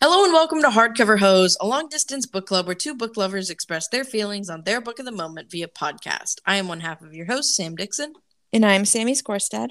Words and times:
Hello 0.00 0.22
and 0.22 0.32
welcome 0.32 0.62
to 0.62 0.68
Hardcover 0.68 1.18
Hoes, 1.18 1.56
a 1.60 1.66
long 1.66 1.88
distance 1.88 2.24
book 2.24 2.46
club 2.46 2.66
where 2.66 2.74
two 2.76 2.94
book 2.94 3.16
lovers 3.16 3.50
express 3.50 3.88
their 3.88 4.04
feelings 4.04 4.48
on 4.48 4.62
their 4.62 4.80
book 4.80 5.00
of 5.00 5.04
the 5.04 5.10
moment 5.10 5.50
via 5.50 5.66
podcast. 5.66 6.36
I 6.46 6.54
am 6.54 6.68
one 6.68 6.78
half 6.78 7.02
of 7.02 7.14
your 7.14 7.26
host, 7.26 7.56
Sam 7.56 7.74
Dixon. 7.74 8.12
And 8.52 8.64
I'm 8.64 8.84
Sammy 8.84 9.14
Skorstad. 9.14 9.70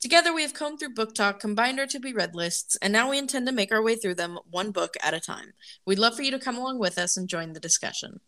Together, 0.00 0.34
we 0.34 0.42
have 0.42 0.54
combed 0.54 0.80
through 0.80 0.94
BookTok, 0.94 1.38
combined 1.38 1.78
our 1.78 1.86
to 1.86 2.00
be 2.00 2.12
read 2.12 2.34
lists, 2.34 2.76
and 2.82 2.92
now 2.92 3.08
we 3.08 3.16
intend 3.16 3.46
to 3.46 3.52
make 3.52 3.70
our 3.70 3.80
way 3.80 3.94
through 3.94 4.16
them 4.16 4.40
one 4.50 4.72
book 4.72 4.94
at 5.00 5.14
a 5.14 5.20
time. 5.20 5.52
We'd 5.86 6.00
love 6.00 6.16
for 6.16 6.22
you 6.22 6.32
to 6.32 6.40
come 6.40 6.56
along 6.56 6.80
with 6.80 6.98
us 6.98 7.16
and 7.16 7.28
join 7.28 7.52
the 7.52 7.60
discussion. 7.60 8.18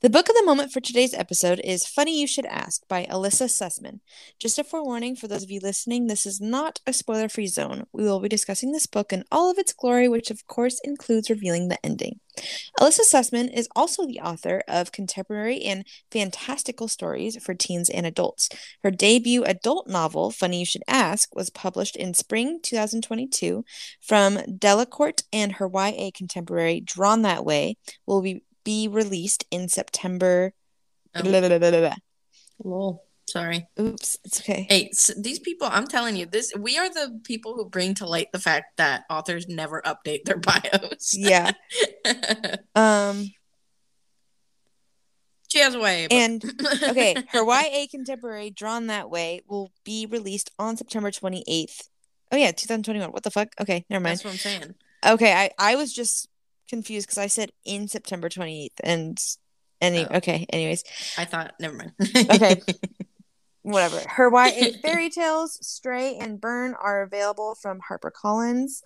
The 0.00 0.10
book 0.10 0.28
of 0.28 0.34
the 0.34 0.44
moment 0.44 0.72
for 0.72 0.80
today's 0.80 1.14
episode 1.14 1.60
is 1.62 1.86
Funny 1.86 2.20
You 2.20 2.26
Should 2.26 2.46
Ask 2.46 2.86
by 2.88 3.06
Elissa 3.10 3.44
Sussman. 3.44 4.00
Just 4.38 4.58
a 4.58 4.64
forewarning 4.64 5.16
for 5.16 5.28
those 5.28 5.42
of 5.42 5.50
you 5.50 5.60
listening, 5.60 6.06
this 6.06 6.26
is 6.26 6.40
not 6.40 6.80
a 6.86 6.92
spoiler 6.92 7.28
free 7.28 7.46
zone. 7.46 7.86
We 7.92 8.04
will 8.04 8.20
be 8.20 8.28
discussing 8.28 8.72
this 8.72 8.86
book 8.86 9.12
in 9.12 9.24
all 9.30 9.50
of 9.50 9.58
its 9.58 9.72
glory, 9.72 10.08
which 10.08 10.30
of 10.30 10.46
course 10.46 10.80
includes 10.84 11.30
revealing 11.30 11.68
the 11.68 11.84
ending. 11.84 12.20
Elissa 12.80 13.02
Sussman 13.02 13.52
is 13.52 13.68
also 13.76 14.06
the 14.06 14.20
author 14.20 14.62
of 14.68 14.92
contemporary 14.92 15.62
and 15.62 15.84
fantastical 16.10 16.88
stories 16.88 17.42
for 17.42 17.54
teens 17.54 17.90
and 17.90 18.06
adults. 18.06 18.48
Her 18.82 18.90
debut 18.90 19.44
adult 19.44 19.88
novel, 19.88 20.30
Funny 20.30 20.60
You 20.60 20.64
Should 20.64 20.84
Ask, 20.88 21.34
was 21.34 21.50
published 21.50 21.96
in 21.96 22.14
spring 22.14 22.60
2022 22.62 23.64
from 24.00 24.36
Delacorte, 24.36 25.24
and 25.32 25.52
her 25.52 25.68
YA 25.72 26.10
contemporary, 26.14 26.80
Drawn 26.80 27.22
That 27.22 27.44
Way, 27.44 27.76
will 28.06 28.22
be 28.22 28.42
be 28.64 28.88
released 28.88 29.44
in 29.50 29.68
September. 29.68 30.52
Oh. 31.14 31.22
Blah, 31.22 31.40
blah, 31.40 31.58
blah, 31.58 31.70
blah, 31.70 31.94
Lol. 32.62 33.04
Sorry. 33.28 33.68
Oops, 33.78 34.18
it's 34.24 34.40
okay. 34.40 34.66
Hey, 34.68 34.88
s 34.92 35.12
these 35.16 35.38
people, 35.38 35.68
I'm 35.70 35.86
telling 35.86 36.16
you, 36.16 36.26
this 36.26 36.52
we 36.58 36.78
are 36.78 36.88
the 36.88 37.20
people 37.22 37.54
who 37.54 37.64
bring 37.68 37.94
to 37.94 38.06
light 38.06 38.32
the 38.32 38.40
fact 38.40 38.76
that 38.76 39.04
authors 39.08 39.46
never 39.46 39.80
update 39.82 40.24
their 40.24 40.36
bios. 40.48 41.14
Yeah. 41.16 41.52
um. 42.74 43.30
she 45.48 45.60
has 45.60 45.74
a 45.76 45.80
way. 45.80 46.06
but- 46.08 46.14
And 46.16 46.44
okay, 46.90 47.14
her 47.28 47.44
YA 47.44 47.86
contemporary 47.90 48.50
Drawn 48.50 48.88
That 48.88 49.10
Way 49.10 49.42
will 49.46 49.70
be 49.84 50.06
released 50.06 50.50
on 50.58 50.76
September 50.76 51.10
28th. 51.12 51.88
Oh 52.32 52.36
yeah, 52.36 52.50
2021. 52.50 53.10
What 53.12 53.22
the 53.22 53.30
fuck? 53.30 53.48
Okay, 53.60 53.84
never 53.88 54.02
mind. 54.02 54.18
That's 54.18 54.24
what 54.24 54.32
I'm 54.32 54.38
saying. 54.38 54.74
Okay, 55.06 55.32
I 55.32 55.50
I 55.58 55.76
was 55.76 55.92
just 55.92 56.28
confused 56.70 57.06
because 57.06 57.18
I 57.18 57.26
said 57.26 57.50
in 57.64 57.88
September 57.88 58.28
28th 58.28 58.70
and 58.82 59.18
any 59.80 60.06
Oh. 60.06 60.16
okay, 60.16 60.46
anyways. 60.50 60.84
I 61.18 61.24
thought, 61.26 61.54
never 61.60 61.76
mind. 61.76 61.92
Okay. 62.00 62.62
whatever. 63.62 64.00
Her 64.08 64.30
YA 64.32 64.72
fairy 64.82 65.10
tales, 65.10 65.58
Stray 65.66 66.16
and 66.16 66.40
Burn, 66.40 66.74
are 66.80 67.02
available 67.02 67.54
from 67.54 67.80
HarperCollins. 67.90 68.82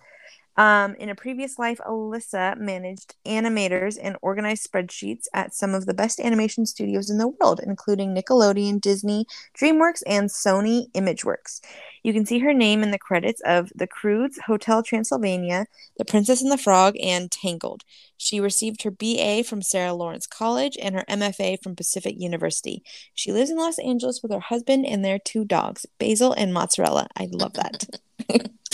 Um, 0.57 0.95
in 0.95 1.09
a 1.09 1.15
previous 1.15 1.59
life, 1.59 1.79
Elissa 1.85 2.55
managed 2.57 3.15
animators 3.25 3.97
and 4.01 4.15
organized 4.21 4.69
spreadsheets 4.69 5.25
at 5.33 5.53
some 5.53 5.73
of 5.73 5.85
the 5.85 5.93
best 5.93 6.19
animation 6.19 6.65
studios 6.65 7.09
in 7.09 7.17
the 7.17 7.27
world, 7.27 7.59
including 7.61 8.15
Nickelodeon, 8.15 8.79
Disney, 8.79 9.25
DreamWorks, 9.57 10.01
and 10.07 10.29
Sony 10.29 10.89
Imageworks. 10.91 11.59
You 12.03 12.13
can 12.13 12.25
see 12.25 12.39
her 12.39 12.53
name 12.53 12.83
in 12.83 12.91
the 12.91 12.99
credits 12.99 13.41
of 13.45 13.71
The 13.75 13.87
Croods, 13.87 14.39
Hotel 14.45 14.81
Transylvania, 14.81 15.65
The 15.97 16.05
Princess 16.05 16.41
and 16.41 16.51
the 16.51 16.57
Frog, 16.57 16.95
and 17.01 17.29
Tangled. 17.31 17.83
She 18.15 18.39
received 18.39 18.83
her 18.83 18.91
BA 18.91 19.43
from 19.43 19.61
Sarah 19.61 19.93
Lawrence 19.93 20.27
College 20.27 20.77
and 20.81 20.95
her 20.95 21.03
MFA 21.09 21.61
from 21.61 21.75
Pacific 21.75 22.15
University. 22.17 22.81
She 23.13 23.33
lives 23.33 23.49
in 23.49 23.57
Los 23.57 23.79
Angeles 23.79 24.21
with 24.21 24.31
her 24.31 24.39
husband 24.39 24.85
and 24.85 25.03
their 25.03 25.19
two 25.19 25.43
dogs, 25.43 25.85
Basil 25.99 26.31
and 26.31 26.53
Mozzarella. 26.53 27.07
I 27.17 27.27
love 27.31 27.53
that. 27.53 27.99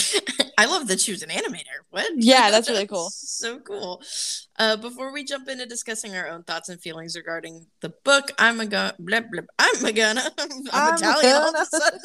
I 0.62 0.66
love 0.66 0.86
that 0.86 1.00
she 1.00 1.10
was 1.10 1.24
an 1.24 1.30
animator. 1.30 1.82
What? 1.90 2.08
Yeah, 2.14 2.50
that's 2.52 2.68
really 2.68 2.86
cool. 2.86 3.10
so 3.10 3.58
cool. 3.58 4.00
Uh, 4.60 4.76
before 4.76 5.12
we 5.12 5.24
jump 5.24 5.48
into 5.48 5.66
discussing 5.66 6.14
our 6.14 6.28
own 6.28 6.44
thoughts 6.44 6.68
and 6.68 6.80
feelings 6.80 7.16
regarding 7.16 7.66
the 7.80 7.92
book, 8.04 8.30
I'm 8.38 8.60
a 8.60 8.66
go. 8.66 8.92
Blah, 9.00 9.22
blah, 9.22 9.42
I'm 9.58 9.84
a 9.84 9.92
gonna. 9.92 10.22
I'm, 10.38 10.50
I'm 10.72 10.94
Italian 10.94 11.32
all 11.32 11.48
of 11.48 11.54
a 11.60 11.64
sudden. 11.76 12.00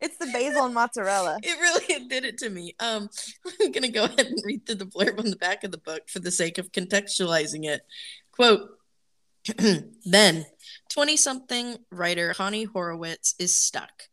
it's 0.00 0.16
the 0.18 0.26
basil 0.26 0.66
and 0.66 0.74
mozzarella. 0.74 1.38
It 1.42 1.58
really 1.58 2.06
did 2.06 2.24
it 2.24 2.38
to 2.38 2.48
me. 2.48 2.76
Um, 2.78 3.08
I'm 3.60 3.72
gonna 3.72 3.88
go 3.88 4.04
ahead 4.04 4.26
and 4.26 4.38
read 4.44 4.64
through 4.64 4.76
the 4.76 4.86
blurb 4.86 5.18
on 5.18 5.30
the 5.30 5.36
back 5.36 5.64
of 5.64 5.72
the 5.72 5.78
book 5.78 6.08
for 6.08 6.20
the 6.20 6.30
sake 6.30 6.58
of 6.58 6.70
contextualizing 6.70 7.64
it. 7.64 7.82
Quote. 8.30 8.70
then, 10.06 10.46
20 10.88 11.16
something 11.18 11.76
writer 11.90 12.32
Chani 12.32 12.66
Horowitz 12.66 13.34
is 13.38 13.54
stuck. 13.54 14.04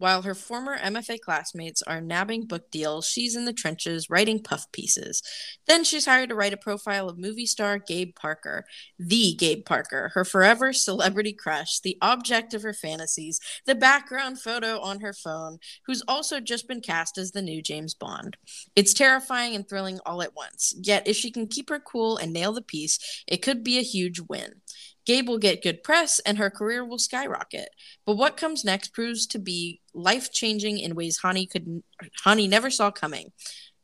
While 0.00 0.22
her 0.22 0.34
former 0.34 0.78
MFA 0.78 1.20
classmates 1.20 1.82
are 1.82 2.00
nabbing 2.00 2.46
book 2.46 2.70
deals, 2.70 3.06
she's 3.06 3.36
in 3.36 3.44
the 3.44 3.52
trenches 3.52 4.08
writing 4.08 4.42
puff 4.42 4.64
pieces. 4.72 5.22
Then 5.66 5.84
she's 5.84 6.06
hired 6.06 6.30
to 6.30 6.34
write 6.34 6.54
a 6.54 6.56
profile 6.56 7.10
of 7.10 7.18
movie 7.18 7.44
star 7.44 7.78
Gabe 7.78 8.14
Parker, 8.14 8.64
the 8.98 9.34
Gabe 9.34 9.66
Parker, 9.66 10.10
her 10.14 10.24
forever 10.24 10.72
celebrity 10.72 11.34
crush, 11.34 11.80
the 11.80 11.98
object 12.00 12.54
of 12.54 12.62
her 12.62 12.72
fantasies, 12.72 13.40
the 13.66 13.74
background 13.74 14.40
photo 14.40 14.80
on 14.80 15.00
her 15.00 15.12
phone, 15.12 15.58
who's 15.84 16.02
also 16.08 16.40
just 16.40 16.66
been 16.66 16.80
cast 16.80 17.18
as 17.18 17.32
the 17.32 17.42
new 17.42 17.60
James 17.60 17.92
Bond. 17.92 18.38
It's 18.74 18.94
terrifying 18.94 19.54
and 19.54 19.68
thrilling 19.68 20.00
all 20.06 20.22
at 20.22 20.34
once. 20.34 20.74
Yet, 20.80 21.06
if 21.06 21.16
she 21.16 21.30
can 21.30 21.46
keep 21.46 21.68
her 21.68 21.78
cool 21.78 22.16
and 22.16 22.32
nail 22.32 22.54
the 22.54 22.62
piece, 22.62 23.22
it 23.28 23.42
could 23.42 23.62
be 23.62 23.76
a 23.76 23.82
huge 23.82 24.18
win. 24.30 24.62
Gabe 25.10 25.28
will 25.28 25.38
get 25.38 25.60
good 25.60 25.82
press 25.82 26.20
and 26.20 26.38
her 26.38 26.50
career 26.50 26.84
will 26.84 26.96
skyrocket. 26.96 27.70
But 28.06 28.16
what 28.16 28.36
comes 28.36 28.64
next 28.64 28.92
proves 28.92 29.26
to 29.26 29.40
be 29.40 29.80
life 29.92 30.30
changing 30.30 30.78
in 30.78 30.94
ways 30.94 31.18
Chani 31.18 31.50
could 31.50 31.82
Chani 32.24 32.48
never 32.48 32.70
saw 32.70 32.92
coming. 32.92 33.32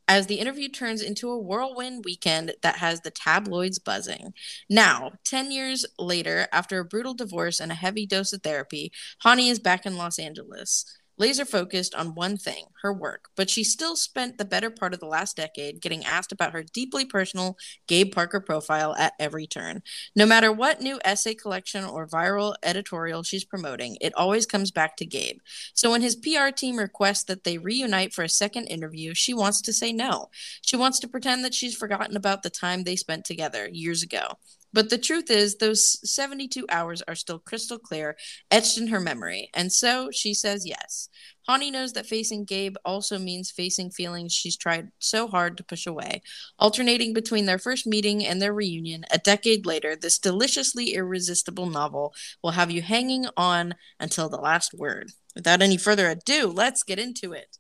As 0.07 0.29
the 0.29 0.37
interview 0.37 0.69
turns 0.69 1.03
into 1.03 1.29
a 1.29 1.41
whirlwind 1.41 2.05
weekend 2.05 2.55
that 2.63 2.77
has 2.77 3.01
the 3.01 3.11
tabloids 3.11 3.81
buzzing. 3.81 4.35
Now, 4.71 5.15
10 5.25 5.51
years 5.51 5.85
later, 5.99 6.47
after 6.53 6.79
a 6.79 6.85
brutal 6.85 7.13
divorce 7.15 7.59
and 7.59 7.73
a 7.73 7.75
heavy 7.75 8.07
dose 8.07 8.33
of 8.33 8.45
therapy, 8.45 8.93
Chani 9.25 9.51
is 9.51 9.59
back 9.59 9.85
in 9.85 9.97
Los 9.97 10.21
Angeles 10.21 10.85
laser 11.19 11.45
focused 11.45 11.95
on 11.95 12.15
one 12.15 12.37
thing 12.37 12.67
her 12.83 12.93
work, 12.93 13.31
but 13.37 13.51
she 13.51 13.65
still 13.65 13.97
spent 13.97 14.39
the 14.39 14.45
better 14.45 14.71
part 14.71 14.95
of 14.95 15.01
the 15.01 15.07
last 15.07 15.37
decade 15.37 15.81
getting 15.81 16.05
asked 16.05 16.33
about 16.33 16.53
her 16.53 16.63
deeply 16.63 17.05
personal 17.05 17.57
Gabe 17.87 18.13
Parker 18.13 18.41
profile 18.41 18.95
at 18.97 19.15
every 19.19 19.47
turn. 19.47 19.83
No 20.15 20.27
matter 20.27 20.53
what 20.53 20.81
new 20.81 21.01
essay 21.05 21.35
collection 21.35 21.85
or 21.85 22.07
viral 22.07 22.55
editorial 22.63 23.23
she's 23.23 23.45
promoting, 23.45 23.97
it 24.01 24.15
always 24.15 24.47
comes 24.47 24.71
back 24.71 24.97
to 24.97 25.07
Gabe. 25.07 25.39
So 25.75 25.91
when 25.91 26.03
his 26.03 26.17
PR 26.17 26.51
team 26.55 26.77
requests 26.77 27.25
that 27.25 27.45
they 27.45 27.59
reunite 27.59 28.13
for 28.13 28.23
a 28.23 28.29
second 28.29 28.67
interview, 28.67 29.15
she 29.15 29.35
wants 29.35 29.61
to 29.63 29.73
say 29.73 29.93
no. 29.93 30.31
She 30.63 30.77
wants 30.77 30.99
to 31.01 31.09
pretend 31.09 31.45
that 31.45 31.55
she's 31.55 31.77
forgotten 31.77 32.17
about 32.17 32.43
the 32.43 32.51
time 32.51 32.85
they 32.85 32.97
spent 32.97 33.25
together 33.25 33.69
years 33.73 34.03
ago. 34.03 34.39
But 34.73 34.91
the 34.91 34.99
truth 34.99 35.31
is, 35.31 35.57
those 35.57 35.99
72 36.11 36.67
hours 36.69 37.03
are 37.09 37.15
still 37.15 37.39
crystal 37.39 37.79
clear, 37.79 38.17
etched 38.51 38.79
in 38.79 38.89
her 38.89 39.01
memory. 39.01 39.51
And 39.55 39.73
so 39.73 40.11
she 40.13 40.35
says 40.35 40.67
yes. 40.67 41.09
Chani 41.49 41.71
knows 41.71 41.93
that 41.93 42.07
facing 42.07 42.45
Gabe 42.45 42.75
also 42.85 43.19
means 43.19 43.51
facing 43.51 43.91
feelings 43.91 44.33
she's 44.33 44.57
tried 44.57 44.89
so 44.99 45.29
hard 45.29 45.57
to 45.57 45.65
push 45.65 45.87
away. 45.87 46.23
Alternating 46.59 47.13
between 47.13 47.47
their 47.47 47.59
first 47.59 47.87
meeting 47.87 48.25
and 48.27 48.43
their 48.43 48.53
reunion, 48.53 49.05
a 49.13 49.19
decade 49.19 49.65
later, 49.65 49.95
this 49.95 50.19
deliciously 50.19 50.95
irresistible 50.95 51.67
novel 51.67 52.13
will 52.43 52.51
have 52.53 52.71
you 52.71 52.83
hanging 52.83 53.27
on 53.37 53.75
until 54.01 54.29
the 54.29 54.37
last 54.37 54.75
word. 54.75 55.13
Without 55.37 55.63
any 55.63 55.77
further 55.77 56.11
ado, 56.11 56.49
let's 56.49 56.83
get 56.83 56.99
into 56.99 57.33
it. 57.33 57.59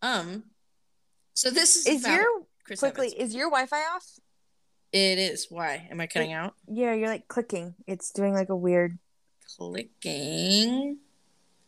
Um, 0.00 0.44
so 1.32 1.50
this 1.50 1.74
is, 1.76 1.86
Is 1.86 2.06
your 2.06 2.24
Chris 2.64 2.78
quickly 2.78 3.08
Evans. 3.08 3.30
is 3.30 3.34
your 3.34 3.50
Wi-Fi 3.50 3.80
off? 3.94 4.04
It 4.94 5.18
is. 5.18 5.48
Why 5.50 5.88
am 5.90 6.00
I 6.00 6.06
cutting 6.06 6.32
out? 6.32 6.54
Yeah, 6.68 6.94
you're 6.94 7.08
like 7.08 7.26
clicking. 7.26 7.74
It's 7.88 8.12
doing 8.12 8.32
like 8.32 8.48
a 8.48 8.54
weird 8.56 8.96
Clicking. 9.56 10.98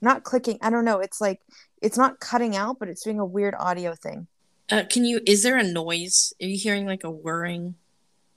not 0.01 0.23
clicking. 0.23 0.59
I 0.63 0.71
don't 0.71 0.85
know. 0.85 1.01
It's 1.01 1.21
like 1.21 1.41
it's 1.83 1.99
not 1.99 2.21
cutting 2.21 2.55
out, 2.55 2.79
but 2.79 2.89
it's 2.89 3.03
doing 3.03 3.19
a 3.19 3.25
weird 3.25 3.55
audio 3.59 3.95
thing. 3.97 4.29
Uh, 4.71 4.85
can 4.89 5.05
you? 5.05 5.21
Is 5.27 5.43
there 5.43 5.57
a 5.57 5.65
noise? 5.65 6.33
Are 6.41 6.47
you 6.47 6.57
hearing 6.57 6.87
like 6.87 7.03
a 7.03 7.11
whirring? 7.11 7.75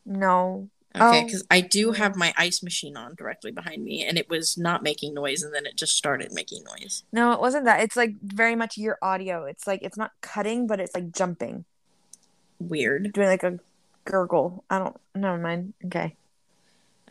No. 0.07 0.69
Okay, 0.95 1.21
Oh. 1.21 1.23
because 1.23 1.45
I 1.51 1.61
do 1.61 1.91
have 1.91 2.15
my 2.15 2.33
ice 2.35 2.63
machine 2.63 2.97
on 2.97 3.13
directly 3.13 3.51
behind 3.51 3.83
me, 3.83 4.03
and 4.03 4.17
it 4.17 4.27
was 4.27 4.57
not 4.57 4.81
making 4.81 5.13
noise, 5.13 5.43
and 5.43 5.53
then 5.53 5.67
it 5.67 5.75
just 5.75 5.95
started 5.95 6.31
making 6.33 6.63
noise. 6.63 7.03
No, 7.11 7.31
it 7.31 7.39
wasn't 7.39 7.65
that. 7.65 7.81
It's 7.81 7.95
like 7.95 8.15
very 8.23 8.55
much 8.55 8.75
your 8.75 8.97
audio. 9.03 9.45
It's 9.45 9.67
like 9.67 9.83
it's 9.83 9.97
not 9.97 10.11
cutting, 10.21 10.65
but 10.65 10.79
it's 10.79 10.95
like 10.95 11.11
jumping. 11.11 11.65
Weird. 12.59 13.13
Doing 13.13 13.27
like 13.27 13.43
a 13.43 13.59
gurgle. 14.05 14.63
I 14.69 14.79
don't 14.79 14.97
never 15.15 15.37
mind. 15.37 15.73
Okay. 15.85 16.15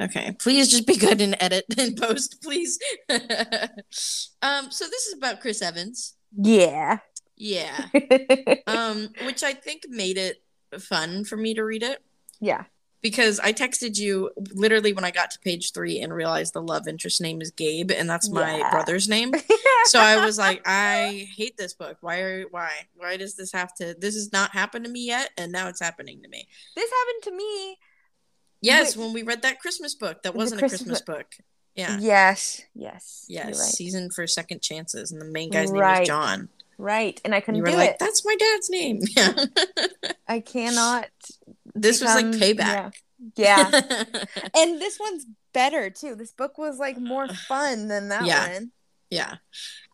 Okay, 0.00 0.36
please 0.38 0.70
just 0.70 0.86
be 0.86 0.96
good 0.96 1.20
and 1.20 1.36
edit 1.40 1.64
and 1.78 1.96
post, 1.96 2.40
please. 2.42 2.78
um, 3.10 4.70
so 4.70 4.84
this 4.86 5.06
is 5.06 5.14
about 5.16 5.40
Chris 5.40 5.60
Evans. 5.60 6.14
Yeah. 6.36 6.98
Yeah. 7.36 7.86
Um, 8.66 9.08
which 9.24 9.42
I 9.42 9.54
think 9.54 9.84
made 9.88 10.18
it 10.18 10.42
fun 10.78 11.24
for 11.24 11.36
me 11.36 11.54
to 11.54 11.62
read 11.64 11.82
it. 11.82 12.02
yeah. 12.38 12.64
Because 13.00 13.38
I 13.40 13.52
texted 13.52 13.98
you 13.98 14.30
literally 14.54 14.92
when 14.92 15.04
I 15.04 15.10
got 15.10 15.30
to 15.32 15.38
page 15.38 15.72
three 15.72 16.00
and 16.00 16.12
realized 16.12 16.52
the 16.54 16.62
love 16.62 16.88
interest 16.88 17.20
name 17.20 17.40
is 17.40 17.50
Gabe, 17.50 17.90
and 17.92 18.08
that's 18.10 18.28
my 18.30 18.58
Yeah. 18.58 18.70
brother's 18.70 19.08
name. 19.08 19.32
so 19.84 20.00
I 20.00 20.24
was 20.24 20.38
like, 20.38 20.62
I 20.66 21.28
hate 21.36 21.56
this 21.56 21.74
book. 21.74 21.98
Why 22.00 22.18
are 22.20 22.42
why 22.50 22.70
why 22.96 23.16
does 23.16 23.34
this 23.36 23.52
have 23.52 23.74
to? 23.76 23.94
This 23.98 24.14
has 24.14 24.32
not 24.32 24.50
happened 24.50 24.84
to 24.84 24.90
me 24.90 25.06
yet, 25.06 25.30
and 25.36 25.52
now 25.52 25.68
it's 25.68 25.80
happening 25.80 26.22
to 26.22 26.28
me. 26.28 26.46
this 26.76 26.90
happened 26.90 27.22
to 27.24 27.36
me. 27.36 27.78
Yes, 28.60 28.96
when 28.96 29.12
we 29.12 29.22
read 29.22 29.42
that 29.42 29.60
Christmas 29.60 29.94
book, 29.94 30.22
that 30.24 30.34
wasn't 30.34 30.58
Christmas 30.58 30.80
a 30.80 30.84
Christmas 30.84 31.02
book. 31.02 31.26
Yeah. 31.76 31.96
Yes. 32.00 32.62
Yes. 32.74 33.24
Yes, 33.28 33.46
right. 33.46 33.54
season 33.54 34.10
for 34.10 34.26
second 34.26 34.62
chances, 34.62 35.12
and 35.12 35.20
the 35.20 35.26
main 35.26 35.50
guy's 35.50 35.70
name 35.70 35.80
Right. 35.80 36.00
was 36.00 36.08
John. 36.08 36.48
Right. 36.76 37.20
And 37.24 37.34
I 37.36 37.40
couldn't 37.40 37.56
You 37.58 37.62
were 37.62 37.70
do 37.70 37.76
like, 37.76 37.90
it. 37.90 37.96
"That's 38.00 38.24
my 38.24 38.34
dad's 38.34 38.68
name." 38.70 39.00
Yeah, 39.16 39.44
I 40.28 40.40
cannot. 40.40 41.06
This 41.74 42.00
was 42.00 42.14
like 42.14 42.26
payback. 42.26 42.94
Yeah. 43.36 43.68
and 44.54 44.80
this 44.80 44.98
one's 45.00 45.26
better 45.52 45.90
too. 45.90 46.14
This 46.14 46.32
book 46.32 46.58
was 46.58 46.78
like 46.78 46.98
more 46.98 47.28
fun 47.48 47.88
than 47.88 48.08
that 48.08 48.26
Yeah. 48.26 48.52
one. 48.54 48.72
Yeah. 49.10 49.36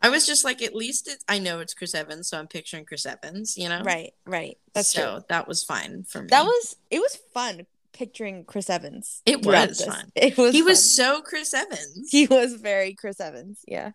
I 0.02 0.08
was 0.08 0.26
just 0.26 0.44
like, 0.44 0.60
at 0.60 0.74
least 0.74 1.08
it, 1.08 1.22
I 1.28 1.38
know 1.38 1.60
it's 1.60 1.72
Chris 1.72 1.94
Evans, 1.94 2.28
so 2.28 2.38
I'm 2.38 2.48
picturing 2.48 2.84
Chris 2.84 3.06
Evans, 3.06 3.56
you 3.56 3.68
know? 3.68 3.80
Right. 3.82 4.12
Right. 4.26 4.58
That's 4.74 4.88
so 4.92 5.18
true. 5.18 5.24
that 5.28 5.46
was 5.46 5.62
fine 5.62 6.02
for 6.02 6.22
me. 6.22 6.28
That 6.30 6.44
was 6.44 6.76
it 6.90 6.98
was 6.98 7.16
fun 7.32 7.66
picturing 7.92 8.44
Chris 8.44 8.68
Evans. 8.68 9.22
It 9.24 9.46
was 9.46 9.84
fun. 9.84 10.10
It 10.16 10.36
was 10.36 10.52
he 10.52 10.62
was 10.62 10.94
so 10.94 11.20
Chris 11.22 11.54
Evans. 11.54 12.10
he 12.10 12.26
was 12.26 12.54
very 12.54 12.94
Chris 12.94 13.20
Evans. 13.20 13.60
Yeah. 13.68 13.92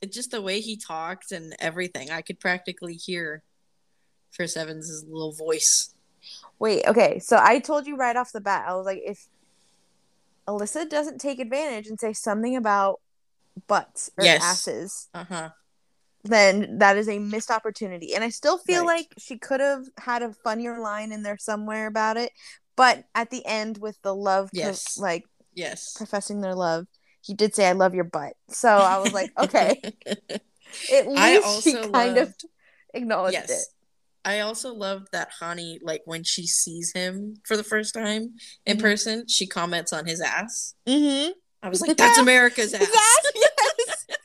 It, 0.00 0.12
just 0.12 0.30
the 0.30 0.40
way 0.42 0.60
he 0.60 0.76
talked 0.76 1.32
and 1.32 1.54
everything. 1.58 2.10
I 2.10 2.22
could 2.22 2.38
practically 2.40 2.94
hear 2.94 3.42
Chris 4.34 4.56
Evans's 4.56 5.04
little 5.04 5.32
voice. 5.32 5.91
Wait, 6.58 6.84
okay. 6.86 7.18
So 7.18 7.38
I 7.40 7.58
told 7.58 7.86
you 7.86 7.96
right 7.96 8.16
off 8.16 8.32
the 8.32 8.40
bat, 8.40 8.64
I 8.68 8.74
was 8.74 8.86
like, 8.86 9.00
if 9.04 9.26
Elissa 10.46 10.84
doesn't 10.84 11.20
take 11.20 11.38
advantage 11.38 11.86
and 11.86 11.98
say 11.98 12.12
something 12.12 12.56
about 12.56 13.00
butts 13.66 14.10
or 14.16 14.24
Yes. 14.24 14.42
asses, 14.42 15.08
Uh 15.14 15.24
huh. 15.24 15.50
then 16.24 16.78
that 16.78 16.96
is 16.96 17.08
a 17.08 17.18
missed 17.18 17.50
opportunity. 17.50 18.14
And 18.14 18.22
I 18.24 18.28
still 18.28 18.58
feel 18.58 18.86
Right. 18.86 18.98
like 18.98 19.14
she 19.18 19.38
could 19.38 19.60
have 19.60 19.84
had 19.98 20.22
a 20.22 20.32
funnier 20.32 20.78
line 20.80 21.12
in 21.12 21.22
there 21.22 21.38
somewhere 21.38 21.86
about 21.86 22.16
it. 22.16 22.32
But 22.76 23.04
at 23.14 23.30
the 23.30 23.44
end, 23.44 23.78
with 23.78 24.00
the 24.02 24.14
love, 24.14 24.50
pro- 24.52 24.60
Yes. 24.60 24.96
like 24.98 25.24
Yes. 25.54 25.92
professing 25.96 26.40
their 26.40 26.54
love, 26.54 26.86
he 27.20 27.34
did 27.34 27.54
say, 27.54 27.68
"I 27.68 27.72
love 27.72 27.94
your 27.94 28.04
butt." 28.04 28.34
So 28.48 28.68
I 28.68 28.98
was 28.98 29.12
like, 29.12 29.30
okay, 29.38 29.80
at 30.92 31.06
least 31.08 31.62
she 31.62 31.76
kind 31.92 32.18
of 32.18 32.34
acknowledged 32.94 33.34
yes. 33.34 33.50
it. 33.50 33.66
I 34.24 34.40
also 34.40 34.72
love 34.74 35.08
that 35.12 35.30
Chani, 35.40 35.78
like 35.82 36.02
when 36.04 36.22
she 36.24 36.46
sees 36.46 36.92
him 36.94 37.34
for 37.44 37.56
the 37.56 37.64
first 37.64 37.92
time 37.94 38.34
in 38.66 38.76
Mhm. 38.76 38.80
person, 38.80 39.28
she 39.28 39.46
comments 39.46 39.92
on 39.92 40.06
his 40.06 40.20
ass. 40.20 40.74
Mm-hmm. 40.86 41.32
I 41.62 41.68
was 41.68 41.80
like, 41.80 41.96
that's 41.96 42.18
America's 42.18 42.72
ass. 42.74 42.88
yes. 43.34 44.06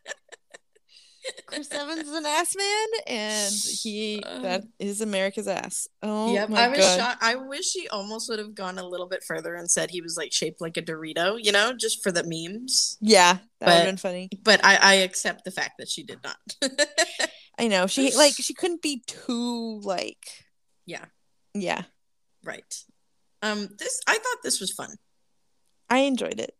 Chris 1.45 1.71
Evans 1.71 2.07
is 2.07 2.13
an 2.15 2.25
ass 2.25 2.55
man, 2.55 2.87
and 3.07 3.53
he 3.81 4.21
Uh, 4.25 4.39
that 4.41 4.63
is 4.79 5.01
America's 5.01 5.47
ass. 5.47 5.87
Oh 6.03 6.33
Yep, 6.33 6.49
my 6.49 6.63
I 6.65 6.67
was 6.69 6.79
god! 6.79 6.97
shocked. 6.99 7.23
I 7.23 7.35
wish 7.35 7.71
he 7.73 7.87
almost 7.89 8.29
would 8.29 8.39
have 8.39 8.53
gone 8.55 8.77
a 8.77 8.87
little 8.87 9.07
bit 9.07 9.23
further 9.25 9.55
and 9.55 9.69
said 9.69 9.89
he 9.91 10.01
was 10.01 10.15
like 10.17 10.31
shaped 10.33 10.61
like 10.61 10.77
a 10.77 10.81
Dorito, 10.81 11.37
you 11.41 11.51
know, 11.51 11.73
just 11.73 12.01
for 12.03 12.11
the 12.11 12.23
memes. 12.25 12.97
Yeah, 13.01 13.37
that 13.59 13.65
would 13.65 13.73
have 13.73 13.85
been 13.85 13.97
funny. 13.97 14.29
But 14.43 14.63
I, 14.63 14.75
I 14.81 14.93
accept 14.95 15.43
the 15.45 15.51
fact 15.51 15.73
that 15.79 15.89
she 15.89 16.03
did 16.03 16.19
not. 16.23 16.37
I 17.59 17.67
know 17.67 17.87
she 17.87 18.15
like 18.15 18.33
she 18.33 18.53
couldn't 18.53 18.81
be 18.81 19.03
too 19.07 19.79
like 19.83 20.45
yeah, 20.85 21.05
yeah. 21.53 21.83
right. 22.43 22.83
Um, 23.41 23.69
this 23.77 23.99
I 24.07 24.13
thought 24.13 24.43
this 24.43 24.59
was 24.59 24.71
fun. 24.71 24.95
I 25.89 25.99
enjoyed 25.99 26.39
it. 26.39 26.55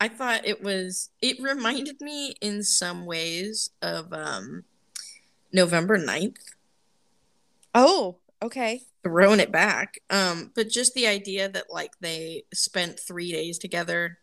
I 0.00 0.08
thought 0.08 0.44
it 0.46 0.62
was. 0.62 1.10
It 1.20 1.40
reminded 1.40 2.00
me 2.00 2.34
in 2.40 2.62
some 2.64 3.06
ways 3.06 3.70
of 3.80 4.12
um, 4.12 4.64
November 5.52 5.96
9th, 5.98 6.36
Oh, 7.74 8.18
okay. 8.42 8.82
throwing 9.04 9.40
it 9.40 9.52
back. 9.52 10.00
Um, 10.10 10.50
but 10.54 10.68
just 10.68 10.94
the 10.94 11.06
idea 11.06 11.48
that 11.48 11.66
like 11.70 11.92
they 12.00 12.44
spent 12.52 12.98
three 13.00 13.30
days 13.32 13.58
together 13.58 14.18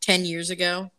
ten 0.00 0.24
years 0.24 0.50
ago. 0.50 0.90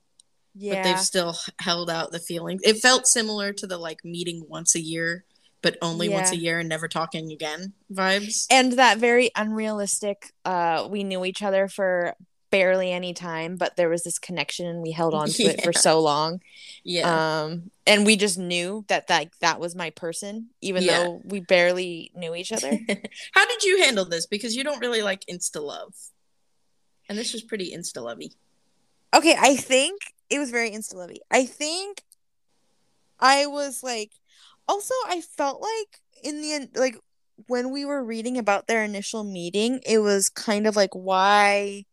But 0.56 0.84
they've 0.84 1.00
still 1.00 1.36
held 1.60 1.90
out 1.90 2.12
the 2.12 2.20
feelings. 2.20 2.62
It 2.64 2.78
felt 2.78 3.08
similar 3.08 3.54
to 3.54 3.68
the 3.68 3.78
like 3.78 4.04
meeting 4.06 4.46
once 4.48 4.76
a 4.76 4.80
year, 4.82 5.26
but 5.62 5.78
only 5.82 6.10
once 6.10 6.32
a 6.32 6.36
year 6.38 6.60
and 6.60 6.70
never 6.70 6.88
talking 6.88 7.32
again 7.32 7.74
vibes. 7.92 8.46
and 8.52 8.74
that 8.74 8.98
very 8.98 9.32
unrealistic. 9.36 10.32
Uh, 10.46 10.88
we 10.90 11.04
knew 11.04 11.26
each 11.26 11.42
other 11.42 11.68
for 11.68 12.16
barely 12.52 12.92
any 12.92 13.16
time, 13.16 13.56
but 13.56 13.76
there 13.78 13.90
was 13.90 14.04
this 14.04 14.20
connection, 14.20 14.68
and 14.68 14.82
we 14.84 14.92
held 14.92 15.16
on 15.16 15.28
to 15.28 15.44
it 15.44 15.64
for 15.64 15.74
so 15.88 16.00
long. 16.00 16.40
yeah, 16.84 17.44
um 17.46 17.72
and 17.88 18.06
we 18.06 18.16
just 18.16 18.38
knew 18.38 18.86
that 18.90 19.10
like 19.10 19.32
that 19.40 19.60
was 19.60 19.76
my 19.76 19.90
person 19.90 20.50
even 20.62 20.84
Yeah. 20.84 21.00
though 21.04 21.22
we 21.26 21.40
barely 21.42 22.12
knew 22.16 22.34
each 22.36 22.52
other 22.54 22.70
how 23.34 23.46
did 23.48 23.64
you 23.64 23.84
handle 23.84 24.06
this? 24.06 24.26
Because 24.28 24.56
you 24.56 24.64
don't 24.64 24.80
really 24.80 25.02
like 25.02 25.26
insta 25.26 25.62
love, 25.62 25.94
and 27.10 27.18
this 27.18 27.34
was 27.34 27.42
pretty 27.42 27.74
insta 27.76 28.02
lovey. 28.04 28.32
okay 29.16 29.36
i 29.40 29.56
think 29.56 30.00
it 30.34 30.40
was 30.40 30.52
very 30.52 30.72
insta 30.72 30.96
lovey 30.96 31.22
i 31.32 31.46
think 31.46 32.04
i 33.20 33.46
was 33.46 33.84
like 33.84 34.12
also 34.68 34.94
i 35.08 35.22
felt 35.22 35.62
like 35.62 36.00
in 36.24 36.42
the 36.42 36.54
end 36.54 36.70
like 36.76 36.98
when 37.48 37.72
we 37.72 37.86
were 37.86 38.04
reading 38.04 38.38
about 38.38 38.68
their 38.68 38.84
initial 38.84 39.24
meeting 39.24 39.80
it 39.86 40.00
was 40.00 40.30
kind 40.30 40.68
of 40.68 40.76
like 40.76 40.92
why 40.94 41.84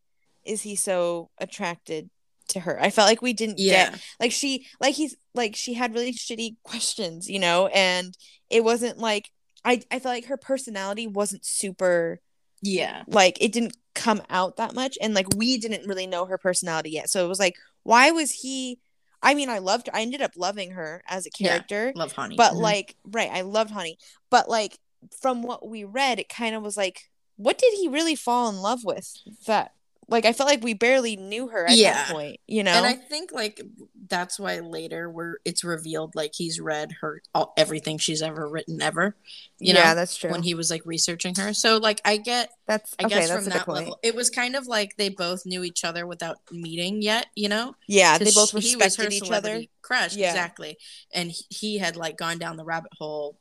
is 0.44 0.62
he 0.62 0.76
so 0.76 1.30
attracted 1.38 2.10
to 2.48 2.60
her? 2.60 2.82
I 2.82 2.90
felt 2.90 3.08
like 3.08 3.22
we 3.22 3.32
didn't 3.34 3.64
Yeah, 3.64 3.66
get 3.68 3.96
like 4.20 4.32
she 4.32 4.66
like 4.80 4.96
he's 4.96 5.16
like 5.34 5.56
she 5.56 5.74
had 5.74 5.94
really 5.94 6.12
shitty 6.12 6.56
questions 6.64 7.30
you 7.30 7.38
know 7.40 7.68
and 7.68 8.16
it 8.50 8.64
wasn't 8.64 8.98
like 8.98 9.30
i 9.64 9.82
i 9.90 10.00
felt 10.00 10.14
like 10.16 10.26
her 10.26 10.36
personality 10.38 11.06
wasn't 11.06 11.46
super 11.46 12.20
yeah, 12.62 13.04
like 13.06 13.38
it 13.40 13.52
didn't 13.52 13.76
come 13.94 14.22
out 14.30 14.56
that 14.56 14.74
much 14.74 14.96
and 15.00 15.14
like 15.14 15.26
we 15.36 15.58
didn't 15.58 15.86
really 15.88 16.06
know 16.06 16.26
her 16.26 16.38
personality 16.38 16.90
yet. 16.90 17.10
So 17.10 17.24
it 17.24 17.28
was 17.28 17.40
like 17.40 17.56
why 17.82 18.10
was 18.10 18.30
he 18.30 18.78
i 19.22 19.34
mean 19.34 19.48
i 19.48 19.58
loved 19.58 19.88
i 19.92 20.00
ended 20.02 20.20
up 20.22 20.32
loving 20.36 20.72
her 20.72 21.02
as 21.08 21.26
a 21.26 21.30
Yeah. 21.38 21.48
character 21.50 21.92
love 21.94 22.12
Chani. 22.12 22.36
but 22.36 22.52
Mhm. 22.54 22.60
like 22.60 22.96
right 23.04 23.30
i 23.32 23.40
loved 23.42 23.70
Chani 23.72 23.96
but 24.30 24.48
like 24.48 24.78
from 25.20 25.42
what 25.42 25.66
we 25.66 25.84
read 25.84 26.18
it 26.18 26.28
kind 26.28 26.54
of 26.54 26.62
was 26.62 26.76
like 26.76 27.10
what 27.36 27.56
did 27.58 27.72
he 27.74 27.88
really 27.88 28.14
fall 28.14 28.48
in 28.50 28.56
love 28.56 28.84
with 28.84 29.16
that 29.46 29.72
like 30.10 30.24
i 30.24 30.32
felt 30.32 30.48
like 30.48 30.62
we 30.62 30.74
barely 30.74 31.16
knew 31.16 31.48
her 31.48 31.66
at 31.66 31.76
Yeah. 31.76 31.94
that 31.94 32.10
point 32.12 32.40
you 32.46 32.62
know 32.62 32.72
and 32.72 32.86
I 32.86 32.94
think 32.94 33.32
like 33.32 33.60
that's 34.08 34.38
why 34.40 34.58
later 34.58 35.08
where 35.08 35.38
it's 35.44 35.62
revealed 35.62 36.14
like 36.16 36.32
he's 36.34 36.60
read 36.60 36.90
her 37.00 37.22
all, 37.34 37.52
everything 37.56 37.96
she's 37.96 38.22
ever 38.22 38.48
written 38.48 38.82
ever. 38.82 39.16
You 39.60 39.72
know. 39.72 39.80
yeah 39.80 39.88
know, 39.90 39.94
that's 39.94 40.16
true 40.16 40.30
when 40.32 40.42
he 40.42 40.54
was 40.54 40.68
like 40.70 40.82
researching 40.84 41.34
her. 41.36 41.54
So 41.54 41.76
like 41.76 42.00
I 42.04 42.16
get 42.16 42.50
that's 42.66 42.94
I 42.98 43.04
okay 43.04 43.14
guess 43.14 43.28
that's 43.28 43.44
from 43.44 43.50
that 43.52 43.66
point 43.66 43.78
level, 43.78 43.98
it 44.02 44.14
was 44.16 44.28
kind 44.28 44.56
of 44.56 44.66
like 44.66 44.96
they 44.96 45.10
both 45.10 45.46
knew 45.46 45.62
each 45.62 45.84
other 45.84 46.06
without 46.08 46.38
meeting 46.50 47.02
yet, 47.02 47.26
you 47.36 47.48
know? 47.48 47.76
yeah 47.86 48.18
they 48.18 48.32
both 48.32 48.50
he 48.50 48.74
was 48.74 48.96
her 48.96 49.04
respected 49.04 49.12
each 49.12 49.30
other 49.30 49.62
Crush, 49.82 50.14
Yeah. 50.16 50.28
exactly. 50.30 50.76
And 51.12 51.30
he, 51.32 51.44
he 51.48 51.78
had 51.78 51.96
like 51.96 52.16
gone 52.16 52.38
down 52.38 52.56
the 52.56 52.64
rabbit 52.64 52.92
hole, 52.98 53.38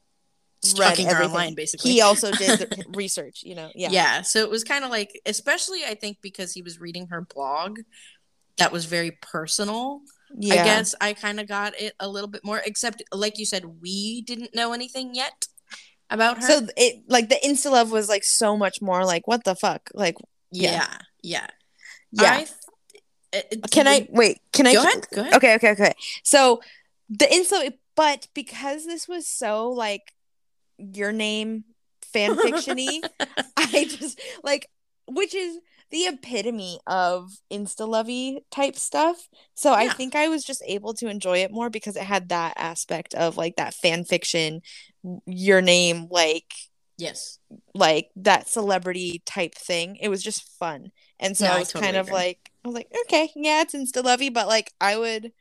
stalking 0.70 1.06
her 1.06 1.12
everything. 1.14 1.32
online, 1.32 1.56
basically. 1.56 1.92
he 1.92 2.02
also 2.02 2.32
did 2.32 2.60
the 2.60 2.86
research 2.96 3.42
you 3.44 3.56
know 3.56 3.70
yeah 3.76 3.90
yeah. 3.92 4.22
So 4.22 4.40
it 4.40 4.50
was 4.50 4.64
kind 4.64 4.84
of 4.84 4.90
like, 4.92 5.12
especially 5.26 5.84
I 5.86 5.96
think 5.96 6.18
because 6.22 6.54
he 6.54 6.62
was 6.62 6.80
reading 6.80 7.08
her 7.08 7.22
blog, 7.22 7.80
that 8.58 8.72
was 8.72 8.86
very 8.86 9.12
personal. 9.22 10.02
yeah 10.38 10.54
I 10.62 10.66
guess 10.66 10.96
I 11.02 11.14
kind 11.14 11.40
of 11.40 11.48
got 11.48 11.80
it 11.80 11.94
a 12.00 12.08
little 12.08 12.30
bit 12.30 12.44
more, 12.44 12.62
except 12.66 13.02
like 13.14 13.38
you 13.40 13.46
said, 13.46 13.64
we 13.82 14.22
didn't 14.24 14.54
know 14.54 14.74
anything 14.74 15.16
yet 15.16 15.48
about 16.10 16.38
her. 16.42 16.48
so 16.48 16.68
it 16.76 17.04
like 17.08 17.30
the 17.30 17.40
insta 17.46 17.70
love 17.72 17.92
was 17.92 18.10
like 18.10 18.24
so 18.24 18.58
much 18.58 18.82
more 18.82 19.06
like 19.06 19.28
what 19.28 19.44
the 19.44 19.56
fuck 19.56 19.90
like 19.94 20.16
yeah, 20.52 20.72
yeah. 21.22 21.48
yeah. 22.12 22.24
yeah 22.24 22.34
I 22.34 22.42
it- 22.42 22.50
it- 23.52 23.60
uh, 23.62 23.66
uh, 23.66 23.68
can 23.70 23.88
i 23.88 24.08
wait 24.10 24.40
can 24.52 24.66
i 24.66 24.74
Go 24.74 24.82
ahead. 24.82 25.08
Go 25.14 25.22
ahead. 25.22 25.34
okay 25.36 25.56
okay 25.56 25.72
okay 25.72 25.94
so 26.24 26.62
the 27.10 27.26
insta 27.26 27.74
but 27.96 28.28
because 28.34 28.86
this 28.88 29.08
was 29.08 29.28
so 29.28 29.70
like 29.70 30.02
your 30.80 31.12
name 31.12 31.64
fan 32.12 32.38
fictiony 32.38 33.04
i 33.58 33.86
just 33.90 34.20
like 34.44 34.68
which 35.08 35.34
is 35.36 35.60
the 35.92 36.06
epitome 36.06 36.80
of 36.88 37.32
insta 37.52 37.88
lovey 37.88 38.42
type 38.52 38.76
stuff 38.76 39.28
so 39.56 39.74
i 39.74 39.90
think 39.90 40.16
i 40.16 40.28
was 40.28 40.44
just 40.44 40.64
able 40.68 40.94
to 40.94 41.08
enjoy 41.08 41.40
it 41.40 41.52
more 41.52 41.70
because 41.70 41.96
it 41.96 42.04
had 42.04 42.30
that 42.30 42.54
aspect 42.58 43.14
of 43.16 43.38
like 43.38 43.56
that 43.58 43.74
fan 43.74 44.04
fiction 44.04 44.62
your 45.26 45.62
name 45.62 46.08
like 46.12 46.54
Yes. 46.98 47.40
like 47.74 48.10
that 48.16 48.48
celebrity 48.50 49.22
type 49.26 49.56
thing. 49.56 49.96
It 49.98 50.10
was 50.10 50.24
just 50.24 50.50
fun. 50.60 50.92
And 51.20 51.36
so 51.38 51.46
Yeah, 51.46 51.54
I 51.54 51.58
I 51.58 51.60
was 51.60 51.68
totally 51.68 51.84
kind 51.86 51.96
of 51.98 52.10
agree. 52.10 52.14
like 52.14 52.52
I 52.64 52.68
was 52.68 52.76
like, 52.76 52.88
okay, 53.06 53.32
yeah, 53.36 53.62
it's 53.62 53.74
insta 53.74 54.04
lovey, 54.04 54.30
but 54.30 54.48
like 54.48 54.72
I 54.82 54.98
would 54.98 55.32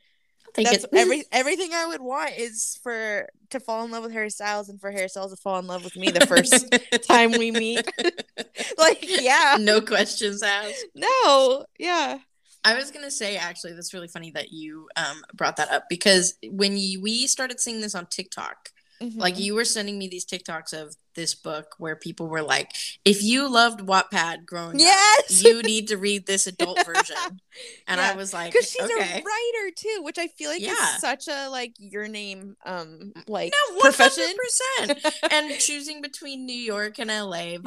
That's 0.55 0.83
it. 0.83 0.89
every 0.93 1.23
everything 1.31 1.73
I 1.73 1.85
would 1.87 2.01
want 2.01 2.31
is 2.37 2.79
for 2.83 3.27
to 3.49 3.59
fall 3.59 3.83
in 3.85 3.91
love 3.91 4.03
with 4.03 4.11
Harry 4.13 4.29
Styles 4.29 4.69
and 4.69 4.79
for 4.79 4.91
Harry 4.91 5.09
Styles 5.09 5.31
to 5.31 5.37
fall 5.41 5.57
in 5.59 5.67
love 5.67 5.83
with 5.83 5.95
me 5.95 6.11
the 6.11 6.25
first 6.27 6.73
time 7.07 7.31
we 7.31 7.51
meet. 7.51 7.89
like, 8.77 8.99
yeah. 9.01 9.57
no 9.59 9.81
questions 9.81 10.43
asked. 10.43 10.85
No. 10.95 11.65
Yeah. 11.77 12.19
I 12.63 12.75
was 12.75 12.91
gonna 12.91 13.09
say 13.11 13.37
actually, 13.37 13.73
that's 13.73 13.93
really 13.93 14.07
funny 14.09 14.31
that 14.31 14.51
you 14.51 14.89
um 14.97 15.23
brought 15.33 15.55
that 15.57 15.71
up 15.71 15.85
because 15.89 16.35
when 16.43 16.77
you, 16.77 17.01
we 17.01 17.25
started 17.27 17.59
seeing 17.59 17.79
this 17.81 17.95
on 17.95 18.05
TikTok, 18.07 18.69
like 19.15 19.35
Mhm. 19.35 19.39
you 19.39 19.55
were 19.55 19.63
sending 19.65 19.97
me 19.97 20.09
these 20.09 20.25
TikToks 20.25 20.73
of 20.73 20.95
this 21.19 21.35
book 21.35 21.75
where 21.77 21.95
people 21.97 22.27
were 22.29 22.41
like, 22.41 22.71
if 23.03 23.21
you 23.21 23.51
loved 23.51 23.81
Wattpad 23.81 24.45
growing 24.45 24.75
up, 24.75 24.79
Yes. 24.81 25.43
you 25.43 25.61
need 25.61 25.89
to 25.89 25.97
read 25.97 26.25
this 26.25 26.47
adult 26.47 26.83
version. 26.85 27.41
And 27.87 27.99
I 27.99 28.15
was 28.15 28.33
like, 28.33 28.53
because 28.53 28.69
she's 28.71 28.81
okay. 28.81 29.19
a 29.19 29.23
writer 29.23 29.75
too, 29.75 29.99
which 30.01 30.17
I 30.17 30.27
feel 30.27 30.49
like 30.49 30.61
Yeah. 30.61 30.71
is 30.95 31.01
such 31.01 31.27
a 31.27 31.49
like 31.49 31.73
your 31.77 32.07
name 32.07 32.55
um 32.65 33.11
like 33.27 33.51
No, 33.73 33.79
profession. 33.81 34.23
hundred 34.23 34.95
percent. 34.95 35.15
And 35.33 35.59
choosing 35.59 36.01
between 36.01 36.45
New 36.45 36.55
York 36.55 36.99
and 36.99 37.09
LA 37.09 37.57
vibes, 37.59 37.63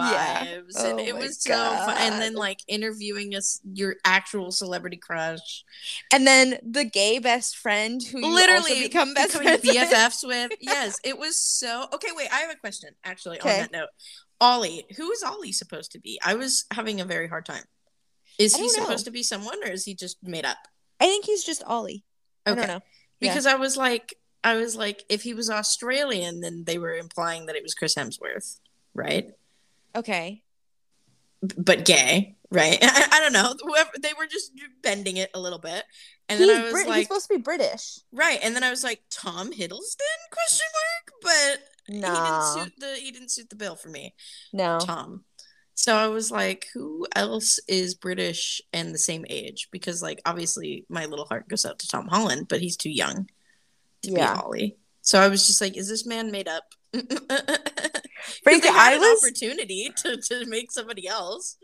Yeah. 0.75 0.87
and 0.87 0.99
Oh 1.00 1.04
it 1.04 1.14
my 1.14 1.21
was 1.21 1.42
so 1.42 1.52
fun. 1.54 1.97
And 1.99 2.23
then 2.23 2.35
like 2.35 2.61
interviewing 2.68 3.35
us, 3.35 3.61
your 3.75 3.97
actual 4.04 4.50
celebrity 4.50 4.97
crush, 4.97 5.64
And 6.11 6.26
then 6.26 6.59
the 6.66 6.85
gay 6.85 7.18
best 7.18 7.56
friend 7.56 8.02
who 8.02 8.21
you 8.21 8.35
literally 8.35 8.73
also 8.73 8.82
become 8.82 9.12
best 9.14 9.37
friends. 9.37 9.62
BFFs 9.66 10.26
with. 10.26 10.52
Yes, 10.61 10.99
it 11.04 11.18
was 11.18 11.37
so. 11.37 11.87
Okay, 11.92 12.09
wait. 12.16 12.28
I 12.32 12.38
have 12.40 12.50
a 12.50 12.56
question 12.56 12.90
actually 13.04 13.38
on 13.44 13.50
Okay. 13.50 13.61
that 13.61 13.72
note. 13.72 13.88
Ollie, 14.40 14.84
who 14.96 15.11
is 15.12 15.22
Ollie 15.22 15.52
supposed 15.52 15.92
to 15.92 16.00
be? 16.00 16.18
I 16.25 16.34
was 16.34 16.64
having 16.72 17.00
a 17.00 17.04
very 17.04 17.28
hard 17.28 17.46
time. 17.46 17.62
Is 18.38 18.56
he 18.56 18.62
know. 18.62 18.68
supposed 18.68 19.04
to 19.04 19.11
be 19.11 19.22
someone, 19.22 19.62
or 19.62 19.70
is 19.70 19.84
he 19.84 19.94
just 19.94 20.16
made 20.22 20.44
up? 20.44 20.56
I 21.00 21.06
think 21.06 21.25
he's 21.26 21.44
just 21.44 21.62
Ollie. 21.64 22.04
I 22.46 22.54
don't 22.54 22.66
know. 22.66 22.80
Yeah. 23.20 23.30
because 23.30 23.46
I 23.46 23.54
was 23.54 23.76
like, 23.76 24.14
I 24.42 24.56
was 24.56 24.75
like, 24.75 25.04
if 25.08 25.22
he 25.22 25.34
was 25.34 25.49
Australian, 25.49 26.40
then 26.40 26.64
they 26.64 26.78
were 26.78 26.94
implying 26.96 27.46
that 27.46 27.54
it 27.56 27.62
was 27.62 27.75
Chris 27.75 27.94
Hemsworth, 27.94 28.58
right? 28.94 29.30
Okay. 29.94 30.42
B- 31.46 31.54
But 31.58 31.84
gay, 31.84 32.37
right? 32.50 32.78
I, 32.82 33.08
I 33.12 33.20
don't 33.20 33.32
know. 33.32 33.54
Whoever 33.62 33.90
they 34.00 34.12
were 34.18 34.26
just 34.26 34.50
bending 34.82 35.18
it 35.18 35.30
a 35.34 35.40
little 35.40 35.61
bit, 35.61 35.84
and 36.33 36.39
he's, 36.41 36.49
then 36.49 36.61
I 36.61 36.65
was 36.65 36.73
Brit- 36.73 36.95
he's 36.97 37.07
supposed 37.07 37.29
to 37.29 37.35
be 37.37 37.41
British. 37.43 37.99
right, 38.12 38.39
and 38.43 38.55
then 38.55 38.62
I 38.65 38.71
was 38.71 38.83
like, 38.85 39.03
Tom 39.11 39.53
Hiddleston? 39.53 40.19
Question 40.31 40.67
mark? 40.75 41.12
But 41.23 41.59
he 41.87 42.01
didn't 42.01 42.43
suit 42.55 42.73
the 42.79 42.95
he 43.01 43.11
didn't 43.11 43.31
suit 43.31 43.51
the 43.51 43.57
bill 43.57 43.77
for 43.77 43.89
me, 43.89 44.15
No. 44.53 44.79
Tom. 44.81 45.25
So 45.75 45.97
I 45.97 46.07
was 46.09 46.31
like, 46.31 46.67
who 46.75 47.07
else 47.17 47.59
is 47.67 47.95
British 47.95 48.61
and 48.73 48.95
the 48.95 48.99
same 48.99 49.25
age? 49.31 49.69
Because 49.73 50.03
like 50.03 50.21
obviously 50.25 50.85
my 50.89 51.07
little 51.07 51.25
heart 51.25 51.49
goes 51.49 51.65
out 51.65 51.79
to 51.81 51.89
Tom 51.89 52.07
Holland, 52.09 52.47
but 52.49 52.61
he's 52.61 52.77
too 52.77 52.91
young 52.91 53.27
to 54.03 54.11
Yeah. 54.11 54.35
be 54.35 54.41
Ollie. 54.43 54.77
So 55.01 55.19
I 55.19 55.29
was 55.29 55.47
just 55.47 55.61
like, 55.61 55.77
is 55.77 55.89
this 55.89 56.07
man 56.07 56.31
made 56.31 56.47
up? 56.47 56.65
Frankly, 56.93 58.61
they 58.61 58.69
had 58.69 58.93
I 58.93 58.95
an 58.95 59.01
was 59.01 59.25
opportunity 59.25 59.91
to, 60.05 60.17
to 60.19 60.47
make 60.47 60.71
somebody 60.71 61.09
else. 61.09 61.57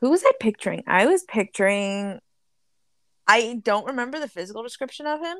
who 0.00 0.10
was 0.10 0.22
I 0.24 0.32
picturing? 0.40 0.82
I 0.86 1.06
was 1.06 1.22
picturing 1.24 2.20
I 3.26 3.60
don't 3.62 3.86
remember 3.86 4.18
the 4.18 4.28
physical 4.28 4.62
description 4.62 5.06
of 5.06 5.20
him, 5.20 5.36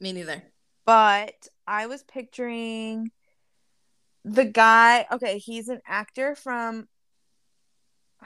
Me 0.00 0.12
neither. 0.12 0.42
but 0.86 1.48
I 1.66 1.86
was 1.86 2.02
picturing 2.02 3.10
the 4.24 4.44
guy. 4.44 5.06
Okay, 5.12 5.38
he's 5.38 5.68
an 5.68 5.80
actor 5.86 6.34
from 6.34 6.88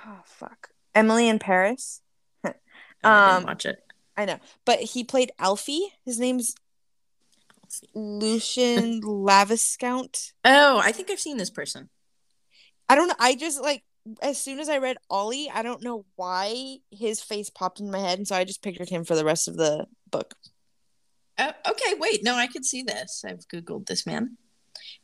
oh 0.07 0.21
fuck, 0.25 0.69
Emily 0.95 1.29
in 1.29 1.39
Paris. 1.39 2.01
I 2.45 2.51
Um, 3.03 3.35
didn't 3.41 3.47
watch 3.49 3.67
it. 3.67 3.79
I 4.17 4.25
know, 4.27 4.39
but 4.65 4.79
he 4.81 5.03
played 5.05 5.33
Alfie. 5.39 5.93
His 6.05 6.19
name's 6.21 6.55
Lucien 7.95 9.01
Laviscount. 9.05 10.33
Oh, 10.45 10.79
I 10.79 10.93
think 10.93 11.11
I've 11.11 11.21
seen 11.21 11.37
this 11.37 11.51
person. 11.51 11.91
I 12.89 12.95
don't 12.95 13.09
know. 13.09 13.15
I 13.19 13.35
just 13.35 13.61
like 13.61 13.83
as 14.23 14.41
soon 14.41 14.59
as 14.59 14.69
I 14.69 14.79
read 14.79 14.97
Ollie, 15.09 15.51
I 15.53 15.63
don't 15.63 15.83
know 15.83 16.05
why 16.17 16.79
his 16.91 17.21
face 17.21 17.51
popped 17.51 17.81
in 17.81 17.91
my 17.91 17.99
head, 17.99 18.19
and 18.19 18.29
so 18.29 18.37
I 18.37 18.45
just 18.45 18.63
pictured 18.63 18.89
him 18.89 19.05
for 19.05 19.15
the 19.15 19.25
rest 19.25 19.49
of 19.49 19.57
the 19.57 19.87
book. 20.11 20.35
Oh, 21.39 21.53
okay, 21.69 21.95
wait. 21.99 22.23
No, 22.23 22.35
I 22.35 22.47
could 22.47 22.65
see 22.65 22.83
this. 22.83 23.25
I've 23.27 23.47
Googled 23.49 23.87
this 23.87 24.07
man. 24.07 24.37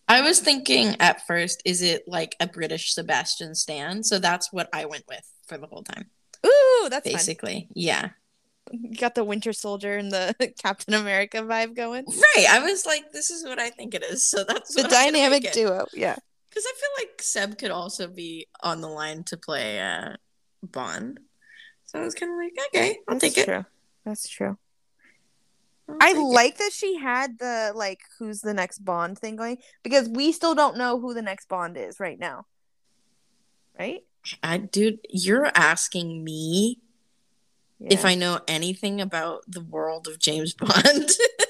I 0.09 0.23
was 0.23 0.41
thinking 0.41 0.97
at 1.01 1.27
first, 1.27 1.63
is 1.65 1.83
it 1.83 2.05
like 2.07 2.37
a 2.41 2.47
British 2.47 2.95
Sebastian 2.95 3.55
Stan? 3.55 4.03
So 4.03 4.19
that's 4.19 4.53
what 4.53 4.69
I 4.73 4.85
went 4.85 5.05
with 5.09 5.25
for 5.47 5.57
the 5.59 5.67
whole 5.67 5.83
time. 5.83 6.07
Ooh, 6.45 6.89
that's 6.91 7.07
fun. 7.09 7.15
basically. 7.15 7.69
Yeah. 7.75 8.11
You 8.71 8.97
got 8.99 9.15
the 9.15 9.25
Winter 9.25 9.53
Soldier 9.53 9.97
and 9.97 10.11
the 10.11 10.35
Captain 10.63 10.95
America 10.95 11.39
vibe 11.39 11.75
going. 11.75 12.05
Right. 12.07 12.47
I 12.49 12.61
was 12.61 12.87
like, 12.87 13.13
this 13.13 13.31
is 13.31 13.45
what 13.45 13.59
I 13.59 13.71
think 13.71 13.95
it 13.95 14.03
is. 14.05 14.27
So 14.27 14.45
that's 14.45 14.75
The 14.75 14.85
dynamic 14.85 15.53
duo. 15.53 15.87
Yeah. 15.93 16.17
Because 16.51 16.65
I 16.67 16.73
feel 16.77 17.07
like 17.07 17.23
Seb 17.23 17.59
could 17.59 17.71
also 17.71 18.09
be 18.09 18.49
on 18.63 18.81
the 18.81 18.89
line 18.89 19.23
to 19.25 19.37
play 19.37 19.81
uh, 19.81 20.17
Bond. 20.63 21.21
So 21.87 22.01
I 22.01 22.05
was 22.05 22.15
kind 22.15 22.33
of 22.33 22.39
like, 22.39 22.53
okay, 22.69 22.99
I'll 23.09 23.19
That's 23.19 23.35
take 23.35 23.49
it. 23.49 23.65
That's 24.05 24.29
true. 24.29 24.59
I'll 25.89 25.97
I 26.01 26.11
it. 26.11 26.19
like 26.19 26.59
that 26.59 26.73
she 26.73 26.97
had 26.97 27.39
the 27.39 27.73
like 27.75 28.01
who's 28.19 28.41
the 28.41 28.55
next 28.55 28.81
Bond 28.81 29.19
thing 29.19 29.37
going 29.37 29.59
because 29.83 30.09
we 30.09 30.33
still 30.33 30.55
don't 30.55 30.77
know 30.77 31.01
who 31.01 31.15
the 31.15 31.23
next 31.23 31.49
Bond 31.49 31.77
is 31.77 32.01
right 32.01 32.19
now. 32.19 32.47
Right? 33.79 34.03
I, 34.43 34.59
dude, 34.59 35.01
you're 35.09 35.51
asking 35.55 36.23
me 36.23 36.79
if 37.81 38.05
I 38.05 38.15
know 38.15 38.41
anything 38.47 39.01
about 39.01 39.43
the 39.49 39.63
world 39.63 40.07
of 40.07 40.19
James 40.19 40.53
Bond. 40.53 40.75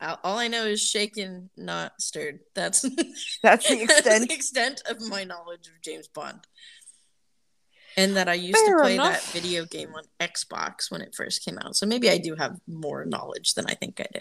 all 0.00 0.38
I 0.38 0.48
know 0.48 0.64
is 0.66 0.80
shaken, 0.82 1.50
not 1.56 2.00
stirred. 2.00 2.40
That's 2.54 2.82
That's 3.42 3.68
the 3.68 3.86
that's 3.86 3.98
extent. 3.98 4.28
the 4.28 4.34
extent 4.34 4.82
of 4.88 5.00
my 5.08 5.24
knowledge 5.24 5.66
of 5.68 5.80
James 5.82 6.08
Bond. 6.08 6.40
And 7.96 8.16
that 8.16 8.28
I 8.28 8.34
used 8.34 8.56
Fair 8.58 8.76
to 8.76 8.82
play 8.82 8.94
enough. 8.94 9.12
that 9.32 9.32
video 9.40 9.64
game 9.66 9.92
on 9.94 10.04
Xbox 10.20 10.90
when 10.90 11.00
it 11.02 11.14
first 11.14 11.44
came 11.44 11.58
out. 11.58 11.74
So 11.76 11.86
maybe 11.86 12.08
I 12.08 12.18
do 12.18 12.34
have 12.36 12.58
more 12.68 13.04
knowledge 13.04 13.54
than 13.54 13.66
I 13.66 13.74
think 13.74 14.00
I 14.00 14.06
do. 14.14 14.20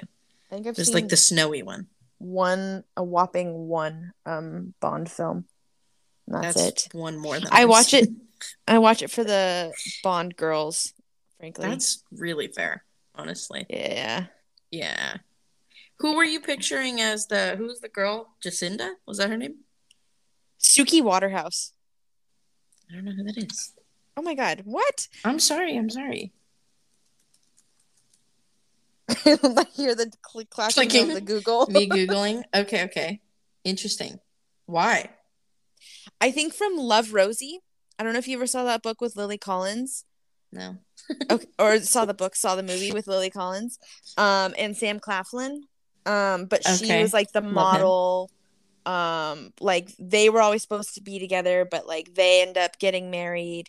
I 0.51 0.55
think 0.55 0.67
I've 0.67 0.75
Just 0.75 0.87
seen 0.87 0.95
like 0.95 1.09
the 1.09 1.15
snowy 1.17 1.61
one. 1.63 1.87
one 2.17 2.83
a 2.97 3.03
whopping 3.03 3.67
one 3.67 4.11
um 4.25 4.73
Bond 4.81 5.09
film. 5.09 5.45
That's, 6.27 6.55
That's, 6.61 6.85
it. 6.87 6.93
one 6.93 7.17
more 7.17 7.39
than 7.39 7.47
I 7.51 7.61
I've 7.63 7.69
watch 7.69 7.93
it. 7.93 8.09
I 8.67 8.79
watch 8.79 9.01
it 9.03 9.11
for 9.11 9.23
the 9.23 9.71
Bond 10.03 10.35
girls, 10.35 10.93
frankly. 11.39 11.67
That's 11.67 12.03
really 12.11 12.47
fair, 12.47 12.83
honestly. 13.15 13.65
yeah. 13.69 14.25
Yeah. 14.71 15.17
Who 15.99 16.15
were 16.15 16.23
you 16.23 16.39
picturing 16.39 17.01
as 17.01 17.27
the 17.27 17.55
who's 17.57 17.79
the 17.79 17.89
girl? 17.89 18.29
Jacinda? 18.43 18.91
Was 19.05 19.17
that 19.17 19.29
her 19.29 19.37
name? 19.37 19.55
Suki 20.59 21.01
Waterhouse. 21.01 21.73
I 22.89 22.95
don't 22.95 23.05
know 23.05 23.11
who 23.11 23.23
that 23.23 23.37
is. 23.37 23.73
Oh 24.15 24.21
my 24.21 24.33
god, 24.33 24.61
what? 24.65 25.07
I'm 25.23 25.39
sorry. 25.39 25.77
I'm 25.77 25.89
sorry. 25.89 26.31
I 29.25 29.65
hear 29.73 29.95
the 29.95 30.11
cl- 30.31 30.45
clashing 30.49 30.89
Clicking. 30.89 31.09
of 31.09 31.15
the 31.15 31.21
Google. 31.21 31.67
Me 31.67 31.87
googling. 31.89 32.43
Okay. 32.53 32.83
Okay. 32.85 33.21
Interesting. 33.63 34.19
Why? 34.65 35.09
I 36.21 36.31
think 36.31 36.53
from 36.53 36.75
Love 36.77 37.13
Rosie. 37.13 37.59
I 37.97 38.03
don't 38.03 38.13
know 38.13 38.19
if 38.19 38.27
you 38.27 38.37
ever 38.37 38.47
saw 38.47 38.63
that 38.65 38.83
book 38.83 39.01
with 39.01 39.15
Lily 39.15 39.37
Collins. 39.37 40.05
No. 40.51 40.77
okay, 41.29 41.47
or 41.59 41.79
saw 41.79 42.05
the 42.05 42.13
book, 42.13 42.35
saw 42.35 42.55
the 42.55 42.63
movie 42.63 42.91
with 42.91 43.07
Lily 43.07 43.29
Collins, 43.29 43.77
um, 44.17 44.53
and 44.57 44.75
Sam 44.75 44.99
Claflin. 44.99 45.63
Um, 46.09 46.45
but 46.45 46.65
she 46.65 47.01
was 47.01 47.13
like 47.13 47.31
the 47.31 47.41
model. 47.41 48.31
Um, 48.85 49.53
like 49.59 49.89
they 49.99 50.29
were 50.29 50.41
always 50.41 50.61
supposed 50.63 50.95
to 50.95 51.01
be 51.01 51.19
together, 51.19 51.67
but 51.69 51.85
like 51.87 52.15
they 52.15 52.41
end 52.41 52.57
up 52.57 52.79
getting 52.79 53.11
married. 53.11 53.67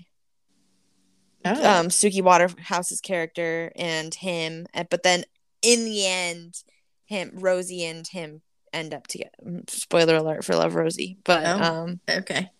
Oh. 1.44 1.50
Um, 1.80 1.88
Suki 1.88 2.22
Waterhouse's 2.22 3.00
character 3.00 3.72
and 3.76 4.14
him, 4.14 4.66
and- 4.74 4.88
but 4.90 5.02
then 5.02 5.24
in 5.62 5.84
the 5.84 6.06
end, 6.06 6.62
him, 7.06 7.32
Rosie, 7.34 7.84
and 7.84 8.06
him 8.06 8.42
end 8.72 8.94
up 8.94 9.06
together. 9.06 9.30
Spoiler 9.68 10.16
alert 10.16 10.44
for 10.44 10.54
Love 10.54 10.74
Rosie, 10.74 11.18
but 11.24 11.44
Oh. 11.44 11.62
um, 11.62 12.00
okay. 12.08 12.50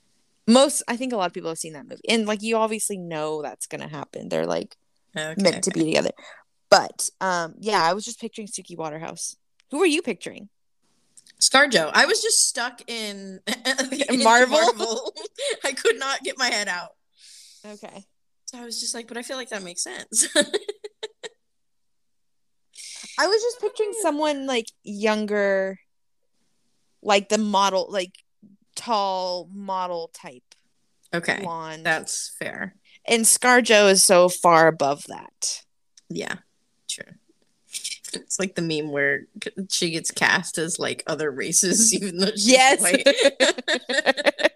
most 0.47 0.83
I 0.89 0.97
think 0.97 1.13
a 1.13 1.17
lot 1.17 1.27
of 1.27 1.33
people 1.33 1.51
have 1.51 1.59
seen 1.59 1.75
that 1.75 1.87
movie, 1.87 2.03
and 2.09 2.27
like 2.27 2.43
you 2.43 2.57
obviously 2.57 2.97
know 2.99 3.43
that's 3.43 3.67
gonna 3.67 3.87
happen. 3.89 4.29
They're 4.29 4.47
like 4.47 4.77
Okay. 5.17 5.41
meant 5.41 5.65
to 5.65 5.71
be 5.71 5.85
together. 5.85 6.11
But 6.71 7.11
um 7.21 7.55
yeah, 7.61 7.83
I 7.85 7.93
was 7.95 8.05
just 8.05 8.21
picturing 8.21 8.49
Suki 8.49 8.77
Waterhouse. 8.77 9.37
Who 9.71 9.83
are 9.83 9.87
you 9.87 10.03
picturing? 10.03 10.49
ScarJo. 11.41 11.91
I 11.95 12.07
was 12.07 12.23
just 12.23 12.49
stuck 12.49 12.83
in, 12.87 13.41
in 14.09 14.23
Marvel? 14.23 15.13
I 15.65 15.73
could 15.73 15.99
not 15.99 16.23
get 16.23 16.39
my 16.39 16.47
head 16.47 16.69
out. 16.69 16.91
Okay. 17.67 18.05
So 18.47 18.59
I 18.59 18.65
was 18.65 18.81
just 18.81 18.95
like, 18.95 19.09
but 19.09 19.17
I 19.17 19.23
feel 19.23 19.37
like 19.37 19.49
that 19.51 19.63
makes 19.63 19.83
sense. 19.83 20.29
I 23.19 23.27
was 23.27 23.43
just 23.43 23.61
picturing 23.61 23.93
someone 24.01 24.47
like 24.47 24.67
younger, 24.83 25.79
like 27.03 27.29
the 27.29 27.39
model, 27.39 27.87
like 27.91 28.15
tall 28.75 29.49
model 29.53 30.11
type 30.13 30.43
okay. 31.15 31.41
blonde. 31.43 31.85
That's 31.85 32.35
fair. 32.39 32.75
and 33.07 33.25
ScarJo 33.25 33.91
is 33.91 34.03
so 34.03 34.29
far 34.29 34.69
above 34.69 35.05
that. 35.09 35.63
Yeah. 36.09 36.37
True. 36.89 37.13
It's 38.17 38.39
like 38.39 38.55
the 38.55 38.63
meme 38.63 38.91
where 38.91 39.27
she 39.69 39.91
gets 39.91 40.11
cast 40.11 40.59
as 40.59 40.79
like 40.79 41.03
other 41.07 41.31
races, 41.31 41.93
even 42.01 42.19
though 42.19 42.31
she's 42.33 42.49
Yes. 42.49 42.81
white. 42.81 43.07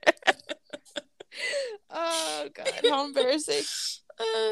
oh 1.91 2.49
god, 2.55 2.71
how 2.89 3.05
embarrassing. 3.05 3.63
Uh, 4.19 4.51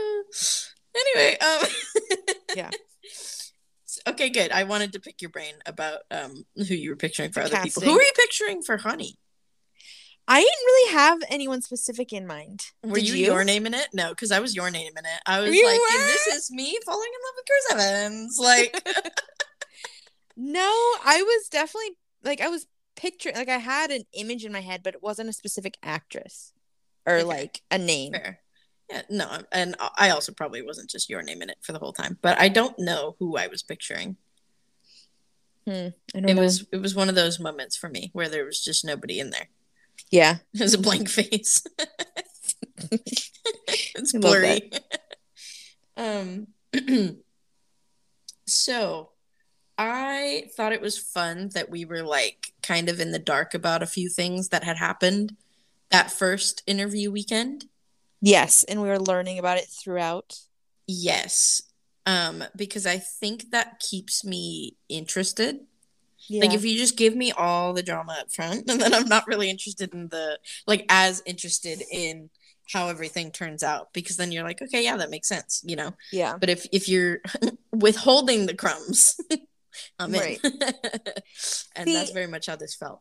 anyway, 0.97 1.39
um, 1.39 1.67
Yeah. 2.57 2.71
Okay, 4.09 4.31
good. 4.31 4.51
I 4.53 4.65
wanted 4.65 4.95
to 4.95 5.01
pick 5.01 5.21
your 5.21 5.31
brain 5.31 5.55
about 5.67 6.01
um 6.11 6.45
who 6.57 6.75
you 6.75 6.91
were 6.91 6.97
picturing 6.97 7.31
for 7.31 7.41
The 7.41 7.47
other 7.47 7.63
people. 7.63 7.83
Who 7.83 7.91
are 7.91 8.03
you 8.03 8.13
picturing 8.17 8.63
for 8.63 8.79
Chani? 8.79 9.17
I 10.29 10.41
didn't 10.41 10.67
really 10.67 10.93
have 10.93 11.19
anyone 11.29 11.63
specific 11.63 12.13
in 12.13 12.27
mind. 12.27 12.65
Were 12.85 12.97
Did 12.97 13.09
you, 13.09 13.15
your 13.17 13.45
name 13.45 13.67
in 13.67 13.75
it? 13.75 13.89
No, 13.93 14.11
because 14.11 14.31
I 14.31 14.41
was 14.41 14.55
your 14.55 14.71
name 14.71 14.93
in 14.97 15.05
it. 15.05 15.21
I 15.27 15.41
was 15.41 15.55
You 15.55 15.67
like, 15.67 15.81
this 16.07 16.27
is 16.29 16.51
me 16.51 16.79
falling 16.87 17.09
in 17.09 17.21
love 17.27 17.35
with 17.37 17.47
Chris 17.47 17.87
Evans. 17.87 18.39
Like, 18.39 19.13
No, 20.37 20.61
I 21.05 21.23
was 21.23 21.49
definitely 21.49 21.97
like 22.25 22.41
I 22.41 22.49
was 22.49 22.67
picturing 22.97 23.35
like 23.35 23.49
I 23.49 23.59
had 23.59 23.91
an 23.91 24.05
image 24.15 24.45
in 24.45 24.53
my 24.53 24.61
head, 24.61 24.83
but 24.83 24.95
it 24.95 25.03
wasn't 25.03 25.29
a 25.29 25.33
specific 25.33 25.77
actress 25.83 26.53
or 27.07 27.17
Okay. 27.17 27.25
like 27.25 27.63
a 27.71 27.79
name. 27.79 28.13
fair. 28.13 28.39
Yeah, 28.91 29.03
no, 29.11 29.39
and 29.53 29.75
I 29.97 30.11
also 30.11 30.33
probably 30.33 30.63
wasn't 30.63 30.91
just 30.91 31.09
your 31.09 31.23
name 31.23 31.41
in 31.43 31.51
it 31.51 31.59
for 31.63 31.73
the 31.73 31.79
whole 31.79 31.93
time, 31.93 32.19
but 32.21 32.39
I 32.39 32.49
don't 32.49 32.79
know 32.79 33.17
who 33.19 33.37
I 33.37 33.47
was 33.47 33.63
picturing. 33.63 34.17
Hmm, 35.67 35.89
I 36.15 36.21
don't 36.21 36.29
It 36.29 36.35
know. 36.35 36.43
was 36.43 36.67
it 36.73 36.79
was 36.81 36.95
one 36.95 37.09
of 37.09 37.15
those 37.15 37.39
moments 37.41 37.77
for 37.77 37.89
me 37.89 38.11
where 38.13 38.29
there 38.29 38.45
was 38.45 38.63
just 38.63 38.85
nobody 38.85 39.21
in 39.21 39.31
there. 39.31 39.49
Yeah. 40.13 40.37
Was 40.61 40.75
a 40.75 40.79
blank 40.79 41.09
face. 41.09 41.65
it's 42.93 44.13
blurry. 44.13 44.71
um 45.97 46.47
so 48.47 49.11
I 49.79 50.45
thought 50.55 50.73
it 50.73 50.83
was 50.83 50.99
fun 50.99 51.51
that 51.55 51.71
we 51.71 51.85
were 51.85 52.03
like 52.03 52.53
kind 52.63 52.89
of 52.89 53.01
in 53.01 53.11
the 53.11 53.19
dark 53.19 53.55
about 53.55 53.83
a 53.83 53.87
few 53.87 54.09
things 54.09 54.51
that 54.51 54.65
had 54.65 54.77
happened 54.77 55.35
that 55.91 56.11
first 56.11 56.63
interview 56.67 57.11
weekend. 57.11 57.67
Yes, 58.21 58.65
and 58.65 58.81
we 58.81 58.89
were 58.89 59.01
learning 59.01 59.39
about 59.39 59.59
it 59.59 59.67
throughout. 59.67 60.39
Yes. 60.87 61.63
Um 62.05 62.45
because 62.55 62.87
I 62.87 62.99
think 62.99 63.51
that 63.51 63.81
keeps 63.81 64.25
me 64.25 64.77
interested 64.89 65.61
Yeah. 66.29 66.45
Like 66.45 66.55
if 66.55 66.65
you 66.65 66.77
just 66.79 66.97
give 66.97 67.17
me 67.17 67.33
all 67.33 67.73
the 67.73 67.83
drama 67.83 68.17
up 68.21 68.33
front, 68.33 68.71
and 68.71 68.81
then 68.81 68.95
I'm 68.95 69.09
not 69.09 69.27
really 69.27 69.51
interested 69.51 69.93
in 69.95 70.09
the 70.09 70.39
like 70.67 70.87
as 70.89 71.23
interested 71.27 71.83
in 71.91 72.31
how 72.73 72.89
everything 72.89 73.31
turns 73.31 73.63
out 73.63 73.93
because 73.93 74.17
then 74.17 74.33
you're 74.33 74.45
like, 74.45 74.63
okay, 74.63 74.83
yeah, 74.85 74.97
that 74.97 75.11
makes 75.11 75.29
sense, 75.29 75.63
you 75.65 75.77
know. 75.77 75.93
yeah. 76.13 76.37
But 76.39 76.49
if 76.49 76.67
if 76.73 76.89
you're 76.89 77.21
withholding 77.73 78.47
the 78.47 78.55
crumbs, 78.55 79.17
I'm 79.99 80.15
in. 80.15 80.21
Right. 80.21 80.41
and 81.77 81.89
See- 81.89 81.95
that's 81.95 82.11
very 82.11 82.29
much 82.29 82.47
how 82.47 82.57
this 82.57 82.75
felt. 82.75 83.01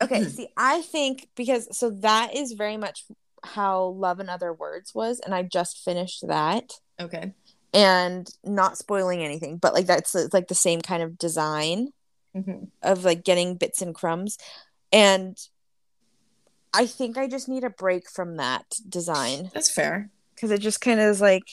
Okay, 0.00 0.24
see, 0.28 0.48
I 0.56 0.82
think 0.82 1.28
because 1.34 1.76
so 1.76 1.90
that 1.90 2.36
is 2.36 2.52
very 2.52 2.76
much 2.76 3.04
how 3.44 3.86
Love 3.86 4.20
and 4.20 4.30
Other 4.30 4.52
Words 4.52 4.94
was, 4.94 5.20
and 5.20 5.34
I 5.34 5.42
just 5.42 5.78
finished 5.84 6.26
that. 6.28 6.72
Okay. 7.00 7.32
And 7.74 8.28
not 8.44 8.78
spoiling 8.78 9.22
anything, 9.22 9.58
but 9.58 9.74
like 9.74 9.86
that's 9.86 10.14
it's 10.14 10.32
like 10.32 10.48
the 10.48 10.54
same 10.54 10.80
kind 10.80 11.02
of 11.02 11.18
design 11.18 11.88
Mhm. 12.36 12.70
of 12.82 13.04
like 13.04 13.24
getting 13.24 13.56
bits 13.56 13.82
and 13.82 13.94
crumbs. 13.94 14.38
And 14.92 15.36
I 16.72 16.86
think 16.86 17.16
I 17.16 17.26
just 17.28 17.48
need 17.48 17.64
a 17.64 17.70
break 17.70 18.08
from 18.10 18.36
that 18.36 18.78
design 18.88 19.50
That's 19.54 19.70
fair. 19.70 20.10
because 20.34 20.50
it 20.50 20.60
just 20.60 20.80
kind 20.80 21.00
of 21.00 21.06
is 21.06 21.20
like 21.20 21.44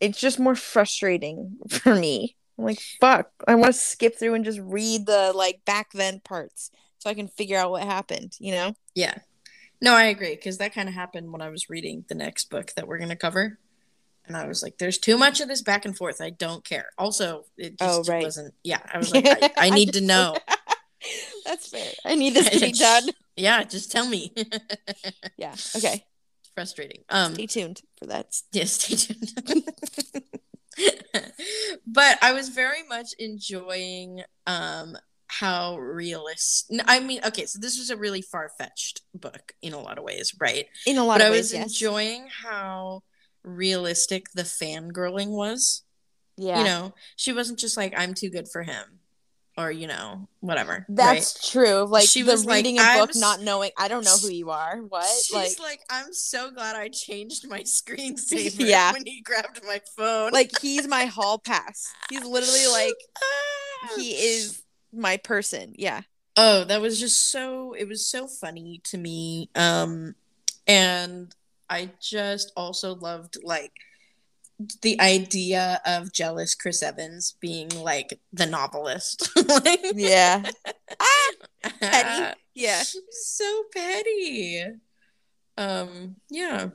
it's 0.00 0.20
just 0.20 0.38
more 0.38 0.54
frustrating 0.54 1.56
for 1.70 1.94
me. 1.94 2.36
I'm 2.58 2.64
like, 2.64 2.80
fuck, 3.00 3.30
I 3.48 3.54
want 3.54 3.72
to 3.74 3.80
skip 3.80 4.18
through 4.18 4.34
and 4.34 4.44
just 4.44 4.60
read 4.60 5.06
the 5.06 5.32
like 5.34 5.64
back 5.64 5.92
then 5.92 6.20
parts 6.20 6.70
so 6.98 7.08
I 7.08 7.14
can 7.14 7.28
figure 7.28 7.56
out 7.56 7.70
what 7.70 7.82
happened, 7.84 8.34
you 8.38 8.52
know? 8.52 8.74
Yeah. 8.94 9.14
No, 9.80 9.94
I 9.94 10.04
agree 10.04 10.36
because 10.36 10.58
that 10.58 10.74
kind 10.74 10.88
of 10.88 10.94
happened 10.94 11.32
when 11.32 11.40
I 11.42 11.48
was 11.48 11.68
reading 11.70 12.04
the 12.08 12.14
next 12.14 12.50
book 12.50 12.72
that 12.76 12.86
we're 12.86 12.98
going 12.98 13.10
to 13.10 13.16
cover. 13.16 13.58
And 14.26 14.36
I 14.36 14.46
was 14.46 14.62
like, 14.62 14.78
there's 14.78 14.98
too 14.98 15.18
much 15.18 15.40
of 15.40 15.48
this 15.48 15.62
back 15.62 15.84
and 15.84 15.96
forth. 15.96 16.20
I 16.20 16.30
don't 16.30 16.64
care. 16.64 16.86
Also, 16.96 17.44
it 17.56 17.78
just 17.78 18.08
Oh, 18.08 18.12
right. 18.12 18.22
wasn't, 18.22 18.54
yeah. 18.62 18.80
I 18.92 18.98
was 18.98 19.10
like, 19.14 19.26
I, 19.26 19.50
I 19.56 19.70
need 19.70 19.86
to 19.86 19.92
just- 20.00 20.04
know. 20.04 20.36
That's 21.44 21.68
fair. 21.68 21.90
I 22.04 22.14
need 22.14 22.34
this 22.34 22.48
to 22.50 22.60
be 22.60 22.72
done. 22.78 23.08
Yeah, 23.36 23.64
just 23.64 23.90
tell 23.90 24.06
me. 24.08 24.32
Yeah. 25.36 25.54
Okay. 25.76 26.04
Frustrating. 26.54 27.02
Um, 27.08 27.34
Stay 27.34 27.46
tuned 27.46 27.80
for 27.98 28.06
that. 28.06 28.26
yeah, 28.52 28.64
stay 28.64 28.94
tuned. 28.94 29.64
but 31.86 32.18
I 32.22 32.32
was 32.32 32.48
very 32.50 32.82
much 32.88 33.14
enjoying 33.18 34.22
um 34.46 34.96
how 35.26 35.78
realist. 35.78 36.70
i 36.86 37.00
mean, 37.00 37.20
okay, 37.24 37.46
so 37.46 37.58
this 37.58 37.78
was 37.78 37.88
a 37.88 37.96
really 37.96 38.20
far 38.20 38.50
fetched 38.58 39.00
book 39.14 39.54
in 39.62 39.72
a 39.72 39.80
lot 39.80 39.96
of 39.98 40.04
ways, 40.04 40.34
right? 40.38 40.66
In 40.86 40.98
a 40.98 41.04
lot 41.04 41.14
But 41.18 41.22
I 41.22 41.26
of 41.28 41.30
was 41.32 41.52
ways, 41.52 41.54
yes. 41.54 41.64
enjoying 41.68 42.28
how 42.44 43.02
realistic 43.44 44.26
the 44.34 44.42
fangirling 44.42 45.28
was. 45.28 45.82
yeah. 46.36 46.58
You 46.58 46.64
know, 46.64 46.94
she 47.16 47.32
wasn't 47.32 47.58
just 47.58 47.76
like, 47.76 47.94
I'm 47.96 48.14
too 48.14 48.30
good 48.30 48.48
for 48.48 48.62
him. 48.62 48.98
Or, 49.58 49.70
you 49.70 49.86
know, 49.86 50.28
whatever. 50.40 50.72
right? 50.72 50.84
That's 50.88 51.50
true. 51.50 51.84
Like 51.84 52.08
She 52.08 52.22
was 52.24 52.46
like, 52.46 52.56
reading 52.56 52.78
a 52.78 52.82
"I'm 52.82 53.00
book, 53.00 53.10
not 53.16 53.42
knowing. 53.42 53.70
I 53.76 53.86
don't 53.88 54.02
know 54.02 54.16
who 54.16 54.30
you 54.30 54.48
are. 54.48 54.78
What? 54.78 55.04
She's 55.06 55.34
like, 55.34 55.58
like, 55.60 55.80
I'm 55.90 56.14
so 56.14 56.50
glad 56.50 56.74
I 56.74 56.88
changed 56.88 57.46
my 57.46 57.60
screensaver 57.64 58.54
Yeah. 58.66 58.92
when 58.94 59.04
he 59.04 59.20
grabbed 59.20 59.60
my 59.66 59.80
phone. 59.94 60.32
like 60.32 60.58
he's 60.58 60.88
my 60.88 61.04
hall 61.04 61.38
pass. 61.38 61.92
He's 62.08 62.24
literally 62.24 62.66
like 62.72 62.94
Ah. 63.18 63.88
he 63.96 64.12
is 64.12 64.62
my 64.90 65.18
person. 65.18 65.74
Yeah. 65.76 66.00
Oh, 66.34 66.64
that 66.64 66.80
was 66.80 66.98
just 66.98 67.30
so 67.30 67.74
it 67.74 67.86
was 67.86 68.06
so 68.06 68.26
funny 68.26 68.80
to 68.84 68.96
me. 68.96 69.50
Um 69.54 70.14
and 70.66 71.34
I 71.72 71.90
just 72.00 72.52
also 72.56 72.94
loved 72.94 73.38
like 73.42 73.72
the 74.82 75.00
idea 75.00 75.80
of 75.86 76.12
jealous 76.12 76.54
Chris 76.54 76.82
Evans 76.82 77.34
being 77.40 77.68
like 77.70 78.20
the 78.32 78.46
novelist. 78.46 79.28
like 79.64 79.80
Yeah. 79.94 80.42
Petty. 81.80 82.38
Yeah. 82.54 82.82
so 82.84 83.62
petty. 83.72 84.62
Um 85.56 86.16
yeah. 86.28 86.68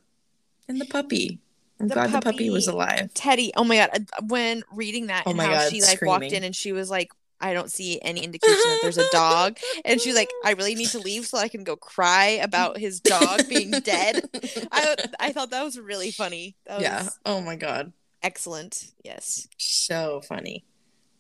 And 0.68 0.82
the 0.82 0.86
puppy. 0.86 1.40
I'm 1.80 1.88
The 1.88 1.94
glad 1.94 2.12
the 2.12 2.20
puppy 2.22 2.50
was 2.50 2.68
alive. 2.68 3.14
Teddy. 3.14 3.52
Oh 3.56 3.64
my 3.64 3.76
god. 3.78 3.90
uh, 3.94 4.24
When 4.28 4.64
reading 4.74 5.08
that 5.08 5.24
Oh 5.28 5.30
and 5.30 5.38
my 5.38 5.46
how 5.46 5.52
God, 5.52 5.72
she 5.72 5.82
like 5.84 6.02
walked 6.02 6.32
in 6.32 6.44
and 6.44 6.56
she 6.56 6.72
was 6.72 6.90
like, 6.90 7.12
I 7.40 7.54
don't 7.54 7.72
see 7.72 8.00
any 8.02 8.22
indication 8.24 8.56
that 8.56 8.80
there's 8.82 8.98
a 8.98 9.08
dog. 9.12 9.58
And 9.86 10.02
she's 10.02 10.16
like, 10.16 10.30
I 10.44 10.54
really 10.54 10.76
need 10.76 10.90
to 10.90 11.00
leave 11.00 11.26
so 11.28 11.38
I 11.38 11.48
can 11.48 11.64
go 11.64 11.76
cry 11.76 12.40
about 12.42 12.78
his 12.80 13.00
dog 13.00 13.48
being 13.48 13.72
dead. 13.84 14.24
I 14.72 14.96
I 15.20 15.32
thought 15.34 15.52
that 15.52 15.64
was 15.64 15.80
really 15.80 16.12
funny. 16.12 16.56
That 16.66 16.76
was 16.78 16.84
yeah. 16.84 17.10
Oh 17.26 17.42
my 17.42 17.56
god. 17.56 17.94
excellent. 18.24 18.92
Yes. 19.04 19.48
so 19.58 20.22
funny 20.28 20.66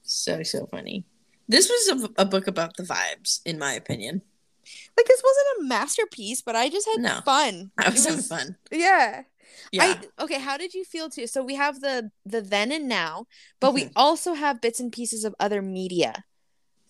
so 0.03 0.41
so 0.41 0.65
funny 0.67 1.03
this 1.49 1.67
was 1.69 2.03
a, 2.17 2.21
a 2.21 2.25
book 2.25 2.47
about 2.47 2.77
the 2.77 2.83
vibes 2.83 3.41
in 3.45 3.59
my 3.59 3.73
opinion 3.73 4.21
Like 4.97 5.05
this 5.05 5.21
wasn't 5.23 5.47
a 5.59 5.63
masterpiece, 5.67 6.41
but 6.41 6.55
I 6.55 6.69
just 6.69 6.87
had 6.87 7.01
No. 7.01 7.19
fun. 7.25 7.71
i 7.77 7.87
It 7.87 7.93
was 7.93 8.05
having 8.05 8.21
fun 8.23 8.55
Yeah. 8.71 9.23
Yeah 9.71 9.83
I 10.17 10.23
okay, 10.23 10.39
how 10.39 10.57
did 10.57 10.73
you 10.73 10.83
feel 10.85 11.09
too? 11.09 11.27
So 11.27 11.43
we 11.43 11.55
have 11.55 11.81
the 11.81 12.11
the 12.25 12.41
then 12.41 12.71
and 12.71 12.87
now, 12.87 13.25
but 13.59 13.73
we 13.73 13.85
Mhm. 13.85 13.91
also 13.95 14.33
have 14.33 14.61
bits 14.61 14.79
and 14.79 14.91
pieces 14.91 15.23
of 15.23 15.35
other 15.39 15.61
media 15.61 16.23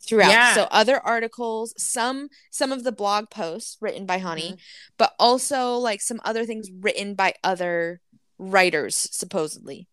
throughout. 0.01 0.29
Yeah. 0.31 0.53
So 0.55 0.63
other 0.71 0.99
articles, 0.99 1.73
some 1.77 2.29
some 2.51 2.71
of 2.71 2.83
the 2.83 2.91
blog 2.91 3.29
posts 3.29 3.77
written 3.81 4.05
by 4.05 4.19
Chani, 4.19 4.53
Mhm. 4.53 4.59
but 4.97 5.13
also 5.19 5.75
like 5.75 6.01
some 6.01 6.21
other 6.23 6.45
things 6.45 6.69
written 6.71 7.13
by 7.15 7.33
other 7.43 8.01
writers 8.37 8.95
supposedly. 9.11 9.87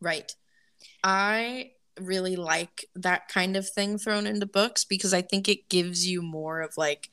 right 0.00 0.34
i 1.04 1.72
really 2.00 2.36
like 2.36 2.86
that 2.94 3.28
kind 3.28 3.54
of 3.56 3.68
thing 3.68 3.98
thrown 3.98 4.26
into 4.26 4.46
books 4.46 4.82
because 4.84 5.12
i 5.12 5.20
think 5.20 5.46
it 5.48 5.68
gives 5.68 6.06
you 6.06 6.22
more 6.22 6.60
of 6.62 6.76
like 6.78 7.10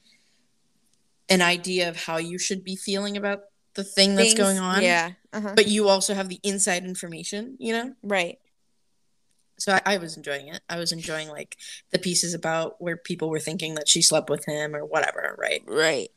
an 1.28 1.42
idea 1.42 1.90
of 1.90 1.98
how 2.06 2.16
you 2.18 2.38
should 2.38 2.64
be 2.64 2.76
feeling 2.78 3.18
about 3.18 3.42
the 3.78 3.84
thing 3.86 4.16
that's 4.16 4.30
Things- 4.34 4.40
going 4.40 4.60
on 4.60 4.82
Yeah. 4.84 5.12
Uh-huh. 5.32 5.54
but 5.56 5.68
you 5.68 5.88
also 5.88 6.14
have 6.14 6.28
the 6.28 6.40
inside 6.44 6.84
information 6.84 7.56
you 7.60 7.72
know 7.74 7.94
Right. 8.04 8.38
so 9.58 9.72
I, 9.74 9.82
I 9.94 9.98
was 9.98 10.18
enjoying 10.18 10.50
it 10.50 10.62
i 10.70 10.78
was 10.78 10.92
enjoying 10.92 11.30
like 11.30 11.56
the 11.92 12.00
pieces 12.00 12.34
about 12.34 12.82
where 12.82 12.98
people 12.98 13.30
were 13.30 13.40
thinking 13.40 13.76
that 13.76 13.88
she 13.88 14.02
slept 14.02 14.30
with 14.30 14.44
him 14.46 14.76
or 14.76 14.84
whatever 14.86 15.36
right 15.40 15.64
Right. 15.66 16.10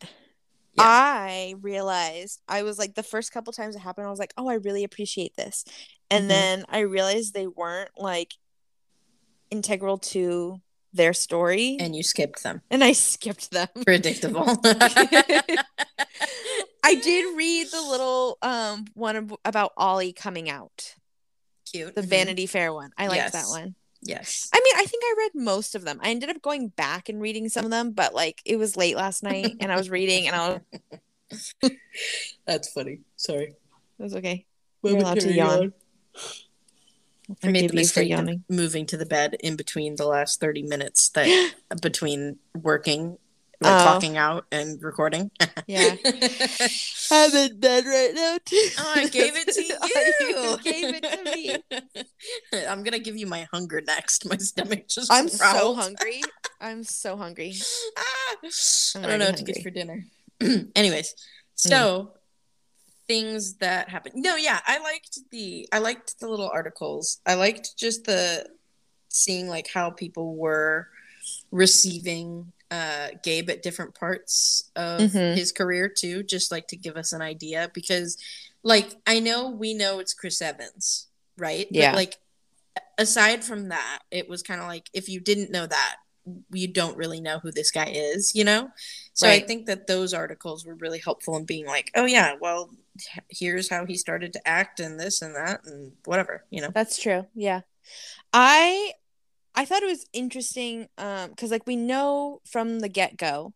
Yeah. 0.75 0.85
I 0.85 1.55
realized 1.61 2.41
I 2.49 2.63
was 2.63 2.79
like 2.79 2.95
the 2.95 3.03
first 3.03 3.33
couple 3.33 3.53
times 3.53 3.75
it 3.75 3.81
happened, 3.81 4.07
I 4.07 4.11
was 4.11 4.21
like, 4.21 4.33
oh, 4.37 4.49
I 4.49 4.55
really 4.55 4.85
appreciate 4.85 5.35
this. 5.37 5.65
And 6.11 6.25
Mhm. 6.27 6.29
then 6.29 6.65
I 6.69 6.79
realized 6.81 7.35
they 7.35 7.49
weren't 7.49 7.91
like 7.99 8.35
integral 9.51 9.99
to 9.99 10.61
their 10.93 11.13
story. 11.13 11.77
And, 11.81 11.95
you 11.95 12.03
skipped 12.03 12.43
them 12.43 12.63
And 12.71 12.83
I 12.83 12.93
skipped 12.93 13.51
them. 13.51 13.69
predictable 13.85 14.45
I 16.83 16.95
did 16.95 17.37
read 17.37 17.69
the 17.71 17.81
little 17.83 18.39
um 18.43 18.87
one 18.95 19.31
about 19.45 19.73
Ollie 19.77 20.13
coming 20.13 20.49
out, 20.51 20.95
cute 21.71 21.95
the 21.95 22.01
Mhm. 22.03 22.07
Vanity 22.07 22.47
Fair 22.47 22.73
one. 22.73 22.91
I 22.97 23.07
liked 23.09 23.17
Yes. 23.23 23.33
that 23.33 23.49
one. 23.49 23.75
Yes. 24.03 24.49
I 24.53 24.61
mean, 24.65 24.75
I 24.79 24.87
think 24.87 25.03
I 25.05 25.15
read 25.19 25.33
most 25.45 25.75
of 25.75 25.83
them. 25.85 26.01
I 26.03 26.11
ended 26.11 26.31
up 26.31 26.41
going 26.41 26.69
back 26.69 27.09
and 27.11 27.21
reading 27.21 27.49
some 27.51 27.67
of 27.67 27.71
them, 27.71 27.93
but 27.93 28.15
like 28.15 28.41
it 28.47 28.57
was 28.57 28.77
late 28.77 28.97
last 28.97 29.23
night 29.23 29.57
and 29.61 29.71
I 29.71 29.77
was 29.77 29.91
reading 29.91 30.27
and 30.27 30.35
I 30.35 30.61
was 31.31 31.55
That's 32.47 32.73
funny. 32.73 33.01
Sorry. 33.17 33.55
it 33.99 34.03
was 34.03 34.15
okay. 34.17 34.47
You're 34.83 34.97
allowed 34.99 35.21
to 35.21 35.33
yawn. 35.33 35.73
I 37.43 37.49
made 37.49 37.65
the 37.65 37.69
Forgive 37.69 37.75
you 37.83 37.89
for 37.89 38.01
mistake 38.01 38.13
of 38.13 38.41
moving 38.49 38.87
to 38.87 38.97
the 38.97 39.07
bed 39.07 39.37
in 39.41 39.57
between 39.57 39.97
the 39.97 40.07
last 40.07 40.41
30 40.41 40.63
minutes 40.65 41.09
that 41.11 41.55
between 41.83 42.39
working, 42.55 43.19
like 43.61 43.81
Oh. 43.81 43.85
talking 43.85 44.17
out 44.17 44.47
and 44.51 44.83
recording. 44.83 45.31
Yeah. 45.67 45.95
I'm 47.13 47.35
in 47.37 47.61
bed 47.61 47.85
right 47.87 48.11
now 48.15 48.39
too. 48.45 48.69
Oh, 48.79 48.93
I 48.97 49.09
gave 49.09 49.33
it 49.37 49.47
to 49.55 49.63
you. 49.63 49.77
you 50.29 50.59
gave 50.63 50.95
it 50.97 51.03
to 51.05 51.25
me. 52.53 52.65
I'm 52.69 52.83
gonna 52.83 52.99
give 52.99 53.17
you 53.17 53.27
my 53.27 53.47
hunger 53.53 53.81
next. 53.87 54.29
My 54.29 54.37
stomach 54.37 54.89
just. 54.89 55.13
I'm 55.13 55.29
so 55.29 55.75
hungry. 55.75 56.23
I'm 56.61 56.83
so 56.83 57.17
hungry. 57.17 57.55
Ah, 57.97 58.03
I'm 58.43 58.49
I 59.05 59.07
don't 59.07 59.19
know 59.19 59.27
already 59.27 59.27
what 59.27 59.37
to 59.37 59.45
get 59.45 59.63
for 59.63 59.71
dinner. 59.71 60.05
Anyways, 60.75 61.15
so 61.55 62.13
things 63.11 63.55
that 63.55 63.89
happened. 63.89 64.15
No, 64.17 64.37
yeah, 64.37 64.61
I 64.67 64.79
liked 64.79 65.19
the 65.31 65.69
I 65.73 65.79
liked 65.79 66.21
the 66.21 66.29
little 66.29 66.49
articles. 66.49 67.21
I 67.27 67.35
liked 67.35 67.77
just 67.77 68.05
the 68.05 68.47
seeing 69.09 69.49
like 69.49 69.69
how 69.69 69.91
people 69.91 70.37
were 70.37 70.89
receiving 71.51 72.53
uh 72.71 73.09
Gabe 73.25 73.51
at 73.51 73.63
different 73.63 73.95
parts 73.95 74.71
of 74.77 75.01
Mhm. 75.01 75.35
his 75.35 75.51
career 75.51 75.89
too, 75.89 76.23
just 76.23 76.53
like 76.53 76.69
to 76.69 76.77
give 76.77 76.97
us 76.97 77.13
an 77.13 77.21
idea 77.23 77.71
because 77.75 78.17
like 78.63 78.89
I 79.07 79.19
know 79.19 79.49
we 79.51 79.75
know 79.75 79.99
it's 79.99 80.15
Chris 80.15 80.41
Evans, 80.41 81.09
right? 81.37 81.67
Yeah. 81.71 81.91
But 81.91 81.97
like 81.97 82.17
aside 82.97 83.43
from 83.43 83.71
that, 83.71 84.01
it 84.13 84.29
was 84.29 84.43
kind 84.43 84.61
of 84.61 84.69
like 84.69 84.89
if 84.93 85.09
you 85.09 85.19
didn't 85.19 85.51
know 85.51 85.67
that, 85.67 85.97
you 86.53 86.69
don't 86.69 86.97
really 86.97 87.21
know 87.21 87.39
who 87.39 87.51
this 87.51 87.71
guy 87.71 87.87
is, 87.87 88.35
you 88.35 88.45
know? 88.45 88.69
So 89.13 89.29
I 89.29 89.41
think 89.41 89.67
that 89.67 89.87
those 89.87 90.15
articles 90.15 90.65
were 90.65 90.75
really 90.77 90.99
helpful 90.99 91.37
in 91.37 91.45
being 91.45 91.67
like, 91.67 91.91
oh 91.95 92.07
yeah, 92.07 92.35
well, 92.41 92.71
here's 93.29 93.69
how 93.69 93.85
he 93.87 93.97
started 93.97 94.33
to 94.35 94.49
act 94.49 94.81
and 94.81 94.99
this 94.99 95.21
and 95.23 95.35
that 95.37 95.61
and 95.67 95.93
whatever, 96.05 96.45
you 96.51 96.61
know? 96.63 96.71
That's 96.73 96.97
true. 97.01 97.27
Yeah. 97.35 97.61
I 98.33 98.93
I 99.55 99.65
thought 99.65 99.83
it 99.83 99.87
was 99.87 100.07
interesting 100.13 100.89
um 100.97 101.35
cuz 101.35 101.51
like 101.51 101.67
we 101.67 101.77
know 101.77 102.41
from 102.45 102.81
the 102.81 102.89
get-go 102.89 103.53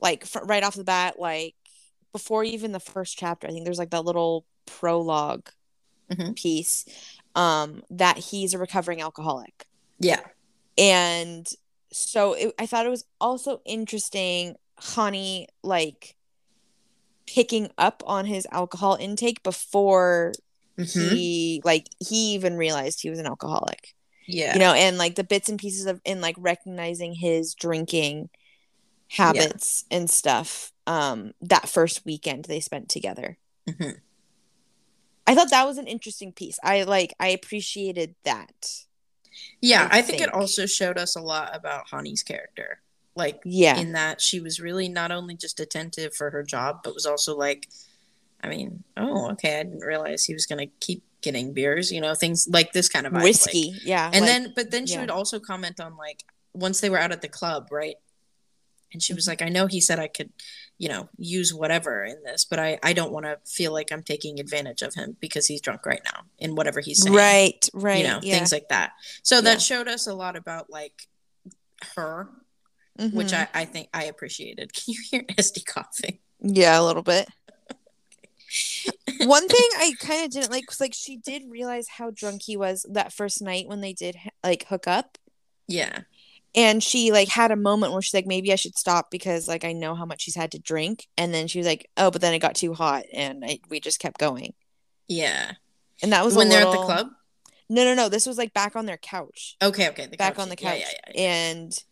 like 0.00 0.24
fr- 0.24 0.44
right 0.44 0.62
off 0.62 0.74
the 0.76 0.84
bat 0.84 1.18
like 1.18 1.54
before 2.12 2.44
even 2.44 2.72
the 2.72 2.80
first 2.80 3.18
chapter 3.18 3.46
I 3.46 3.50
think 3.50 3.64
there's 3.64 3.78
like 3.78 3.90
that 3.90 4.04
little 4.04 4.44
prologue 4.66 5.50
Mhm. 6.10 6.34
piece 6.36 6.84
um 7.34 7.82
that 7.90 8.16
he's 8.16 8.54
a 8.54 8.58
recovering 8.58 9.02
alcoholic. 9.02 9.66
Yeah. 9.98 10.20
And 10.78 11.46
so 11.92 12.34
it, 12.34 12.54
I 12.58 12.66
thought 12.66 12.86
it 12.86 12.90
was 12.90 13.04
also 13.20 13.60
interesting 13.64 14.56
Chani 14.80 15.46
like 15.62 16.14
picking 17.26 17.70
up 17.76 18.02
on 18.06 18.24
his 18.26 18.46
alcohol 18.50 18.96
intake 18.98 19.42
before 19.42 20.32
Mhm. 20.78 21.10
he 21.10 21.62
like 21.64 21.88
he 21.98 22.34
even 22.34 22.56
realized 22.56 23.00
he 23.02 23.10
was 23.10 23.18
an 23.18 23.26
alcoholic 23.26 23.94
Yeah. 24.26 24.54
you 24.54 24.60
know 24.60 24.72
and 24.72 24.96
like 24.96 25.14
the 25.16 25.24
bits 25.24 25.48
and 25.48 25.58
pieces 25.58 25.86
of 25.86 26.00
in 26.04 26.20
like 26.20 26.36
recognizing 26.38 27.14
his 27.14 27.54
drinking 27.54 28.30
habits 29.10 29.84
and 29.90 30.08
stuff 30.08 30.72
um 30.86 31.32
that 31.40 31.68
first 31.68 32.04
weekend 32.06 32.44
they 32.44 32.60
spent 32.60 32.88
together 32.88 33.36
Mhm. 33.68 34.00
i 35.26 35.34
thought 35.34 35.50
that 35.50 35.66
was 35.66 35.78
an 35.78 35.86
interesting 35.86 36.32
piece 36.32 36.58
i 36.62 36.82
like 36.84 37.14
i 37.20 37.28
appreciated 37.28 38.14
that 38.24 38.86
Yeah, 39.60 39.88
I 39.90 39.98
I 39.98 40.02
think 40.02 40.20
it 40.20 40.32
also 40.32 40.66
showed 40.66 40.98
us 40.98 41.16
a 41.16 41.20
lot 41.20 41.54
about 41.54 41.88
Chani's 41.88 42.22
character. 42.22 42.80
Like 43.16 43.40
yeah 43.44 43.76
in 43.76 43.92
that 43.92 44.20
she 44.20 44.38
was 44.38 44.60
really 44.60 44.88
not 44.88 45.10
only 45.10 45.34
just 45.34 45.58
attentive 45.58 46.14
for 46.14 46.30
her 46.30 46.42
job, 46.42 46.80
but 46.84 46.94
was 46.94 47.06
also 47.06 47.36
like, 47.36 47.68
I 48.40 48.48
mean, 48.48 48.84
oh, 48.96 49.30
okay, 49.32 49.58
I 49.58 49.64
didn't 49.64 49.80
realize 49.80 50.24
he 50.24 50.34
was 50.34 50.46
gonna 50.46 50.68
keep 50.80 51.02
getting 51.20 51.52
beers, 51.52 51.90
you 51.90 52.00
know, 52.00 52.14
things 52.14 52.46
like 52.48 52.72
this 52.72 52.88
kind 52.88 53.06
of 53.06 53.12
vibe, 53.12 53.16
like- 53.16 53.24
whiskey 53.24 53.74
yeah 53.84 54.06
and 54.12 54.20
like- 54.20 54.26
then, 54.26 54.52
but 54.54 54.70
then 54.70 54.86
she 54.86 54.94
yeah. 54.94 55.00
would 55.00 55.10
also 55.10 55.40
comment 55.40 55.80
on 55.80 55.96
like 55.96 56.22
once 56.54 56.80
they 56.80 56.90
were 56.90 56.98
out 56.98 57.12
at 57.12 57.22
the 57.22 57.28
club, 57.28 57.68
right? 57.72 57.96
And 58.92 59.02
she 59.02 59.12
was 59.14 59.24
Mm-hmm. 59.24 59.30
like, 59.30 59.42
I 59.42 59.48
know 59.48 59.66
he 59.66 59.80
said 59.80 59.98
I 59.98 60.08
could, 60.08 60.30
you 60.78 60.88
know, 60.88 61.08
use 61.18 61.52
whatever 61.52 62.04
in 62.04 62.22
this, 62.24 62.44
but 62.44 62.58
I 62.58 62.78
I 62.82 62.92
don't 62.92 63.12
want 63.12 63.26
to 63.26 63.38
feel 63.46 63.72
like 63.72 63.92
I'm 63.92 64.02
taking 64.02 64.40
advantage 64.40 64.82
of 64.82 64.94
him 64.94 65.16
because 65.20 65.46
he's 65.46 65.60
drunk 65.60 65.84
right 65.86 66.00
now 66.04 66.22
in 66.38 66.54
whatever 66.54 66.80
he's 66.80 67.02
saying 67.02 67.14
right 67.14 67.68
right 67.74 67.98
you 68.02 68.08
know 68.08 68.20
yeah. 68.22 68.34
things 68.36 68.52
like 68.52 68.68
that 68.70 68.92
so 69.22 69.36
Yeah. 69.36 69.40
that 69.42 69.60
showed 69.62 69.88
us 69.88 70.06
a 70.06 70.14
lot 70.14 70.36
about 70.36 70.70
like 70.70 71.06
her 71.96 72.28
which 73.12 73.28
Mhm. 73.28 73.48
I, 73.54 73.60
I 73.62 73.64
think 73.64 73.88
i 73.94 74.04
appreciated 74.04 74.72
can 74.78 74.82
you 74.94 75.00
hear 75.10 75.22
sd 75.38 75.64
coughing 75.66 76.18
yeah 76.40 76.80
a 76.80 76.82
little 76.82 77.02
bit 77.04 77.28
one 79.20 79.46
thing 79.48 79.68
i 79.78 79.92
kind 80.00 80.24
of 80.24 80.30
didn't 80.30 80.50
like 80.50 80.68
was 80.68 80.80
like 80.80 80.94
she 80.94 81.16
did 81.16 81.42
realize 81.48 81.86
how 81.88 82.10
drunk 82.10 82.42
he 82.42 82.56
was 82.56 82.86
that 82.90 83.12
first 83.12 83.42
night 83.42 83.68
when 83.68 83.80
they 83.80 83.92
did 83.92 84.16
like 84.42 84.64
hook 84.68 84.86
up 84.88 85.18
yeah 85.66 86.00
and 86.54 86.82
she 86.82 87.12
like 87.12 87.28
had 87.28 87.50
a 87.50 87.56
moment 87.56 87.92
where 87.92 88.00
she's 88.02 88.14
like 88.14 88.26
maybe 88.26 88.52
i 88.52 88.56
should 88.56 88.76
stop 88.76 89.10
because 89.10 89.46
like 89.46 89.64
i 89.64 89.72
know 89.72 89.94
how 89.94 90.04
much 90.06 90.22
she's 90.22 90.34
had 90.34 90.50
to 90.52 90.58
drink. 90.58 91.06
And 91.16 91.32
then 91.34 91.46
she 91.46 91.58
was 91.58 91.66
like 91.66 91.88
oh 91.96 92.10
but 92.10 92.20
then 92.20 92.34
it 92.34 92.38
got 92.40 92.54
too 92.54 92.74
hot 92.74 93.04
and 93.12 93.44
I, 93.44 93.58
we 93.68 93.80
just 93.80 94.00
kept 94.00 94.18
going. 94.18 94.54
Yeah. 95.08 95.52
And 96.02 96.12
that 96.12 96.24
was 96.24 96.34
when 96.36 96.48
they're 96.48 96.66
at 96.66 96.70
the 96.70 96.84
club? 96.84 97.08
No 97.68 97.84
no 97.84 97.94
no. 97.94 98.08
This 98.08 98.26
was 98.26 98.38
like 98.38 98.54
back 98.54 98.76
on 98.76 98.86
their 98.86 98.96
couch. 98.96 99.56
Okay 99.60 99.88
okay 99.88 100.06
back 100.06 100.36
couch. 100.36 100.42
on 100.42 100.48
the 100.48 100.56
couch 100.56 100.78
yeah, 100.80 100.90
yeah, 101.08 101.12
yeah. 101.14 101.20
and 101.50 101.84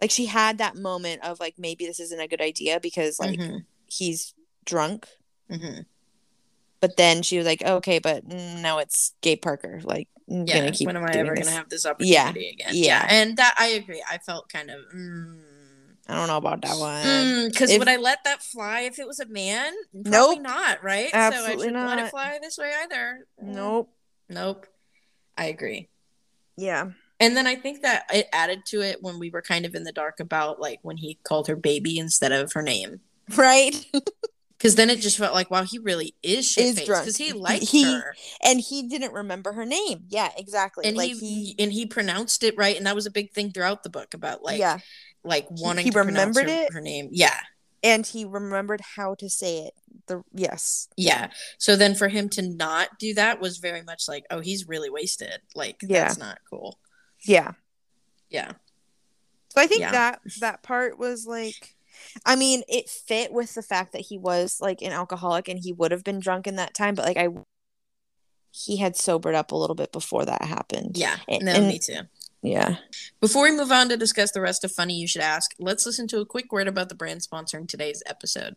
like 0.00 0.10
she 0.10 0.26
had 0.26 0.58
that 0.58 0.76
moment 0.76 1.24
of 1.24 1.40
like 1.40 1.54
maybe 1.58 1.86
this 1.86 1.98
isn't 2.00 2.20
a 2.20 2.28
good 2.28 2.40
idea 2.40 2.78
because 2.80 3.18
like 3.18 3.38
Mhm, 3.38 3.64
he's 3.86 4.34
drunk. 4.64 5.06
Mhm. 5.50 5.86
but 6.80 6.96
then 6.96 7.22
she 7.22 7.38
was 7.38 7.46
like 7.46 7.62
okay 7.62 7.98
but 7.98 8.28
mm, 8.28 8.60
no 8.62 8.78
it's 8.78 9.14
Gabe 9.20 9.40
Parker. 9.42 9.80
Like 9.82 10.08
yeah 10.28 10.58
gonna 10.60 10.72
keep 10.72 10.86
when 10.86 10.96
am 10.96 11.04
i 11.04 11.12
ever 11.12 11.34
this. 11.34 11.44
gonna 11.44 11.56
have 11.56 11.68
this 11.68 11.84
Yeah, 11.84 11.90
opportunity 12.28 12.48
again 12.50 12.70
yeah. 12.72 13.02
yeah 13.02 13.06
and 13.08 13.36
that 13.36 13.54
i 13.58 13.68
agree 13.68 14.02
i 14.10 14.18
felt 14.18 14.48
kind 14.48 14.70
of 14.70 14.80
mm, 14.94 15.40
I 16.08 16.14
don't 16.14 16.28
know 16.28 16.36
about 16.36 16.62
that 16.62 16.76
one 16.78 17.48
because 17.48 17.70
if- 17.70 17.78
would 17.80 17.88
I 17.88 17.96
let 17.96 18.18
that 18.24 18.40
fly 18.40 18.82
if 18.82 19.00
it 19.00 19.08
was 19.08 19.18
a 19.18 19.26
man? 19.26 19.72
Probably 20.04 20.36
Nope. 20.36 20.40
not, 20.42 20.84
right? 20.84 21.10
so 21.10 21.18
I 21.18 21.30
shouldn't 21.32 21.74
let 21.74 21.98
it 21.98 22.02
not. 22.02 22.10
fly 22.10 22.38
this 22.40 22.56
way 22.58 22.72
either. 22.84 23.26
nope 23.42 23.90
Nope. 24.28 24.66
I 25.36 25.46
agree. 25.46 25.88
yeah 26.56 26.90
And 27.18 27.36
then 27.36 27.46
I 27.48 27.56
think 27.56 27.82
that 27.82 28.04
it 28.12 28.28
added 28.32 28.64
to 28.66 28.82
it 28.82 28.98
when 29.02 29.18
we 29.18 29.30
were 29.30 29.42
kind 29.42 29.66
of 29.66 29.74
in 29.74 29.82
the 29.82 29.90
dark 29.90 30.20
about 30.20 30.60
like 30.60 30.78
when 30.82 30.96
he 30.96 31.18
called 31.24 31.48
her 31.48 31.56
baby 31.56 31.98
instead 31.98 32.30
of 32.30 32.52
her 32.52 32.62
name. 32.62 33.00
right 33.36 33.74
Because 34.58 34.74
then 34.76 34.88
it 34.88 35.00
just 35.00 35.18
felt 35.18 35.34
like, 35.34 35.50
wow, 35.50 35.64
he 35.64 35.78
really 35.78 36.14
is 36.22 36.48
shit 36.50 36.76
faced 36.76 36.86
because 36.88 37.16
he 37.18 37.32
liked 37.32 37.64
He- 37.68 37.84
her. 37.84 38.14
and 38.42 38.58
he 38.60 38.88
didn't 38.88 39.12
remember 39.12 39.52
her 39.52 39.66
name 39.66 40.04
yeah 40.08 40.30
exactly 40.38 40.84
And 40.86 40.96
like 40.96 41.12
he, 41.12 41.54
and 41.58 41.72
he 41.72 41.84
pronounced 41.86 42.42
it 42.42 42.56
right, 42.56 42.76
and 42.76 42.86
that 42.86 42.94
was 42.94 43.06
a 43.06 43.10
big 43.10 43.32
thing 43.32 43.52
throughout 43.52 43.82
the 43.82 43.90
book 43.90 44.14
about 44.14 44.42
like 44.42 44.58
yeah 44.58 44.78
like 45.24 45.46
wanting 45.50 45.84
he 45.84 45.90
to 45.90 45.94
pronounce 45.94 46.36
remembered 46.36 46.48
her, 46.48 46.62
it? 46.64 46.72
her 46.72 46.80
name. 46.80 47.08
Yeah, 47.12 47.38
and 47.82 48.06
he 48.06 48.24
remembered 48.24 48.80
how 48.96 49.14
to 49.16 49.28
say 49.28 49.58
it 49.66 49.74
the 50.06 50.22
yes 50.32 50.88
yeah. 50.96 51.30
So 51.58 51.74
then 51.76 51.94
for 51.94 52.08
him 52.08 52.28
to 52.30 52.42
not 52.42 52.88
do 52.98 53.12
that 53.14 53.40
was 53.40 53.58
very 53.58 53.82
much 53.82 54.04
like, 54.08 54.24
oh, 54.30 54.40
he's 54.40 54.68
really 54.68 54.88
wasted. 54.88 55.40
Like 55.54 55.76
Yeah. 55.82 56.04
that's 56.04 56.18
not 56.18 56.38
cool. 56.48 56.78
yeah 57.26 57.52
Yeah, 58.30 58.52
so 59.48 59.60
i 59.60 59.66
think 59.66 59.80
Yeah. 59.80 59.90
that 59.92 60.20
that 60.40 60.62
part 60.62 60.98
was 60.98 61.26
like 61.26 61.74
i 62.24 62.34
mean 62.36 62.62
it 62.68 62.88
fit 62.88 63.32
with 63.32 63.54
the 63.54 63.62
fact 63.62 63.92
that 63.92 64.02
he 64.08 64.18
was 64.18 64.58
like 64.60 64.82
an 64.82 64.92
alcoholic 64.92 65.48
and 65.48 65.60
he 65.60 65.72
would 65.72 65.90
have 65.92 66.04
been 66.04 66.20
drunk 66.20 66.46
in 66.46 66.56
that 66.56 66.74
time 66.74 66.94
but 66.94 67.04
like 67.04 67.16
i 67.16 67.28
he 68.52 68.78
had 68.78 68.96
sobered 68.96 69.34
up 69.34 69.52
a 69.52 69.56
little 69.56 69.76
bit 69.76 69.92
before 69.92 70.24
that 70.24 70.42
happened 70.44 70.96
yeah. 70.96 71.16
And- 71.28 71.44
No, 71.44 71.52
and- 71.52 71.68
me 71.68 71.78
too. 71.78 72.00
yeah 72.42 72.76
Before 73.20 73.42
we 73.44 73.50
move 73.56 73.70
on 73.70 73.88
to 73.90 73.96
discuss 73.96 74.30
the 74.32 74.40
rest 74.40 74.64
of 74.64 74.72
Funny 74.72 74.94
You 74.94 75.06
Should 75.06 75.20
Ask, 75.22 75.50
let's 75.58 75.84
listen 75.84 76.06
to 76.08 76.20
a 76.20 76.26
quick 76.26 76.50
word 76.52 76.68
about 76.68 76.88
the 76.88 76.94
brand 76.94 77.20
sponsoring 77.20 77.68
today's 77.68 78.02
episode. 78.06 78.56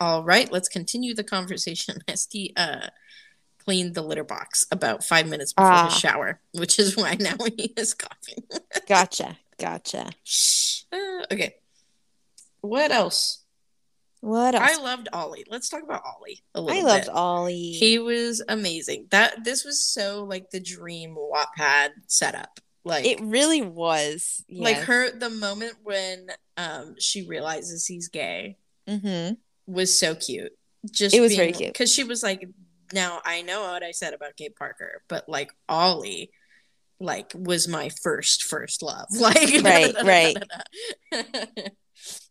All 0.00 0.24
right, 0.24 0.50
let's 0.50 0.68
continue 0.68 1.14
the 1.14 1.24
conversation. 1.24 1.98
Esty 2.08 2.52
uh, 2.56 2.88
cleaned 3.64 3.94
the 3.94 4.02
litter 4.02 4.24
box 4.24 4.66
about 4.72 5.04
five 5.04 5.28
minutes 5.28 5.52
before 5.52 5.70
Ah. 5.70 5.88
his 5.90 5.98
shower, 5.98 6.40
which 6.54 6.78
is 6.78 6.96
why 6.96 7.14
now 7.20 7.36
he 7.56 7.72
is 7.76 7.94
coughing. 7.94 8.42
Gotcha. 8.88 9.36
Gotcha. 9.58 10.10
Uh, 10.92 11.24
okay. 11.30 11.56
What 12.62 12.90
else? 12.90 13.38
What 14.22 14.54
else? 14.54 14.70
I 14.78 14.82
loved 14.82 15.08
Ollie. 15.12 15.44
Let's 15.48 15.68
talk 15.68 15.82
about 15.82 16.02
Ollie 16.04 16.42
a 16.54 16.60
little 16.60 16.78
I 16.78 16.82
loved 16.86 17.06
bit. 17.06 17.14
Ollie. 17.14 17.72
He 17.72 17.98
was 17.98 18.42
amazing. 18.48 19.06
That 19.10 19.44
this 19.44 19.64
was 19.64 19.80
so 19.80 20.24
like 20.24 20.50
the 20.50 20.60
dream 20.60 21.16
Wattpad 21.16 21.90
setup. 22.06 22.60
Like 22.84 23.04
it 23.06 23.20
really 23.20 23.60
was. 23.62 24.42
like 24.50 24.76
her 24.78 25.10
the 25.10 25.30
moment 25.30 25.74
when 25.82 26.28
um 26.56 26.96
she 26.98 27.26
realizes 27.26 27.86
he's 27.86 28.08
gay 28.08 28.56
Mhm. 28.88 29.36
Was 29.66 29.96
so 29.96 30.14
cute. 30.14 30.52
Just 30.90 31.14
It 31.14 31.20
was 31.20 31.36
very 31.36 31.52
cute. 31.52 31.72
because 31.72 31.92
she 31.92 32.04
was 32.04 32.22
like, 32.22 32.48
now 32.92 33.20
I 33.24 33.42
know 33.42 33.62
what 33.62 33.82
I 33.82 33.90
said 33.92 34.14
about 34.14 34.36
Gabe 34.36 34.54
Parker, 34.56 35.02
but 35.08 35.28
like 35.28 35.52
Ollie, 35.68 36.30
like 36.98 37.32
was 37.34 37.68
my 37.68 37.90
first 38.02 38.44
first 38.44 38.82
love. 38.82 39.06
Like 39.18 39.62
Right, 39.62 39.94
right. 40.04 40.36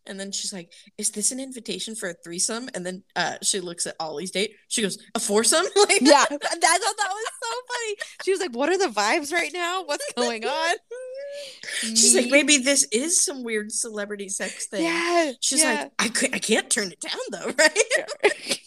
And 0.05 0.19
then 0.19 0.31
she's 0.31 0.51
like, 0.53 0.71
"Is 0.97 1.11
this 1.11 1.31
an 1.31 1.39
invitation 1.39 1.95
for 1.95 2.09
a 2.09 2.13
threesome?" 2.13 2.69
And 2.73 2.85
then 2.85 3.03
uh, 3.15 3.35
she 3.43 3.59
looks 3.59 3.85
at 3.85 3.95
Ollie's 3.99 4.31
date. 4.31 4.55
She 4.67 4.81
goes, 4.81 4.97
"A 5.15 5.19
foursome?" 5.19 5.65
like, 5.75 6.01
Yeah, 6.01 6.25
that, 6.29 6.39
that, 6.41 6.59
that 6.61 6.79
was 7.09 7.25
so 7.43 7.49
funny. 7.67 7.95
She 8.23 8.31
was 8.31 8.39
like, 8.39 8.55
"What 8.55 8.69
are 8.69 8.77
the 8.77 8.87
vibes 8.93 9.31
right 9.31 9.51
now? 9.53 9.83
What's 9.83 10.11
going 10.13 10.45
on?" 10.45 10.75
She's 11.81 12.15
like, 12.15 12.29
maybe 12.31 12.57
this 12.57 12.87
is 12.91 13.23
some 13.23 13.43
weird 13.43 13.71
celebrity 13.71 14.29
sex 14.29 14.65
thing. 14.67 14.83
Yeah, 14.83 15.31
She's 15.41 15.61
yeah. 15.61 15.83
like, 15.83 15.91
I, 15.99 16.07
could, 16.09 16.33
I 16.33 16.39
can't 16.39 16.69
turn 16.69 16.91
it 16.91 16.99
down 16.99 17.19
though, 17.31 17.53
right? 17.57 18.59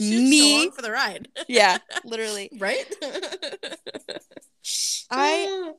Me- 0.00 0.70
for 0.70 0.82
the 0.82 0.90
ride, 0.90 1.28
yeah, 1.48 1.78
literally. 2.04 2.50
right? 2.58 2.84
I 5.10 5.72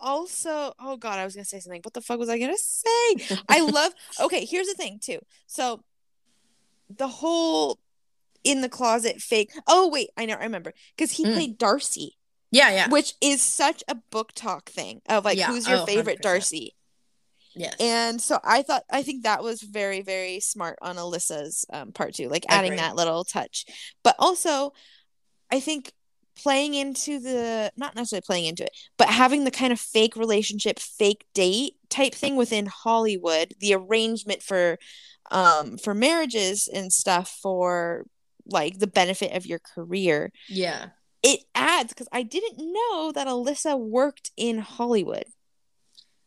also, 0.00 0.72
oh 0.78 0.96
god, 0.96 1.18
I 1.18 1.24
was 1.24 1.34
gonna 1.34 1.44
say 1.44 1.60
something. 1.60 1.80
What 1.82 1.94
the 1.94 2.00
fuck 2.00 2.18
was 2.18 2.28
I 2.28 2.38
gonna 2.38 2.56
say? 2.56 3.16
I 3.48 3.60
love. 3.70 3.92
Okay, 4.22 4.44
here's 4.44 4.66
the 4.66 4.74
thing 4.74 4.98
too. 5.02 5.18
So, 5.46 5.82
the 6.88 7.08
whole 7.08 7.78
in 8.44 8.60
the 8.60 8.68
closet 8.68 9.20
fake. 9.20 9.50
Oh 9.66 9.88
wait, 9.88 10.10
I 10.16 10.26
know, 10.26 10.34
I 10.34 10.44
remember 10.44 10.72
because 10.96 11.12
he 11.12 11.24
Mm. 11.24 11.32
played 11.32 11.58
Darcy, 11.58 12.16
yeah, 12.50 12.70
yeah, 12.70 12.88
which 12.88 13.14
is 13.20 13.42
such 13.42 13.82
a 13.88 13.96
BookTok 14.12 14.66
thing 14.66 15.02
of 15.08 15.24
like, 15.24 15.38
Yeah, 15.38 15.48
who's 15.48 15.68
your 15.68 15.78
oh, 15.78 15.86
favorite 15.86 16.20
100%. 16.20 16.22
Darcy? 16.22 16.74
yes. 17.54 17.74
And 17.80 18.20
so 18.20 18.38
I 18.44 18.62
thought 18.62 18.84
I 18.90 19.02
think 19.02 19.24
that 19.24 19.42
was 19.42 19.62
very 19.62 20.02
very 20.02 20.40
smart 20.40 20.78
on 20.80 20.96
Elissa's 20.96 21.64
um, 21.72 21.92
part 21.92 22.14
too, 22.14 22.28
like 22.28 22.46
adding 22.48 22.76
that 22.76 22.96
little 22.96 23.24
touch. 23.24 23.66
But 24.04 24.14
also, 24.18 24.72
I 25.50 25.60
think 25.60 25.92
playing 26.36 26.74
into 26.74 27.18
the 27.18 27.72
not 27.76 27.94
necessarily 27.94 28.22
playing 28.26 28.46
into 28.46 28.64
it, 28.64 28.72
but 28.96 29.08
having 29.08 29.44
the 29.44 29.50
kind 29.50 29.72
of 29.72 29.80
fake 29.80 30.16
relationship, 30.16 30.78
fake 30.78 31.26
date 31.34 31.74
type 31.88 32.14
thing 32.14 32.36
within 32.36 32.66
Hollywood, 32.66 33.54
the 33.60 33.74
arrangement 33.74 34.42
for 34.42 34.78
um 35.30 35.78
for 35.78 35.94
marriages 35.94 36.68
and 36.68 36.92
stuff 36.92 37.38
for 37.42 38.04
like 38.46 38.78
the 38.78 38.86
benefit 38.86 39.32
of 39.32 39.46
your 39.46 39.58
career. 39.58 40.32
yeah, 40.48 40.88
It 41.22 41.40
adds 41.54 41.92
because 41.92 42.08
I 42.12 42.22
didn't 42.22 42.58
know 42.58 43.12
that 43.12 43.26
Elissa 43.26 43.76
worked 43.76 44.30
in 44.36 44.58
Hollywood 44.58 45.24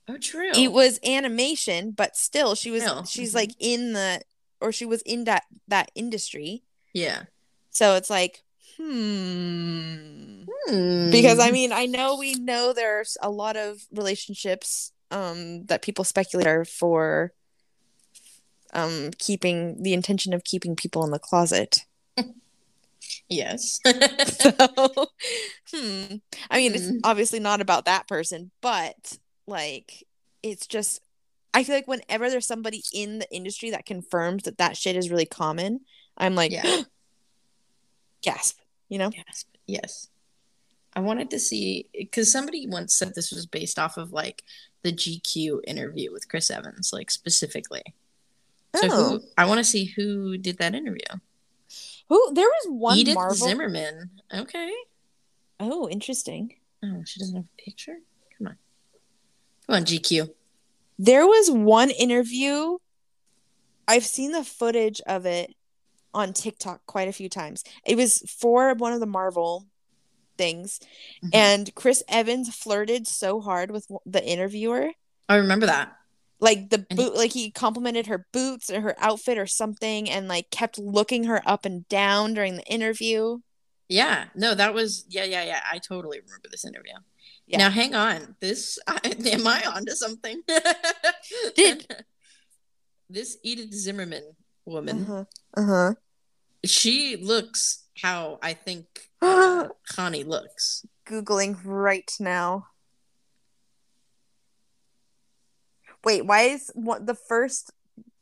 oh, 0.09 0.17
true. 0.17 0.51
it 0.55 0.71
was 0.71 0.99
animation 1.05 1.91
but 1.91 2.17
still 2.17 2.55
she 2.55 2.71
was 2.71 2.83
she's 3.09 3.31
mhm. 3.31 3.35
like 3.35 3.51
in 3.59 3.93
the 3.93 4.21
or 4.59 4.71
she 4.71 4.85
was 4.85 5.01
in 5.03 5.23
that 5.25 5.43
that 5.67 5.91
industry 5.95 6.63
yeah, 6.93 7.23
so 7.69 7.95
it's 7.95 8.09
like 8.09 8.43
hmm 8.79 10.43
Hmm. 10.67 11.09
because 11.11 11.39
i 11.39 11.51
mean 11.51 11.71
i 11.71 11.85
know 11.85 12.17
we 12.17 12.35
know 12.35 12.73
there's 12.73 13.17
a 13.21 13.29
lot 13.29 13.55
of 13.57 13.81
relationships 13.91 14.91
um 15.11 15.65
that 15.65 15.81
people 15.81 16.03
speculate 16.03 16.47
are 16.47 16.65
for 16.65 17.33
um 18.73 19.11
keeping 19.17 19.81
the 19.83 19.93
intention 19.93 20.33
of 20.33 20.43
keeping 20.43 20.75
people 20.75 21.03
in 21.03 21.11
the 21.11 21.19
closet 21.19 21.85
yes, 23.29 23.79
so 24.27 24.51
hmm 25.73 26.15
i 26.49 26.57
mean 26.57 26.75
it's 26.75 26.87
Hmm. 26.89 26.97
obviously 27.03 27.39
not 27.39 27.61
about 27.61 27.85
that 27.85 28.07
person 28.07 28.51
but 28.61 29.17
like 29.47 30.03
it's 30.43 30.67
just 30.67 31.01
i 31.53 31.63
feel 31.63 31.75
like 31.75 31.87
whenever 31.87 32.29
there's 32.29 32.47
somebody 32.47 32.83
in 32.93 33.19
the 33.19 33.31
industry 33.35 33.69
that 33.71 33.85
confirms 33.85 34.43
that 34.43 34.57
that 34.57 34.77
shit 34.77 34.95
is 34.95 35.09
really 35.09 35.25
common 35.25 35.81
i'm 36.17 36.35
like 36.35 36.51
Yeah. 36.51 36.83
gasp 38.21 38.57
you 38.89 38.97
know 38.97 39.11
yes, 39.15 39.45
yes. 39.67 40.07
I 40.93 41.01
wanted 41.01 41.29
to 41.29 41.39
see 41.39 41.87
because 41.93 42.31
somebody 42.31 42.65
once 42.67 42.93
said 42.95 43.13
this 43.15 43.31
was 43.31 43.45
based 43.45 43.77
off 43.79 43.95
of 43.97 44.11
like 44.11 44.43
the 44.81 44.91
GQ 44.91 45.59
interview 45.67 46.11
with 46.11 46.27
Chris 46.27 46.49
Evans, 46.49 46.91
like 46.91 47.11
specifically. 47.11 47.83
So 48.75 48.87
Oh. 48.91 49.09
who 49.19 49.21
I 49.37 49.45
want 49.45 49.59
to 49.59 49.63
see 49.63 49.85
who 49.85 50.37
did 50.37 50.57
that 50.57 50.73
interview. 50.75 51.05
who 52.09 52.33
there 52.33 52.47
was 52.47 52.65
one 52.69 52.97
Edith 52.97 53.15
marvel 53.15 53.35
Zimmerman. 53.47 54.09
Okay. 54.33 54.71
oh 55.59 55.87
interesting 55.89 56.55
Oh, 56.83 57.03
she 57.05 57.19
doesn't 57.19 57.35
have 57.35 57.45
a 57.45 57.61
picture. 57.61 57.97
Come 58.37 58.47
on. 58.47 58.57
Come 59.67 59.75
on, 59.75 59.83
GQ. 59.85 60.31
there 60.97 61.25
was 61.27 61.51
one 61.51 61.89
interview 61.91 62.77
i've 63.87 64.05
seen 64.05 64.31
the 64.31 64.43
footage 64.43 65.01
of 65.07 65.25
it 65.25 65.55
on 66.13 66.33
tiktok 66.33 66.85
quite 66.85 67.07
a 67.07 67.13
few 67.13 67.29
times 67.29 67.63
it 67.85 67.95
was 67.95 68.19
for 68.27 68.73
one 68.75 68.93
of 68.93 68.99
the 68.99 69.05
marvel 69.05 69.65
things 70.37 70.79
Mhm. 71.23 71.29
and 71.33 71.75
chris 71.75 72.01
evans 72.07 72.53
flirted 72.55 73.07
so 73.07 73.41
hard 73.41 73.71
with 73.71 73.87
the 74.05 74.23
interviewer 74.25 74.91
I 75.27 75.35
remember 75.35 75.65
that. 75.67 75.95
like 76.39 76.69
the 76.69 76.85
he- 76.89 76.95
boot 76.95 77.15
like 77.15 77.33
he 77.33 77.51
complimented 77.51 78.07
her 78.07 78.25
boots 78.31 78.69
or 78.69 78.81
her 78.81 78.95
outfit 78.99 79.37
or 79.37 79.45
something 79.45 80.09
and 80.09 80.27
like 80.27 80.49
kept 80.49 80.79
looking 80.79 81.25
her 81.25 81.41
up 81.45 81.65
and 81.65 81.87
down 81.89 82.33
during 82.33 82.55
the 82.55 82.63
interview 82.65 83.39
Yeah. 83.89 84.25
No, 84.35 84.53
that 84.55 84.73
was 84.73 85.03
yeah, 85.09 85.23
yeah, 85.25 85.43
yeah. 85.43 85.61
I 85.69 85.79
totally 85.79 86.19
remember 86.19 86.47
this 86.51 86.63
interview. 86.63 86.93
Yeah. 87.47 87.57
Now 87.57 87.69
hang 87.71 87.95
on. 87.95 88.35
This 88.39 88.77
I, 88.87 88.99
am 89.35 89.47
I 89.47 89.63
onto 89.65 89.93
something? 89.93 90.41
Did- 91.55 91.87
this 93.09 93.37
Edith 93.43 93.73
Zimmerman 93.73 94.35
woman? 94.69 95.01
uh-huh 95.03 95.23
uh-huh 95.57 95.93
She 96.65 97.15
looks 97.17 97.85
how 98.01 98.39
I 98.41 98.53
think 98.53 98.85
Chani 99.23 100.25
looks. 100.25 100.85
googling 101.07 101.57
right 101.65 102.11
now 102.19 102.67
wait 106.03 106.25
why 106.25 106.41
is 106.43 106.71
what 106.75 107.05
the 107.07 107.15
first 107.15 107.71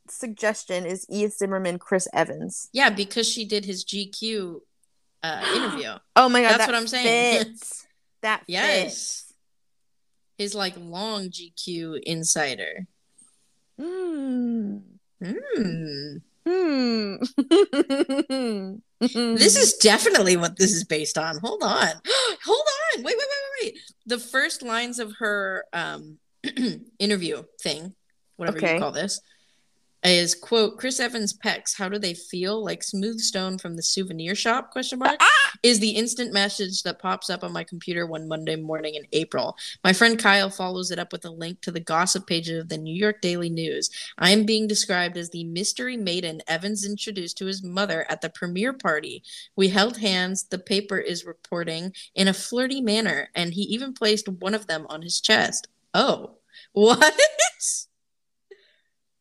suggestion 0.08 0.86
is 0.86 1.06
edith 1.10 1.36
zimmerman 1.36 1.78
chris 1.78 2.08
evans 2.14 2.68
Yeah, 2.72 2.90
because 2.90 3.28
she 3.28 3.44
did 3.44 3.64
his 3.66 3.84
GQ 3.84 4.60
uh, 5.22 5.44
interview. 5.54 5.90
oh 6.16 6.28
my 6.28 6.40
god 6.42 6.48
That's 6.52 6.58
that 6.66 6.68
what 6.68 6.74
I'm 6.76 6.86
saying. 6.88 7.44
fits. 7.44 7.86
that 8.22 8.42
Yes. 8.46 8.84
fits. 8.84 9.24
His 10.38 10.54
like 10.54 10.74
long 10.78 11.28
GQ 11.30 12.00
insider. 12.04 12.86
Hmm. 13.78 14.78
Hmm. 15.22 16.16
Hmm. 16.48 17.16
This 19.00 19.56
is 19.56 19.74
definitely 19.74 20.36
what 20.36 20.56
this 20.58 20.72
is 20.72 20.82
based 20.82 21.16
on. 21.18 21.38
Hold 21.38 21.62
on. 21.62 21.86
Hold 22.44 22.66
on. 22.96 23.04
Wait, 23.04 23.04
wait, 23.04 23.16
wait, 23.16 23.26
wait, 23.62 23.72
wait. 23.74 23.78
The 24.06 24.18
first 24.18 24.62
lines 24.62 24.98
of 24.98 25.12
her 25.20 25.64
um 25.72 26.18
interview 26.98 27.44
thing, 27.62 27.94
whatever 28.36 28.58
Okay. 28.58 28.74
you 28.74 28.80
call 28.80 28.90
this, 28.90 29.20
is 30.08 30.34
quote 30.34 30.78
Chris 30.78 31.00
Evans 31.00 31.32
pecs, 31.32 31.76
how 31.76 31.88
do 31.88 31.98
they 31.98 32.14
feel? 32.14 32.62
Like 32.62 32.82
smooth 32.82 33.20
stone 33.20 33.58
from 33.58 33.76
the 33.76 33.82
souvenir 33.82 34.34
shop? 34.34 34.70
Question 34.70 34.98
mark. 34.98 35.16
Ah! 35.20 35.52
Is 35.62 35.80
the 35.80 35.90
instant 35.90 36.32
message 36.32 36.82
that 36.82 37.00
pops 37.00 37.30
up 37.30 37.42
on 37.42 37.52
my 37.52 37.64
computer 37.64 38.06
one 38.06 38.28
Monday 38.28 38.56
morning 38.56 38.94
in 38.94 39.06
April. 39.12 39.56
My 39.82 39.92
friend 39.92 40.18
Kyle 40.18 40.50
follows 40.50 40.90
it 40.90 40.98
up 40.98 41.12
with 41.12 41.24
a 41.24 41.30
link 41.30 41.60
to 41.62 41.72
the 41.72 41.80
gossip 41.80 42.26
page 42.26 42.48
of 42.48 42.68
the 42.68 42.78
New 42.78 42.94
York 42.94 43.20
Daily 43.20 43.50
News. 43.50 43.90
I 44.18 44.30
am 44.30 44.44
being 44.44 44.66
described 44.66 45.16
as 45.16 45.30
the 45.30 45.44
mystery 45.44 45.96
maiden 45.96 46.42
Evans 46.46 46.84
introduced 46.84 47.38
to 47.38 47.46
his 47.46 47.62
mother 47.62 48.06
at 48.08 48.20
the 48.20 48.30
premiere 48.30 48.72
party. 48.72 49.22
We 49.56 49.68
held 49.68 49.98
hands, 49.98 50.44
the 50.44 50.58
paper 50.58 50.98
is 50.98 51.24
reporting, 51.24 51.92
in 52.14 52.28
a 52.28 52.34
flirty 52.34 52.80
manner, 52.80 53.30
and 53.34 53.54
he 53.54 53.62
even 53.62 53.92
placed 53.94 54.28
one 54.28 54.54
of 54.54 54.66
them 54.66 54.86
on 54.88 55.02
his 55.02 55.20
chest. 55.20 55.68
Oh, 55.94 56.36
what? 56.72 57.14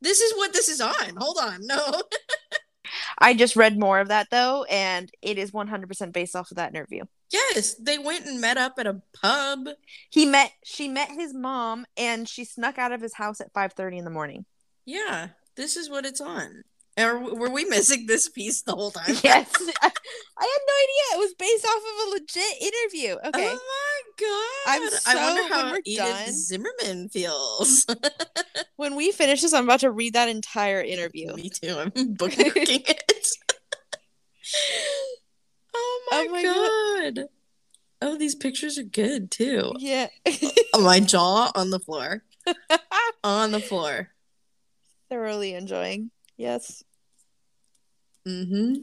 This 0.02 0.22
is 0.22 0.34
what 0.36 0.54
this 0.54 0.70
is 0.70 0.82
on. 0.82 1.16
Hold 1.18 1.38
on. 1.42 1.60
No. 1.62 2.04
I 3.20 3.34
just 3.34 3.56
read 3.56 3.80
more 3.80 4.00
of 4.00 4.10
that 4.10 4.28
though, 4.32 4.64
and 4.66 5.10
it 5.22 5.38
is 5.38 5.52
100% 5.52 6.14
based 6.14 6.36
off 6.36 6.52
of 6.52 6.58
that 6.58 6.74
interview. 6.74 7.04
Yes, 7.32 7.76
they 7.76 7.98
went 7.98 8.26
and 8.26 8.40
met 8.40 8.58
up 8.58 8.74
at 8.78 8.88
a 8.88 9.02
pub. 9.22 9.68
He 10.10 10.26
met, 10.26 10.52
she 10.64 10.88
met 10.88 11.10
his 11.12 11.34
mom, 11.34 11.86
and 11.98 12.28
she 12.28 12.46
snuck 12.46 12.78
out 12.78 12.94
of 12.94 13.02
his 13.02 13.16
house 13.16 13.42
at 13.42 13.54
5:30 13.54 13.98
in 13.98 14.06
the 14.06 14.12
morning. 14.12 14.46
Yeah, 14.86 15.30
this 15.56 15.76
is 15.76 15.90
what 15.90 16.06
it's 16.06 16.22
on. 16.22 16.64
Or 16.98 17.20
were 17.36 17.50
we 17.52 17.66
missing 17.66 18.08
this 18.08 18.28
piece 18.28 18.64
the 18.64 18.74
whole 18.74 18.90
time? 18.90 19.16
Yes. 19.24 19.50
I, 19.82 19.92
I 20.40 20.46
had 20.46 20.62
no 20.68 20.74
idea. 20.84 21.14
It 21.14 21.20
was 21.20 21.34
based 21.36 21.66
off 21.66 21.78
of 21.78 22.08
a 22.08 22.12
legit 22.12 22.62
interview. 22.62 23.16
Okay. 23.28 23.54
Oh 23.56 23.60
my 23.78 24.02
god! 24.20 24.66
I'm 24.68 24.90
I 25.06 25.36
wonder 25.36 25.54
how 25.54 25.78
Edith 25.86 25.98
done- 25.98 26.34
Zimmerman 26.34 27.10
feels. 27.10 27.86
When 28.78 28.96
we 28.96 29.12
finish 29.12 29.42
this, 29.42 29.54
I'm 29.54 29.64
about 29.64 29.80
to 29.80 29.90
read 29.92 30.14
that 30.14 30.30
entire 30.30 30.82
interview. 30.82 31.34
Me 31.34 31.50
too. 31.50 31.78
I'm 31.80 31.92
bookmarking 31.92 32.88
it. 32.88 33.28
oh 35.76 36.08
my, 36.12 36.26
Oh 36.28 36.32
my 36.32 36.44
god. 37.16 37.28
Oh, 38.02 38.18
these 38.18 38.36
pictures 38.36 38.78
are 38.78 38.84
good 38.84 39.32
too. 39.32 39.74
Yeah. 39.80 40.08
Oh, 40.76 40.82
my 40.84 41.00
jaw 41.00 41.52
on 41.56 41.72
the 41.72 41.80
floor. 41.80 42.24
on 43.24 43.52
the 43.52 43.60
floor. 43.60 44.10
Thoroughly 45.10 45.56
enjoying. 45.56 46.12
Yes. 46.38 46.84
Hmm 48.28 48.74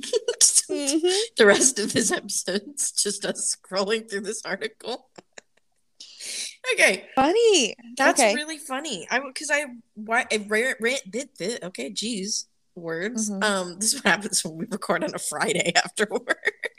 Mhm. 0.71 1.01
the 1.37 1.45
rest 1.47 1.79
of 1.79 1.93
this 1.93 2.11
episode's 2.11 2.91
just 2.93 3.25
us 3.27 3.55
scrolling 3.55 4.09
through 4.09 4.23
this 4.23 4.41
article. 4.47 5.11
okay, 6.73 7.05
Funny. 7.15 7.75
that's 7.99 8.19
okay. 8.21 8.35
really 8.35 8.57
funny. 8.59 9.07
I 9.11 9.21
because 9.21 9.51
I 9.51 9.67
why 9.95 10.25
I 10.33 10.47
ran, 10.49 10.75
ran 10.81 10.99
did 11.09 11.29
this. 11.39 11.59
Okay, 11.63 11.91
geez, 11.91 12.47
words. 12.75 13.31
Mhm. 13.31 13.45
Um, 13.45 13.79
this 13.79 13.93
is 13.93 13.97
what 14.03 14.07
happens 14.11 14.43
when 14.45 14.57
we 14.57 14.67
record 14.71 15.05
on 15.05 15.15
a 15.15 15.19
Friday 15.19 15.73
after 15.85 16.07
work. 16.11 16.71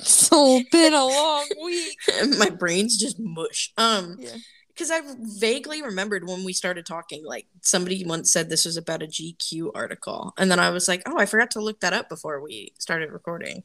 So 0.00 0.62
been 0.72 0.94
a 0.94 1.04
long 1.04 1.46
week. 1.62 1.98
My 2.38 2.48
brain's 2.48 2.96
just 2.96 3.18
mush. 3.20 3.72
Um, 3.76 4.16
Yeah. 4.18 4.36
Because 4.74 4.90
I 4.90 5.00
vaguely 5.20 5.82
remembered 5.82 6.26
when 6.26 6.42
we 6.44 6.52
started 6.52 6.84
talking, 6.84 7.24
like 7.24 7.46
somebody 7.62 8.04
once 8.04 8.32
said 8.32 8.48
this 8.50 8.64
was 8.64 8.76
about 8.76 9.02
a 9.02 9.06
GQ 9.06 9.70
article, 9.74 10.34
and 10.36 10.50
then 10.50 10.58
I 10.58 10.70
was 10.70 10.88
like, 10.88 11.02
oh, 11.06 11.16
I 11.18 11.26
forgot 11.26 11.50
to 11.52 11.60
look 11.60 11.80
that 11.80 11.92
up 11.92 12.08
before 12.08 12.40
we 12.40 12.72
started 12.78 13.10
recording. 13.12 13.62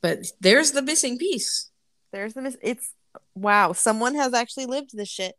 But 0.00 0.26
there's 0.40 0.72
the 0.72 0.82
missing 0.82 1.16
piece. 1.18 1.70
There's 2.12 2.34
the 2.34 2.42
miss. 2.42 2.56
it's 2.62 2.92
wow, 3.34 3.72
someone 3.72 4.14
has 4.16 4.34
actually 4.34 4.66
lived 4.66 4.96
this 4.96 5.08
shit. 5.08 5.36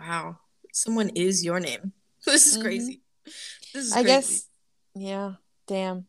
Wow, 0.00 0.38
someone 0.72 1.10
is 1.10 1.44
your 1.44 1.60
name. 1.60 1.92
This 2.24 2.46
is 2.46 2.58
Mhm. 2.58 2.62
crazy. 2.62 3.00
This 3.74 3.84
is 3.86 3.92
I 3.92 4.02
crazy. 4.02 4.06
guess 4.08 4.46
yeah. 4.94 5.32
Damn. 5.66 6.06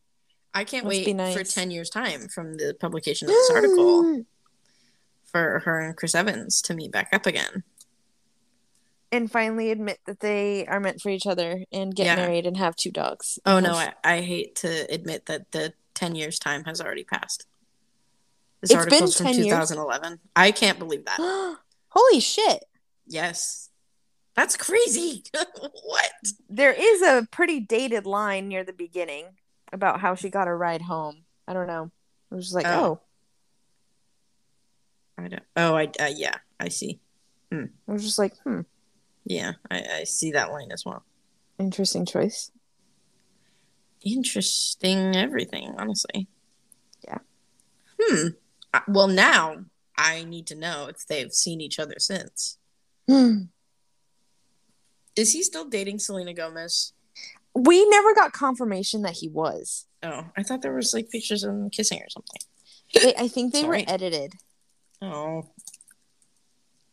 I 0.52 0.64
can't 0.64 0.84
must 0.84 0.96
wait 0.96 1.16
be 1.16 1.32
for 1.34 1.44
ten 1.44 1.70
years 1.70 1.90
time 1.90 2.26
from 2.28 2.54
the 2.56 2.74
publication 2.80 3.28
of 3.28 3.34
this 3.34 3.50
article 3.50 4.24
for 5.26 5.60
her 5.60 5.78
and 5.80 5.96
Chris 5.96 6.14
Evans 6.14 6.60
to 6.62 6.74
meet 6.74 6.90
back 6.90 7.10
up 7.12 7.26
again. 7.26 7.62
And 9.12 9.30
finally 9.30 9.70
admit 9.70 9.98
that 10.06 10.20
they 10.20 10.66
are 10.66 10.80
meant 10.80 11.00
for 11.00 11.08
each 11.08 11.26
other 11.26 11.64
and 11.72 11.94
get 11.94 12.06
Yeah. 12.06 12.16
married 12.16 12.46
and 12.46 12.56
have 12.56 12.76
two 12.76 12.90
dogs. 12.90 13.38
Oh 13.44 13.60
no, 13.60 13.74
I, 13.74 13.92
I 14.04 14.20
hate 14.20 14.54
to 14.56 14.86
admit 14.92 15.26
that 15.26 15.50
the 15.52 15.74
ten 15.94 16.14
years 16.14 16.38
time 16.38 16.64
has 16.64 16.80
already 16.80 17.04
passed. 17.04 17.46
This 18.60 18.70
It's 18.70 18.84
been 18.84 18.92
article's 18.94 19.16
from 19.16 19.26
10 19.26 19.34
years? 19.36 19.46
2011. 19.48 20.20
I 20.36 20.50
can't 20.52 20.78
believe 20.78 21.06
that. 21.06 21.18
Holy 21.88 22.20
shit. 22.20 22.64
Yes, 23.06 23.70
that's 24.36 24.56
crazy. 24.56 25.24
what? 25.32 26.10
There 26.48 26.72
is 26.72 27.00
a 27.02 27.26
pretty 27.30 27.60
dated 27.60 28.04
line 28.06 28.48
near 28.48 28.62
the 28.62 28.72
beginning 28.74 29.26
about 29.72 30.00
how 30.00 30.14
she 30.14 30.28
got 30.30 30.46
a 30.46 30.54
ride 30.54 30.82
home. 30.82 31.24
I 31.48 31.52
don't 31.54 31.66
know. 31.66 31.90
I 32.30 32.34
was 32.34 32.44
just 32.46 32.54
like, 32.54 32.66
Oh. 32.66 33.00
oh. 35.18 35.22
I 35.24 35.28
don't. 35.28 35.42
Oh, 35.56 35.74
I 35.74 35.84
uh, 36.00 36.10
yeah, 36.14 36.34
I 36.58 36.68
see. 36.68 37.00
I 37.52 37.66
was 37.88 38.04
just 38.04 38.18
like, 38.18 38.36
hmm, 38.44 38.60
Yeah, 39.24 39.52
I, 39.70 39.84
I 40.00 40.04
see 40.04 40.32
that 40.32 40.50
line 40.50 40.72
as 40.72 40.84
well. 40.84 41.04
interesting 41.58 42.06
choice. 42.06 42.50
Interesting, 44.02 45.14
everything, 45.14 45.74
honestly. 45.76 46.26
Yeah. 47.06 47.18
Hmm. 48.00 48.28
Well, 48.88 49.08
now 49.08 49.64
I 49.96 50.24
need 50.24 50.46
to 50.48 50.54
know 50.54 50.86
if 50.86 51.06
they've 51.06 51.32
seen 51.32 51.60
each 51.60 51.78
other 51.78 51.96
since. 51.98 52.56
Hmm. 53.06 53.42
Is 55.16 55.32
he 55.32 55.42
still 55.42 55.66
dating 55.66 55.98
Selena 55.98 56.32
Gomez? 56.32 56.94
We 57.54 57.86
never 57.90 58.14
got 58.14 58.32
confirmation 58.32 59.02
that 59.02 59.14
he 59.14 59.28
was. 59.28 59.86
Oh, 60.02 60.28
I 60.36 60.42
thought 60.42 60.62
there 60.62 60.72
was 60.72 60.94
like 60.94 61.10
pictures 61.10 61.44
of 61.44 61.52
them 61.52 61.68
kissing 61.68 61.98
or 62.00 62.08
something. 62.08 62.40
They, 62.94 63.14
I 63.16 63.28
think 63.28 63.52
they 63.52 63.64
were 63.64 63.82
edited. 63.86 64.32
Oh, 65.02 65.50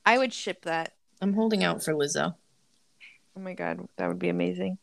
I 0.06 0.18
would 0.18 0.34
ship 0.34 0.64
that. 0.66 0.94
I'm 1.22 1.34
holding 1.34 1.64
out 1.64 1.84
for 1.84 1.94
Lizzo. 1.94 2.36
Oh 3.36 3.40
my 3.40 3.54
god, 3.54 3.88
that 3.98 4.08
would 4.08 4.20
be 4.20 4.30
amazing. 4.30 4.78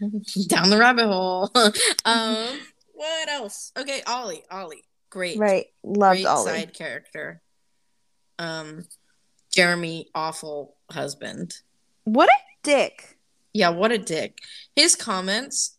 Down 0.48 0.70
the 0.70 0.78
rabbit 0.78 1.06
hole. 1.06 1.50
um, 2.04 2.46
what 2.94 3.28
else? 3.28 3.72
Okay, 3.76 4.02
Ollie. 4.06 4.44
Ollie, 4.50 4.84
great, 5.10 5.38
Right. 5.38 5.66
Loved 5.82 6.18
great 6.22 6.26
Ollie. 6.26 6.50
side 6.50 6.74
character. 6.74 7.40
Um, 8.38 8.86
Jeremy, 9.50 10.08
awful 10.14 10.76
husband. 10.90 11.58
What 12.04 12.28
a 12.28 12.38
dick. 12.62 13.18
Yeah, 13.52 13.68
what 13.70 13.92
a 13.92 13.98
dick. 13.98 14.38
His 14.74 14.96
comments 14.96 15.76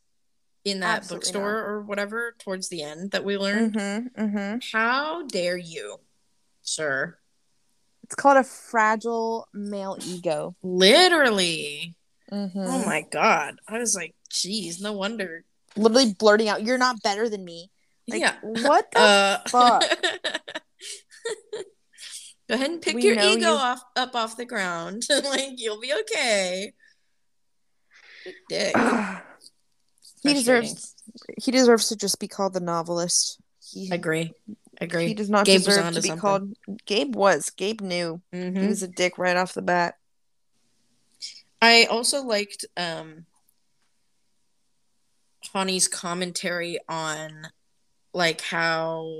in 0.64 0.80
that 0.80 0.98
Absolutely 1.00 1.18
bookstore 1.26 1.54
not. 1.62 1.70
or 1.70 1.82
whatever 1.82 2.36
towards 2.40 2.70
the 2.70 2.82
end 2.82 3.12
that 3.12 3.24
we 3.24 3.38
learned. 3.38 3.74
Mm-hmm, 3.74 4.22
mm-hmm. 4.24 4.58
How 4.78 5.24
dare 5.28 5.58
you, 5.58 6.00
sir? 6.62 7.18
It's 8.06 8.14
called 8.14 8.38
a 8.38 8.44
fragile 8.44 9.48
male 9.52 9.98
ego. 10.06 10.56
Literally. 10.62 11.96
Mm-hmm. 12.32 12.60
Oh 12.60 12.86
my 12.86 13.04
god. 13.12 13.56
I 13.68 13.80
was 13.80 13.96
like, 13.96 14.14
geez, 14.30 14.80
no 14.80 14.94
wonder. 14.94 15.44
Literally 15.76 16.14
blurting 16.14 16.48
out, 16.48 16.62
"You're 16.62 16.78
not 16.78 17.02
better 17.02 17.28
than 17.28 17.44
me." 17.44 17.72
Like, 18.08 18.22
yeah. 18.22 18.36
What 18.44 18.92
the? 18.92 19.00
Uh, 19.00 19.40
fuck? 19.48 19.82
Go 22.48 22.54
ahead 22.54 22.70
and 22.70 22.80
pick 22.80 22.94
We 22.94 23.02
your 23.02 23.16
ego 23.16 23.40
you- 23.40 23.48
off 23.48 23.82
up 23.96 24.16
off 24.16 24.38
the 24.38 24.46
ground. 24.46 25.02
like 25.10 25.54
you'll 25.58 25.82
be 25.82 25.92
okay. 26.02 26.74
Good 28.24 28.36
dick. 28.50 28.76
he 30.22 30.34
deserves. 30.36 30.94
He 31.42 31.50
deserves 31.52 31.88
to 31.90 31.96
just 31.96 32.20
be 32.20 32.28
called 32.28 32.54
the 32.54 32.60
novelist. 32.60 33.42
He, 33.68 33.90
Agree. 33.92 34.32
Agree. 34.82 35.08
he 35.08 35.14
does 35.14 35.30
not 35.30 35.46
Gabe 35.46 35.62
deserve 35.62 35.94
to 35.94 36.02
be 36.02 36.08
something. 36.10 36.20
called. 36.20 36.54
Gabe 36.86 37.16
was. 37.16 37.50
Gabe 37.50 37.82
knew 37.82 38.22
he 38.32 38.38
Mhm. 38.38 38.68
was 38.68 38.84
a 38.84 38.88
dick 38.88 39.18
right 39.18 39.38
off 39.38 39.54
the 39.54 39.62
bat. 39.62 39.98
I 41.62 41.86
also 41.86 42.22
liked 42.24 42.66
um 42.78 43.26
Chani's 45.54 45.88
commentary 45.88 46.80
on 46.90 47.48
like 48.14 48.42
how 48.42 49.12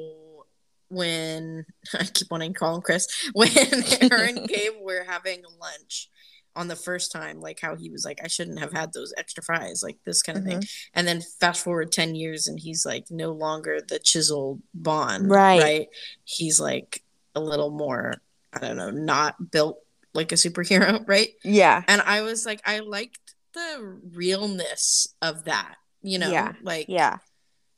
when 0.90 1.66
I 1.94 2.06
keep 2.06 2.30
wanting 2.32 2.54
to 2.54 2.60
call 2.60 2.76
him 2.76 2.82
Chris 2.82 3.08
when 3.34 3.50
her 4.12 4.24
and 4.26 4.48
Gabe 4.48 4.74
were 4.82 5.04
having 5.08 5.44
lunch 5.60 6.10
on 6.56 6.68
the 6.68 6.76
first 6.76 7.12
time, 7.12 7.42
like 7.42 7.60
how 7.60 7.76
he 7.76 7.90
was 7.90 8.06
like, 8.06 8.20
I 8.24 8.28
shouldn't 8.28 8.60
have 8.60 8.72
had 8.72 8.94
those 8.94 9.14
extra 9.18 9.44
fries, 9.44 9.84
like 9.84 9.98
this 10.06 10.22
kind 10.22 10.38
of 10.38 10.44
thing. 10.46 10.64
And 10.94 11.08
then 11.08 11.22
fast 11.40 11.64
forward 11.64 11.92
10 11.92 12.16
years 12.16 12.48
and 12.48 12.60
he's 12.60 12.86
like 12.86 13.12
no 13.12 13.32
longer 13.32 13.80
the 13.86 14.00
chiseled 14.00 14.62
Bond. 14.74 15.30
Right. 15.30 15.62
Right. 15.62 15.88
He's 16.24 16.60
like 16.60 17.04
a 17.36 17.40
little 17.42 17.70
more, 17.72 18.14
I 18.54 18.60
don't 18.60 18.78
know, 18.78 18.92
not 18.92 19.52
built 19.52 19.80
like 20.14 20.32
a 20.32 20.36
superhero, 20.36 21.04
right? 21.08 21.30
Yeah. 21.44 21.84
and 21.88 22.02
I 22.02 22.22
was 22.22 22.46
like, 22.46 22.62
I 22.66 22.80
liked 22.80 23.20
the 23.54 24.00
realness 24.14 25.08
of 25.22 25.46
that, 25.46 25.76
you 26.02 26.20
know, 26.20 26.30
Yeah, 26.32 26.54
like, 26.62 26.88
Yeah. 26.90 27.18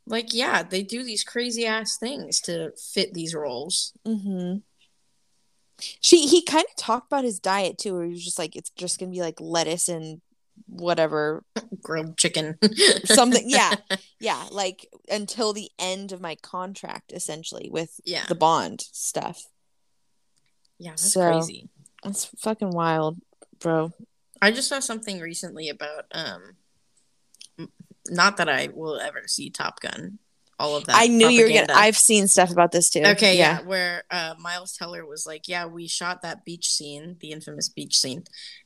like, 0.06 0.34
yeah, 0.34 0.64
they 0.64 0.84
do 0.84 1.04
these 1.04 1.24
crazy 1.24 1.66
ass 1.66 1.98
things 1.98 2.40
to 2.42 2.72
fit 2.94 3.14
these 3.14 3.34
roles. 3.36 3.94
Mm-hmm. 4.06 4.58
She 5.80 6.28
he 6.28 6.42
kind 6.44 6.66
of 6.70 6.76
talked 6.76 7.08
about 7.12 7.24
his 7.24 7.40
diet 7.40 7.78
too, 7.78 7.94
where 7.96 8.04
he 8.06 8.12
was 8.14 8.24
just 8.26 8.40
like, 8.40 8.56
it's 8.56 8.70
just 8.72 9.00
gonna 9.00 9.12
be 9.12 9.22
like 9.22 9.40
lettuce 9.40 9.90
and 9.90 10.22
whatever 10.66 11.44
Grilled 11.84 12.18
chicken, 12.18 12.58
something. 13.06 13.44
Yeah, 13.48 13.76
yeah, 14.20 14.46
like 14.52 14.88
until 15.10 15.54
the 15.54 15.70
end 15.78 16.12
of 16.12 16.20
my 16.22 16.36
contract, 16.36 17.12
essentially 17.12 17.70
with 17.72 18.00
yeah, 18.06 18.26
the 18.28 18.36
bond 18.36 18.82
stuff. 18.92 19.46
yeah, 20.80 20.92
that's 20.92 21.14
So- 21.14 21.32
crazy. 21.32 21.70
That's 22.04 22.26
fucking 22.26 22.70
wild, 22.72 23.18
bro. 23.60 23.92
I 24.42 24.52
just 24.52 24.70
saw 24.70 24.80
something 24.80 25.20
recently 25.20 25.68
about, 25.68 26.06
um, 26.12 26.56
not 28.08 28.38
that 28.38 28.48
I 28.48 28.70
will 28.74 29.00
ever 29.00 29.24
see 29.28 29.50
Top 29.50 29.80
Gun, 29.82 30.20
all 30.60 30.76
of 30.76 30.86
that. 30.86 30.96
I 30.98 31.08
knew 31.08 31.30
you 31.30 31.44
were 31.44 31.50
gonna. 31.50 31.74
I've 31.74 31.98
seen 31.98 32.28
stuff 32.28 32.52
about 32.52 32.72
this 32.72 32.90
too. 32.90 33.04
Okay, 33.06 33.38
yeah. 33.38 33.62
where 33.62 34.04
uh, 34.12 34.36
Miles 34.40 34.76
Teller 34.76 35.06
was 35.06 35.26
like, 35.28 35.48
"Yeah, 35.48 35.66
we 35.66 35.88
shot 35.88 36.22
that 36.24 36.46
beach 36.46 36.72
scene, 36.72 37.18
the 37.20 37.32
infamous 37.32 37.70
beach 37.70 38.00
scene, 38.00 38.24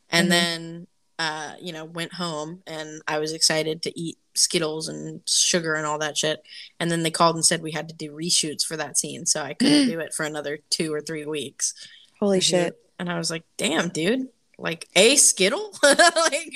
and 0.09 0.27
Mhm. 0.27 0.29
then 0.29 0.87
uh, 1.19 1.53
you 1.61 1.73
know 1.73 1.85
went 1.85 2.13
home, 2.13 2.63
and 2.65 3.01
I 3.07 3.19
was 3.19 3.33
excited 3.33 3.81
to 3.83 3.99
eat 3.99 4.17
Skittles 4.33 4.87
and 4.87 5.21
sugar 5.27 5.75
and 5.75 5.85
all 5.85 5.99
that 5.99 6.17
shit, 6.17 6.41
and 6.79 6.89
then 6.89 7.03
they 7.03 7.11
called 7.11 7.35
and 7.35 7.45
said 7.45 7.61
we 7.61 7.71
had 7.71 7.89
to 7.89 7.95
do 7.95 8.11
reshoots 8.11 8.63
for 8.65 8.77
that 8.77 8.97
scene, 8.97 9.25
so 9.25 9.41
I 9.43 9.53
couldn't 9.53 9.87
do 9.89 9.99
it 9.99 10.13
for 10.13 10.23
another 10.25 10.59
two 10.69 10.93
or 10.93 11.01
three 11.01 11.25
weeks. 11.25 11.73
Holy 12.19 12.37
And 12.37 12.43
shit. 12.43 12.77
And 12.97 13.09
I 13.11 13.17
was 13.17 13.29
like, 13.31 13.43
"Damn, 13.57 13.89
dude." 13.89 14.29
Like 14.57 14.87
a 14.95 15.15
skittle, 15.15 15.73
like, 15.83 16.53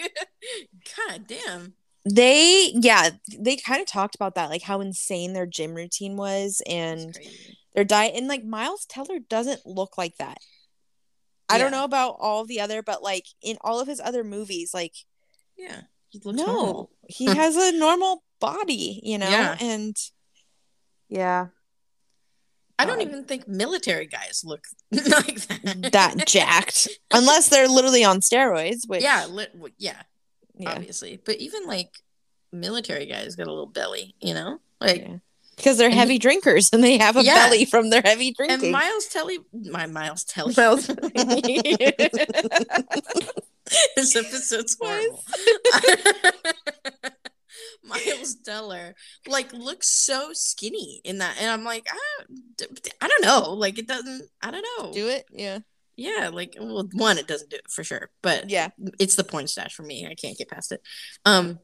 god 0.95 1.26
damn. 1.28 1.74
They 2.08 2.72
yeah 2.76 3.10
they 3.39 3.56
kind 3.56 3.82
of 3.82 3.88
talked 3.88 4.14
about 4.16 4.36
that 4.36 4.49
like 4.49 4.62
how 4.62 4.80
insane 4.82 5.34
their 5.34 5.45
gym 5.47 5.74
routine 5.74 6.16
was 6.16 6.62
and 6.68 7.18
their 7.74 7.84
diet 7.84 8.14
and 8.16 8.28
like 8.28 8.43
miles 8.45 8.86
teller 8.86 9.18
doesn't 9.28 9.66
look 9.66 9.97
like 9.97 10.16
that 10.18 10.38
i 11.49 11.58
don't 11.58 11.72
know 11.72 11.84
about 11.84 12.16
all 12.20 12.45
the 12.45 12.60
other 12.62 12.84
but 12.84 13.01
like 13.01 13.26
in 13.41 13.58
all 13.62 13.80
of 13.80 13.88
his 13.88 13.99
other 13.99 14.24
movies 14.24 14.72
like 14.74 14.93
Yeah. 15.58 15.82
He 16.10 16.22
looks 16.24 16.38
no 16.38 16.45
normal. 16.45 16.91
he 17.08 17.26
has 17.26 17.56
a 17.56 17.72
normal 17.78 18.24
body 18.39 18.99
you 19.03 19.18
know 19.18 19.30
Yeah. 19.30 19.58
and 19.60 19.95
yeah 21.10 21.47
I 22.78 22.86
don't 22.86 22.99
God. 22.99 23.08
even 23.08 23.24
think 23.24 23.47
military 23.47 24.06
guys 24.06 24.43
look 24.45 24.66
like 24.91 25.41
that. 25.47 25.89
that 25.93 26.28
jacked 26.28 26.88
unless 27.12 27.49
they're 27.49 27.68
literally 27.70 28.03
on 28.03 28.20
steroids 28.20 28.82
which 28.88 29.01
yeah, 29.01 29.26
li- 29.28 29.47
yeah, 29.78 30.01
yeah, 30.58 30.72
obviously. 30.74 31.20
But 31.24 31.38
even 31.38 31.66
like 31.68 31.89
military 32.51 33.06
guys 33.06 33.36
got 33.36 33.47
a 33.47 33.51
little 33.51 33.66
belly, 33.66 34.16
you 34.22 34.34
know? 34.34 34.60
Like 34.82 35.01
yeah. 35.01 35.18
because 35.56 35.78
they're 35.78 35.86
And 35.88 35.93
he- 35.93 35.99
heavy 35.99 36.18
drinkers 36.20 36.70
and 36.74 36.84
they 36.84 36.97
have 36.97 37.16
a 37.18 37.24
Yeah. 37.24 37.34
belly 37.47 37.66
from 37.66 37.89
their 37.89 38.01
heavy 38.03 38.32
drinking 38.32 38.64
and 38.64 38.72
Miles 38.72 39.08
Telly 39.08 39.39
my 39.53 39.86
Miles 39.88 40.24
Telly. 40.24 40.53
Miles- 40.58 40.88
this 43.95 44.16
episode's 44.16 44.78
horrible. 44.80 45.24
Miles 47.84 48.36
Teller 48.43 48.95
like 49.28 49.53
looks 49.53 49.89
so 49.89 50.32
skinny 50.34 51.01
in 51.03 51.20
that, 51.20 51.36
and 51.39 51.49
I'm 51.49 51.64
like, 51.64 51.88
ah, 51.91 52.26
I 53.01 53.08
don't 53.08 53.24
know, 53.24 53.53
like 53.53 53.78
it 53.80 53.88
doesn't, 53.88 54.30
I 54.41 54.51
don't 54.51 54.66
know. 54.80 54.91
do 54.91 55.08
it 55.08 55.26
yeah 55.32 55.60
Yeah, 55.98 56.30
like 56.34 56.56
well, 56.60 56.88
one, 56.93 57.18
it 57.18 57.28
doesn't 57.28 57.50
do 57.50 57.56
it 57.58 57.70
for 57.70 57.84
sure, 57.84 58.10
but 58.22 58.50
yeah 58.50 58.70
it's 59.00 59.16
the 59.16 59.24
porn 59.24 59.48
stash 59.48 59.74
for 59.76 59.84
me. 59.84 60.06
I 60.06 60.16
can't 60.16 60.38
get 60.38 60.50
past 60.50 60.72
it. 60.72 60.82
Um, 61.26 61.60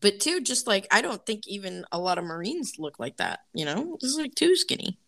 but 0.00 0.20
two, 0.20 0.40
just 0.40 0.66
like 0.66 0.86
I 0.90 1.02
don't 1.02 1.24
think 1.24 1.46
even 1.46 1.84
a 1.92 1.98
lot 1.98 2.18
of 2.18 2.24
Marines 2.24 2.74
look 2.78 2.98
like 2.98 3.16
that. 3.18 3.40
You 3.54 3.64
know, 3.64 3.96
it's 4.02 4.14
like 4.16 4.34
too 4.34 4.54
skinny. 4.56 4.98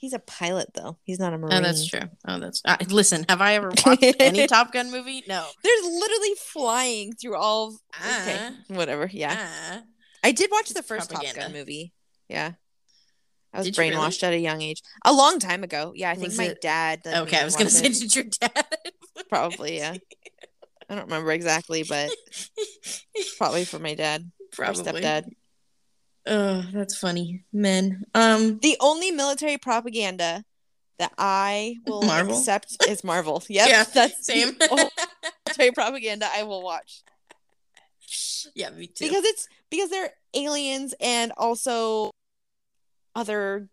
he's 0.00 0.12
a 0.12 0.18
pilot 0.20 0.68
though 0.74 0.96
he's 1.02 1.18
not 1.18 1.32
a 1.34 1.38
marine 1.38 1.54
Oh, 1.54 1.60
that's 1.60 1.86
true. 1.86 2.08
Oh, 2.26 2.38
that's. 2.38 2.62
Uh, 2.64 2.76
listen, 2.88 3.24
have 3.28 3.40
I 3.40 3.54
ever 3.54 3.72
watched 3.84 4.04
any 4.20 4.46
Top 4.54 4.72
Gun 4.72 4.90
movie? 4.90 5.24
No. 5.26 5.44
There's 5.62 5.84
literally 5.84 6.34
flying 6.38 7.14
through 7.14 7.36
all. 7.36 7.68
Of... 7.68 7.74
Okay, 8.00 8.38
Ah. 8.40 8.50
whatever. 8.68 9.08
Yeah, 9.12 9.36
Ah. 9.38 9.82
I 10.22 10.32
did 10.32 10.50
watch 10.50 10.70
the 10.70 10.82
first 10.82 11.10
Top. 11.10 11.24
Gun 11.34 11.52
movie. 11.52 11.92
Yeah, 12.28 12.52
I 13.52 13.58
was 13.58 13.66
Did 13.66 13.76
you 13.76 13.82
really? 13.84 13.96
brainwashed 13.96 14.22
at 14.22 14.32
a 14.32 14.38
young 14.38 14.60
age, 14.62 14.82
a 15.04 15.12
long 15.12 15.38
time 15.38 15.64
ago. 15.64 15.92
Yeah, 15.94 16.10
I 16.10 16.14
think 16.14 16.28
Was 16.28 16.38
my 16.38 16.44
it- 16.48 16.60
dad. 16.60 17.00
okay, 17.06 17.38
I 17.40 17.44
was 17.44 17.56
gonna 17.56 17.70
say, 17.70 17.86
it. 17.86 17.94
did 17.94 18.14
your 18.14 18.24
dad? 18.24 18.66
Probably, 19.30 19.76
yeah. 19.78 19.96
I 20.90 20.94
don't 20.94 21.04
remember 21.04 21.32
exactly, 21.32 21.82
but 21.82 22.10
probably 23.36 23.64
for 23.64 23.78
my 23.78 23.94
dad 23.94 24.30
Probably. 24.52 24.82
stepdad. 24.84 25.24
Oh, 26.26 26.64
that's 26.72 26.96
funny, 26.96 27.44
men. 27.52 28.04
Um, 28.14 28.58
The 28.58 28.76
only 28.80 29.10
military 29.10 29.56
propaganda 29.58 30.44
that 30.98 31.12
I 31.18 31.76
will 31.86 32.02
Marvel? 32.02 32.36
accept 32.38 32.76
is 32.88 33.02
Marvel. 33.04 33.42
Yep, 33.48 33.68
Yeah, 33.68 33.84
that's 33.84 34.26
same. 34.26 34.56
military 35.46 35.72
propaganda 35.72 36.26
I 36.32 36.42
will 36.44 36.62
watch. 36.62 37.02
yeah, 38.54 38.70
me 38.70 38.86
too. 38.86 39.06
because 39.06 39.24
it's 39.24 39.48
because 39.70 39.90
they're 39.90 40.12
aliens 40.34 40.94
and 41.00 41.32
also 41.36 42.10
other 43.14 43.68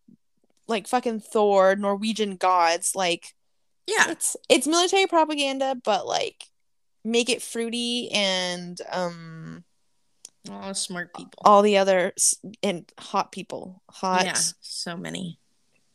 like 0.67 0.87
fucking 0.87 1.19
Thor, 1.19 1.75
Norwegian 1.75 2.35
gods. 2.35 2.95
Like 2.95 3.33
yeah, 3.87 4.11
it's 4.11 4.35
it's 4.49 4.67
military 4.67 5.07
propaganda, 5.07 5.75
but 5.83 6.07
like 6.07 6.45
make 7.03 7.29
it 7.29 7.41
fruity 7.41 8.09
and 8.11 8.79
um 8.91 9.63
all 10.49 10.73
smart 10.73 11.13
people. 11.13 11.41
all 11.43 11.61
the 11.61 11.77
other 11.77 12.13
and 12.63 12.91
hot 12.99 13.31
people. 13.31 13.81
Hot. 13.89 14.25
Yeah, 14.25 14.39
so 14.61 14.97
many. 14.97 15.39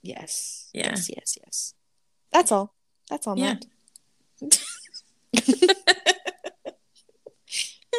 Yes. 0.02 0.70
Yeah. 0.72 0.90
Yes. 0.90 1.10
Yes. 1.10 1.38
Yes. 1.42 1.74
That's 2.32 2.52
all. 2.52 2.74
That's 3.08 3.26
all. 3.26 3.38
Yeah. 3.38 3.56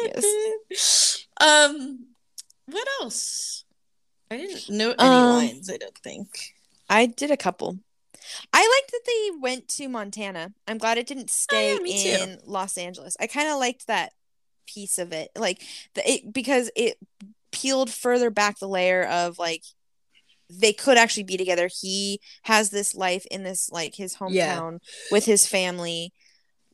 Yes. 0.02 1.26
um, 1.40 2.06
what 2.66 2.88
else? 3.00 3.61
I 4.32 4.36
didn't 4.38 4.68
know 4.70 4.90
any 4.98 4.98
Um, 5.16 5.28
lines. 5.30 5.70
I 5.70 5.76
don't 5.76 5.96
think. 5.98 6.54
I 6.88 7.06
did 7.06 7.30
a 7.30 7.36
couple. 7.36 7.78
I 8.52 8.60
liked 8.60 8.92
that 8.92 9.00
they 9.06 9.30
went 9.40 9.68
to 9.68 9.88
Montana. 9.88 10.52
I'm 10.68 10.78
glad 10.78 10.98
it 10.98 11.06
didn't 11.06 11.30
stay 11.30 11.72
Oh, 11.72 11.76
yeah, 11.76 11.80
me 11.82 12.02
too. 12.02 12.22
in 12.22 12.38
Los 12.44 12.76
Angeles. 12.78 13.16
I 13.20 13.26
kind 13.26 13.48
of 13.48 13.58
liked 13.58 13.86
that 13.88 14.12
piece 14.66 14.98
of 14.98 15.12
it, 15.12 15.30
like 15.36 15.60
the, 15.94 16.08
it 16.10 16.32
because 16.32 16.70
it 16.76 16.98
peeled 17.50 17.90
further 17.90 18.30
back 18.30 18.58
the 18.58 18.68
layer 18.68 19.04
of 19.04 19.38
like 19.38 19.64
they 20.48 20.72
could 20.72 20.98
actually 20.98 21.24
be 21.24 21.36
together. 21.36 21.68
He 21.80 22.20
has 22.42 22.70
this 22.70 22.94
life 22.94 23.26
in 23.30 23.42
this 23.42 23.70
like 23.70 23.94
his 23.96 24.16
hometown 24.16 24.32
Yeah. 24.34 24.78
with 25.10 25.24
his 25.24 25.46
family. 25.46 26.12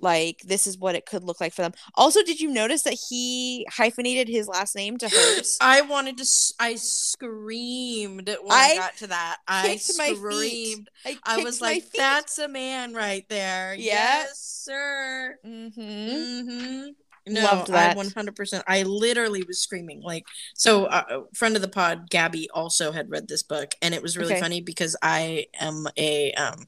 Like 0.00 0.40
this 0.44 0.66
is 0.66 0.78
what 0.78 0.94
it 0.94 1.06
could 1.06 1.24
look 1.24 1.40
like 1.40 1.52
for 1.52 1.62
them. 1.62 1.72
Also, 1.94 2.22
did 2.22 2.40
you 2.40 2.50
notice 2.50 2.82
that 2.82 2.98
he 3.08 3.66
hyphenated 3.70 4.28
his 4.28 4.48
last 4.48 4.74
name 4.76 4.96
to 4.98 5.08
hers? 5.08 5.56
I 5.60 5.80
wanted 5.82 6.18
to. 6.18 6.26
i 6.60 6.74
screamed 6.76 8.28
when 8.28 8.52
I 8.52 8.70
I, 8.72 8.76
got 8.76 8.96
to 8.98 9.06
that. 9.08 9.38
I 9.46 9.68
kicked 9.68 9.98
my 9.98 10.08
feet. 10.08 10.16
screamed. 10.16 10.90
I, 11.04 11.18
I 11.24 11.38
was 11.44 11.60
like, 11.60 11.82
feet. 11.82 11.92
"That's 11.96 12.38
a 12.38 12.48
man 12.48 12.94
right 12.94 13.24
there." 13.28 13.74
Yeah. 13.74 14.18
Yes, 14.18 14.38
sir. 14.40 15.36
mm-hmm. 15.44 15.80
Mm-hmm. 15.80 16.88
No, 17.26 17.42
Loved 17.42 17.72
that. 17.72 17.96
I 17.96 18.00
100%. 18.00 18.62
I 18.66 18.82
literally 18.84 19.42
was 19.42 19.60
screaming. 19.60 20.00
Like, 20.02 20.24
so 20.54 20.86
uh, 20.86 21.04
a 21.10 21.36
friend 21.36 21.56
of 21.56 21.62
the 21.62 21.68
pod, 21.68 22.08
Gabby, 22.10 22.48
also 22.54 22.90
had 22.92 23.10
read 23.10 23.28
this 23.28 23.42
book, 23.42 23.74
and 23.82 23.94
it 23.94 24.02
was 24.02 24.16
really 24.16 24.32
Okay. 24.32 24.40
funny 24.40 24.60
because 24.62 24.96
I 25.02 25.46
am 25.60 25.86
a 25.98 26.32
um, 26.32 26.66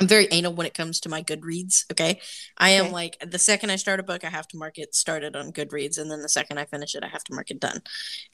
I'm 0.00 0.06
very 0.06 0.28
anal 0.30 0.52
when 0.54 0.66
it 0.66 0.74
comes 0.74 1.00
to 1.00 1.08
my 1.08 1.22
Goodreads. 1.24 1.84
Okay, 1.90 2.20
I 2.56 2.70
am 2.70 2.86
Okay. 2.86 2.92
like 2.94 3.16
the 3.30 3.38
second 3.38 3.70
I 3.70 3.76
start 3.76 3.98
a 3.98 4.04
book, 4.04 4.24
I 4.24 4.28
have 4.30 4.46
to 4.48 4.56
mark 4.56 4.78
it 4.78 4.94
started 4.94 5.34
on 5.34 5.52
Goodreads, 5.52 5.98
and 5.98 6.08
then 6.10 6.22
the 6.22 6.28
second 6.28 6.58
I 6.58 6.66
finish 6.66 6.94
it, 6.94 7.02
I 7.02 7.08
have 7.08 7.24
to 7.24 7.34
mark 7.34 7.50
it 7.50 7.58
done. 7.58 7.82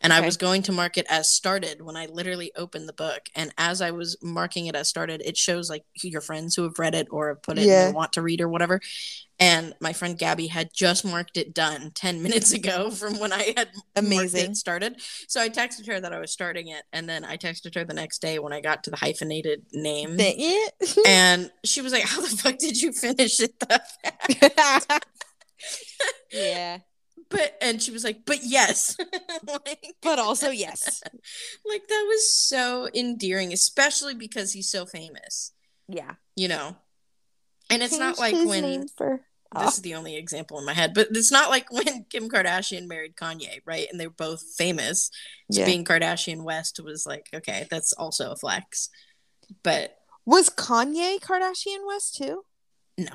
And 0.02 0.12
I 0.12 0.20
was 0.20 0.36
going 0.36 0.62
to 0.64 0.72
mark 0.72 0.98
it 0.98 1.06
as 1.08 1.30
started 1.30 1.80
when 1.80 1.96
I 1.96 2.06
literally 2.06 2.52
opened 2.54 2.86
the 2.88 2.92
book, 2.92 3.22
and 3.34 3.52
as 3.56 3.80
I 3.80 3.92
was 3.92 4.16
marking 4.22 4.66
it 4.66 4.76
as 4.76 4.88
started, 4.88 5.22
it 5.24 5.38
shows 5.38 5.70
like 5.70 5.84
your 6.02 6.20
friends 6.20 6.54
who 6.54 6.64
have 6.64 6.78
read 6.78 6.94
it 6.94 7.08
or 7.10 7.28
have 7.28 7.42
put 7.42 7.58
it 7.58 7.64
Yeah. 7.66 7.86
and 7.86 7.94
want 7.94 8.12
to 8.14 8.22
read 8.22 8.42
or 8.42 8.48
whatever. 8.48 8.80
And 9.40 9.74
my 9.80 9.92
friend 9.92 10.16
Gabby 10.16 10.46
had 10.46 10.70
just 10.72 11.04
marked 11.04 11.36
it 11.36 11.52
done 11.54 11.90
10 11.94 12.22
minutes 12.22 12.52
ago 12.52 12.90
from 12.92 13.18
when 13.18 13.32
I 13.32 13.52
had 13.56 13.68
Amazing. 13.96 14.52
it 14.52 14.56
started. 14.56 15.00
So 15.26 15.40
I 15.40 15.48
texted 15.48 15.86
her 15.88 16.00
that 16.00 16.12
I 16.12 16.20
was 16.20 16.30
starting 16.30 16.68
it. 16.68 16.82
And 16.92 17.08
then 17.08 17.24
I 17.24 17.36
texted 17.36 17.74
her 17.74 17.84
the 17.84 17.94
next 17.94 18.20
day 18.22 18.38
when 18.38 18.52
I 18.52 18.60
got 18.60 18.84
to 18.84 18.90
the 18.90 18.96
hyphenated 18.96 19.66
name. 19.72 20.16
And 21.06 21.50
she 21.64 21.80
was 21.80 21.92
like, 21.92 22.04
How 22.04 22.20
the 22.20 22.28
fuck 22.28 22.58
did 22.58 22.80
you 22.80 22.92
finish 22.92 23.40
it 23.40 23.58
that 23.68 25.02
yeah. 26.32 26.78
But, 27.30 27.56
and 27.60 27.82
she 27.82 27.90
was 27.90 28.04
like, 28.04 28.24
But 28.26 28.40
yes. 28.42 28.96
like, 29.46 29.94
But 30.02 30.18
also, 30.18 30.50
yes. 30.50 31.02
like, 31.68 31.86
that 31.88 32.04
was 32.06 32.34
so 32.34 32.88
endearing, 32.94 33.52
especially 33.52 34.14
because 34.14 34.52
he's 34.52 34.68
so 34.70 34.86
famous, 34.86 35.52
Yeah. 35.88 36.12
you 36.36 36.48
know? 36.48 36.76
And 37.70 37.82
it's 37.82 37.98
not 37.98 38.18
like 38.18 38.34
when. 38.34 38.88
for 38.88 39.20
this 39.54 39.62
oh. 39.64 39.68
is 39.68 39.82
the 39.82 39.94
only 39.94 40.16
example 40.16 40.58
in 40.58 40.64
my 40.64 40.72
head, 40.72 40.94
but 40.94 41.08
it's 41.12 41.30
not 41.30 41.48
like 41.48 41.70
when 41.72 42.04
Kim 42.10 42.28
Kardashian 42.28 42.88
married 42.88 43.14
Kanye, 43.14 43.60
right? 43.64 43.86
And 43.90 44.00
they 44.00 44.06
were 44.08 44.14
both 44.14 44.42
famous. 44.56 45.10
So 45.52 45.60
Yeah. 45.60 45.66
being 45.66 45.84
Kardashian 45.84 46.42
West 46.42 46.80
was 46.82 47.06
like, 47.06 47.28
okay, 47.32 47.66
that's 47.70 47.92
also 47.92 48.32
a 48.32 48.36
flex. 48.36 48.88
But 49.62 49.96
Was 50.26 50.50
Kanye 50.50 51.20
Kardashian 51.20 51.86
West 51.86 52.16
too? 52.16 52.44
No. 52.98 53.12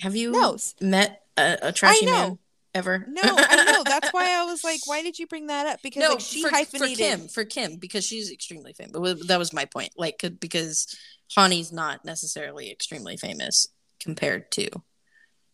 Have 0.00 0.16
you 0.16 0.30
No. 0.32 0.56
met 0.80 1.22
a, 1.36 1.58
a 1.62 1.72
trashy 1.72 2.06
man 2.06 2.38
ever? 2.74 3.04
No, 3.08 3.22
I 3.24 3.64
know. 3.72 3.82
That's 3.84 4.12
why 4.12 4.30
I 4.40 4.44
was 4.44 4.62
like, 4.64 4.80
why 4.86 5.02
did 5.06 5.18
you 5.18 5.26
bring 5.26 5.46
that 5.48 5.66
up? 5.66 5.80
Because 5.82 6.02
no, 6.02 6.10
like 6.10 6.20
she 6.20 6.42
for, 6.42 6.50
for. 6.50 6.86
Kim, 6.88 7.28
for 7.28 7.44
Kim, 7.44 7.76
because 7.76 8.04
she's 8.04 8.30
extremely 8.32 8.72
famous. 8.72 8.92
But 8.92 9.28
that 9.28 9.38
was 9.38 9.52
my 9.52 9.64
point. 9.64 9.90
Like, 9.96 10.18
could- 10.18 10.40
because 10.40 10.86
Chani's 11.30 11.72
not 11.72 12.04
necessarily 12.04 12.70
extremely 12.70 13.16
famous 13.16 13.66
compared 14.00 14.50
to 14.52 14.68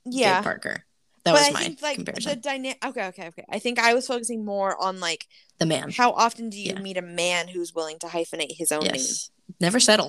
yeah. 0.05 0.37
Gabe 0.37 0.45
Parker. 0.45 0.85
That 1.25 1.33
but 1.33 1.41
was 1.41 1.49
I 1.49 1.51
my 1.53 1.61
think 1.61 1.83
like 1.83 1.97
comparison. 1.97 2.31
the 2.33 2.37
dynamic. 2.37 2.85
Okay, 2.85 3.07
okay, 3.07 3.29
okay. 3.29 3.45
I 3.51 3.59
think 3.59 3.79
I 3.79 3.95
was 3.95 4.07
focusing 4.07 4.45
more 4.45 4.77
on 4.83 5.01
like 5.01 5.27
the 5.59 5.65
man. 5.65 5.91
how 5.91 6.11
often 6.13 6.51
do 6.51 6.59
you 6.61 6.75
Yeah. 6.75 6.81
meet 6.81 6.99
a 6.99 7.03
man 7.03 7.49
who's 7.49 7.75
willing 7.75 7.99
to 8.01 8.07
hyphenate 8.09 8.57
his 8.59 8.71
own 8.71 8.83
Yes. 8.85 9.31
Never 9.59 9.81
settle. 9.81 10.09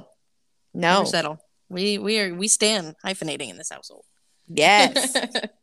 name? 0.74 0.82
Never 0.82 1.00
No. 1.04 1.06
settle. 1.06 1.40
We 1.70 1.98
we 1.98 2.20
are 2.20 2.36
we 2.36 2.50
stand 2.50 2.96
hyphenating 3.06 3.50
in 3.50 3.58
this 3.58 3.70
household. 3.70 4.04
Yes. 4.48 5.16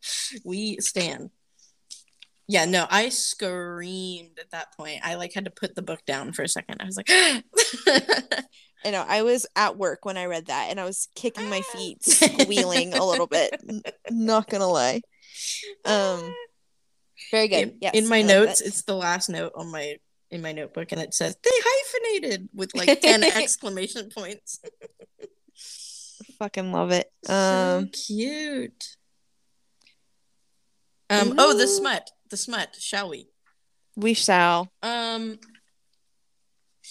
we 0.44 0.78
stand. 0.78 1.30
Yeah, 2.48 2.64
no, 2.64 2.86
I 2.90 3.08
screamed 3.08 4.38
at 4.38 4.50
that 4.50 4.76
point. 4.76 5.00
I 5.02 5.14
like 5.14 5.32
had 5.32 5.44
to 5.44 5.50
put 5.50 5.74
the 5.74 5.82
book 5.82 6.04
down 6.06 6.32
for 6.32 6.42
a 6.42 6.48
second. 6.48 6.82
I 6.82 6.84
was 6.84 6.96
like, 6.96 7.08
I 8.84 8.90
know. 8.90 9.04
I 9.08 9.22
was 9.22 9.46
at 9.56 9.78
work 9.78 10.04
when 10.04 10.16
I 10.16 10.26
read 10.26 10.46
that, 10.46 10.68
and 10.70 10.80
I 10.80 10.84
was 10.84 11.08
kicking 11.14 11.48
my 11.48 11.60
feet, 11.60 12.04
squealing 12.04 12.94
a 12.94 13.04
little 13.04 13.26
bit. 13.26 13.62
Not 14.10 14.48
gonna 14.50 14.66
lie. 14.66 15.02
Um, 15.84 16.34
Very 17.30 17.48
good. 17.48 17.62
In, 17.62 17.78
yes, 17.80 17.94
in 17.94 18.08
my 18.08 18.22
notes, 18.22 18.60
it's 18.60 18.82
the 18.82 18.96
last 18.96 19.28
note 19.28 19.52
on 19.54 19.70
my 19.70 19.96
in 20.30 20.42
my 20.42 20.52
notebook, 20.52 20.92
and 20.92 21.00
it 21.00 21.14
says 21.14 21.36
they 21.42 21.50
hyphenated 21.52 22.48
with 22.54 22.74
like 22.74 23.00
ten 23.00 23.22
exclamation 23.22 24.10
points. 24.14 24.60
Fucking 26.38 26.72
love 26.72 26.90
it. 26.90 27.10
so 27.24 27.78
Um, 27.78 27.88
cute. 27.88 28.96
Um. 31.10 31.34
Oh, 31.38 31.56
the 31.56 31.66
smut. 31.66 32.10
The 32.30 32.36
smut. 32.36 32.76
Shall 32.78 33.10
we? 33.10 33.28
we 33.96 34.14
shall. 34.14 34.72
Um. 34.82 35.38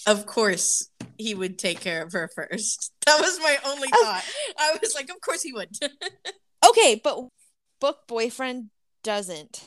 Of 0.06 0.26
course, 0.26 0.88
he 1.18 1.34
would 1.34 1.58
take 1.58 1.80
care 1.80 2.02
of 2.02 2.12
her 2.12 2.28
first. 2.34 2.92
That 3.06 3.20
was 3.20 3.38
my 3.40 3.56
only 3.66 3.88
Oh. 3.92 4.04
thought. 4.04 4.24
I 4.58 4.78
was 4.80 4.94
like, 4.94 5.10
of 5.10 5.20
course 5.20 5.42
he 5.42 5.52
would. 5.52 5.70
Okay, 6.64 7.00
but 7.02 7.26
book 7.80 7.98
boyfriend 8.06 8.70
doesn't. 9.02 9.64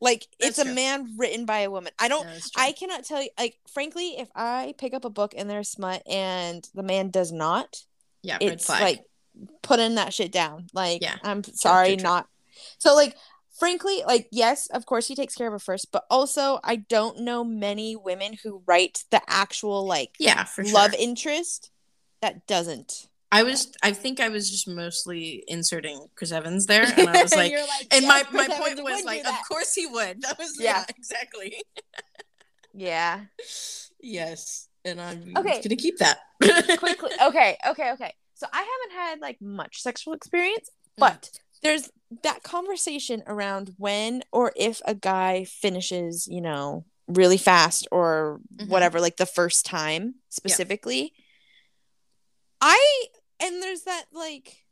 Like 0.00 0.26
it's 0.38 0.56
That's 0.56 0.68
a 0.70 0.74
man 0.74 1.14
written 1.18 1.44
by 1.44 1.58
a 1.60 1.70
woman. 1.70 1.92
I 1.98 2.08
don't. 2.08 2.24
That's 2.24 2.50
true. 2.50 2.62
I 2.62 2.72
cannot 2.72 3.04
tell 3.04 3.22
you. 3.22 3.28
Like 3.38 3.58
frankly, 3.72 4.16
if 4.18 4.28
I 4.34 4.72
pick 4.78 4.94
up 4.94 5.04
a 5.04 5.10
book 5.10 5.34
and 5.36 5.48
there's 5.48 5.68
smut 5.68 6.02
and 6.08 6.66
the 6.74 6.82
man 6.82 7.10
does 7.10 7.32
not, 7.32 7.76
yeah, 8.26 8.38
it's 8.40 8.68
like 8.68 9.04
putting 9.62 9.94
that 9.96 10.12
shit 10.12 10.32
down. 10.32 10.66
Like, 10.72 11.02
Yeah. 11.02 11.16
I'm 11.22 11.42
sorry, 11.44 11.88
true, 11.88 11.96
true. 11.96 12.02
not. 12.04 12.28
So, 12.78 12.94
like, 12.94 13.16
frankly, 13.58 14.02
like, 14.06 14.28
yes, 14.32 14.66
of 14.68 14.86
course 14.86 15.08
he 15.08 15.14
takes 15.14 15.34
care 15.34 15.46
of 15.46 15.52
her 15.52 15.58
first, 15.58 15.92
but 15.92 16.04
also 16.10 16.58
I 16.64 16.76
don't 16.76 17.20
know 17.20 17.44
many 17.44 17.96
women 17.96 18.34
who 18.42 18.62
write 18.66 19.04
the 19.10 19.20
actual 19.28 19.86
like 19.86 20.10
yeah, 20.18 20.44
for 20.44 20.64
sure. 20.64 20.74
love 20.74 20.94
interest 20.94 21.70
that 22.22 22.46
doesn't. 22.46 23.08
I 23.32 23.42
was. 23.42 23.72
I 23.82 23.92
think 23.92 24.20
I 24.20 24.28
was 24.28 24.50
just 24.50 24.68
mostly 24.68 25.42
inserting 25.48 26.06
Chris 26.14 26.30
Evans 26.32 26.66
there, 26.66 26.84
and 26.84 27.08
I 27.08 27.22
was 27.24 27.34
like, 27.34 27.52
like, 27.52 27.86
and 27.90 28.02
"Yeah, 28.04 28.08
my 28.08 28.24
my 28.32 28.46
point 28.56 28.82
was 28.82 29.04
like, 29.04 29.26
of 29.26 29.34
course 29.48 29.74
he 29.74 29.86
would. 29.86 30.22
That 30.22 30.38
was 30.38 30.56
Yeah. 30.58 30.78
yeah, 30.78 30.84
exactly. 30.96 31.62
yeah. 32.72 33.20
Yes, 34.00 34.68
and 34.86 35.00
I'm 35.00 35.36
Okay. 35.36 35.60
gonna 35.62 35.76
keep 35.76 35.98
that. 35.98 36.18
Quickly, 36.78 37.10
okay, 37.22 37.56
okay, 37.66 37.92
okay. 37.92 38.14
So 38.34 38.46
I 38.52 38.58
haven't 38.58 38.98
had 39.06 39.20
like 39.20 39.40
much 39.40 39.82
sexual 39.82 40.14
experience, 40.14 40.70
Mm. 40.98 41.00
but 41.00 41.30
there's 41.62 41.90
that 42.22 42.42
conversation 42.42 43.22
around 43.26 43.74
when 43.76 44.22
or 44.32 44.52
if 44.56 44.80
a 44.86 44.94
guy 44.94 45.44
finishes, 45.44 46.26
you 46.26 46.40
know, 46.40 46.84
really 47.08 47.36
fast 47.38 47.86
or 47.90 48.40
Mhm. 48.56 48.68
whatever, 48.68 49.00
like 49.00 49.16
the 49.16 49.26
first 49.26 49.66
time 49.66 50.16
specifically. 50.28 51.12
I 52.60 53.06
and 53.40 53.62
there's 53.62 53.82
that 53.82 54.04
like 54.12 54.64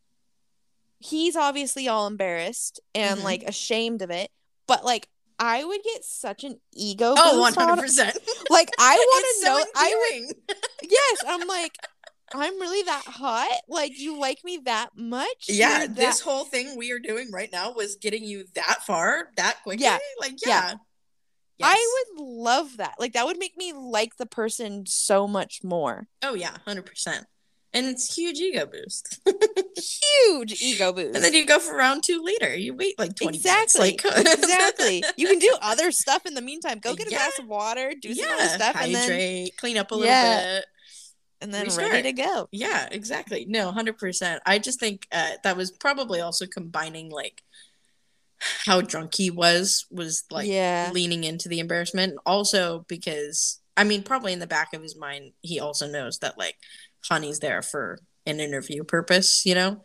he's 0.98 1.36
obviously 1.36 1.88
all 1.88 2.06
embarrassed 2.06 2.80
and 2.94 3.20
Mhm. 3.20 3.24
like 3.24 3.42
ashamed 3.42 4.00
of 4.02 4.10
it, 4.10 4.30
but 4.66 4.84
like 4.84 5.08
I 5.38 5.64
would 5.64 5.80
get 5.82 6.04
such 6.04 6.44
an 6.44 6.60
ego 6.72 7.14
Oh, 7.16 7.44
boost 7.44 7.56
hundred 7.56 7.80
percent. 7.82 8.16
Like 8.50 8.70
I 8.78 8.96
want 9.10 9.24
to 9.24 9.46
so 9.46 9.58
know. 9.58 9.64
I 9.74 10.20
would 10.28 10.56
yes, 10.90 11.24
I'm 11.26 11.46
like, 11.48 11.72
I'm 12.34 12.60
really 12.60 12.82
that 12.84 13.04
hot. 13.06 13.52
Like 13.68 13.98
you 13.98 14.18
like 14.18 14.44
me 14.44 14.58
that 14.64 14.90
much? 14.96 15.46
Yeah, 15.48 15.80
that- 15.80 15.96
this 15.96 16.20
whole 16.20 16.44
thing 16.44 16.76
we 16.76 16.92
are 16.92 16.98
doing 16.98 17.30
right 17.32 17.50
now 17.52 17.72
was 17.72 17.96
getting 17.96 18.24
you 18.24 18.44
that 18.54 18.84
far 18.86 19.30
that 19.36 19.62
quickly. 19.62 19.84
Yeah, 19.84 19.98
like 20.20 20.34
yeah. 20.44 20.74
yeah. 21.58 21.66
I 21.66 22.04
would 22.16 22.24
love 22.24 22.76
that. 22.78 22.94
Like 22.98 23.12
that 23.12 23.26
would 23.26 23.38
make 23.38 23.56
me 23.56 23.72
like 23.72 24.16
the 24.16 24.26
person 24.26 24.86
so 24.86 25.26
much 25.28 25.60
more. 25.62 26.08
Oh 26.22 26.34
yeah, 26.34 26.56
hundred 26.64 26.86
percent. 26.86 27.26
And 27.74 27.86
it's 27.86 28.14
huge 28.16 28.38
ego 28.38 28.66
boost. 28.66 29.20
Huge 29.76 30.62
ego 30.62 30.92
boost. 30.92 31.16
and 31.16 31.24
then 31.24 31.34
you 31.34 31.44
go 31.44 31.58
for 31.58 31.76
round 31.76 32.04
two 32.04 32.22
later. 32.22 32.54
You 32.54 32.72
wait 32.74 32.96
like 32.98 33.16
twenty 33.16 33.38
exactly, 33.38 33.98
minutes. 33.98 34.04
Like 34.04 34.26
exactly. 34.38 35.04
You 35.16 35.26
can 35.26 35.40
do 35.40 35.54
other 35.60 35.90
stuff 35.90 36.24
in 36.24 36.34
the 36.34 36.40
meantime. 36.40 36.78
Go 36.78 36.94
get 36.94 37.08
a 37.08 37.10
Yeah. 37.10 37.18
glass 37.18 37.38
of 37.40 37.46
water, 37.48 37.92
do 38.00 38.14
some 38.14 38.30
other 38.32 38.42
yeah, 38.44 38.48
stuff, 38.54 38.76
and 38.80 38.94
hydrate, 38.94 39.08
then 39.08 39.48
clean 39.58 39.76
up 39.76 39.90
a 39.90 39.94
little 39.96 40.08
Yeah. 40.08 40.58
bit. 40.58 40.64
and 41.40 41.52
then 41.52 41.64
restart. 41.64 41.90
ready 41.90 42.12
to 42.14 42.22
go. 42.22 42.48
Yeah, 42.52 42.88
exactly. 42.92 43.44
No, 43.48 43.72
hundred 43.72 43.98
percent. 43.98 44.40
I 44.46 44.58
just 44.60 44.78
think 44.78 45.06
uh, 45.10 45.32
that 45.42 45.56
was 45.56 45.72
probably 45.72 46.20
also 46.20 46.46
combining 46.46 47.10
like 47.10 47.42
how 48.66 48.80
drunk 48.82 49.14
he 49.16 49.30
was 49.30 49.86
was 49.90 50.24
like 50.30 50.46
Yeah. 50.46 50.90
leaning 50.94 51.24
into 51.24 51.48
the 51.48 51.58
embarrassment. 51.58 52.14
Also 52.24 52.84
because 52.88 53.60
I 53.76 53.82
mean, 53.82 54.04
probably 54.04 54.32
in 54.32 54.38
the 54.38 54.46
back 54.46 54.72
of 54.72 54.82
his 54.82 54.96
mind, 54.96 55.32
he 55.42 55.58
also 55.58 55.88
knows 55.88 56.20
that 56.20 56.38
like 56.38 56.56
Chani's 57.08 57.38
there 57.40 57.62
for 57.62 57.98
an 58.26 58.40
interview 58.40 58.82
purpose, 58.84 59.44
you 59.46 59.54
know, 59.54 59.82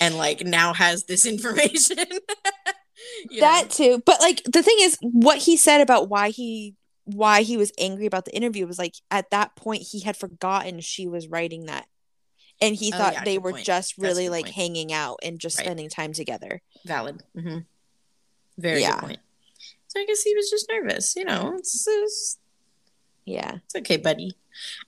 and 0.00 0.16
like 0.16 0.40
now 0.44 0.72
has 0.74 1.04
this 1.04 1.24
information. 1.34 1.98
That 3.38 3.64
know? 3.64 3.68
too 3.68 4.02
but 4.06 4.20
like 4.20 4.42
the 4.44 4.62
thing 4.62 4.76
is 4.80 4.96
what 5.00 5.38
he 5.38 5.56
said 5.56 5.80
about 5.80 6.08
why 6.08 6.30
he 6.30 6.74
why 7.04 7.42
he 7.42 7.56
was 7.56 7.70
angry 7.78 8.06
about 8.06 8.24
the 8.24 8.34
interview 8.34 8.66
was 8.66 8.78
like 8.78 8.94
at 9.10 9.30
that 9.30 9.54
point 9.54 9.82
he 9.82 10.00
had 10.00 10.16
forgotten 10.16 10.80
she 10.80 11.06
was 11.06 11.28
writing 11.28 11.66
that 11.66 11.86
and 12.60 12.74
he 12.74 12.92
Oh, 12.92 12.98
thought 12.98 13.12
yeah, 13.12 13.24
they 13.24 13.38
were 13.38 13.52
point. 13.52 13.64
just 13.66 13.96
really 13.98 14.28
like 14.28 14.46
point. 14.46 14.54
hanging 14.56 14.92
out 14.92 15.18
and 15.22 15.38
just 15.38 15.58
Right. 15.58 15.66
spending 15.66 15.88
time 15.88 16.12
together 16.14 16.62
valid. 16.84 17.22
mm-hmm. 17.36 17.58
Very 18.58 18.80
Yeah. 18.80 18.92
good 18.94 19.00
point. 19.06 19.20
So 19.88 20.00
I 20.00 20.06
guess 20.06 20.22
he 20.22 20.34
was 20.34 20.50
just 20.50 20.66
nervous. 20.70 21.14
You 21.16 21.26
know, 21.26 21.54
it's, 21.58 21.86
it's 21.86 22.38
yeah 23.24 23.58
It's 23.66 23.76
okay, 23.76 23.98
buddy. 23.98 24.36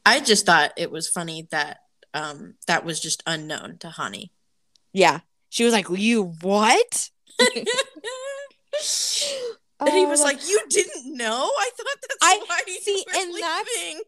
I 0.07 0.21
just 0.21 0.47
thought 0.47 0.73
it 0.77 0.91
was 0.91 1.09
funny 1.09 1.49
that 1.51 1.79
um 2.15 2.55
that 2.67 2.85
was 2.85 3.01
just 3.01 3.23
unknown 3.27 3.79
to 3.79 3.89
Chani. 3.89 4.31
yeah 4.93 5.21
she 5.51 5.65
was 5.65 5.73
like 5.73 5.87
you 5.91 6.25
what 6.43 7.11
and 9.81 9.91
he 9.91 10.07
was 10.07 10.21
like, 10.21 10.47
"You 10.49 10.61
didn't 10.69 11.17
know? 11.17 11.51
I 11.59 11.71
thought 11.77 11.87
that's 12.03 12.17
I- 12.21 12.43
why 12.47 12.61
you 12.67 12.81
see, 12.81 13.05
were 13.07 13.13
and 13.21 13.35
that's- 13.35 13.67
leaving." 13.77 14.01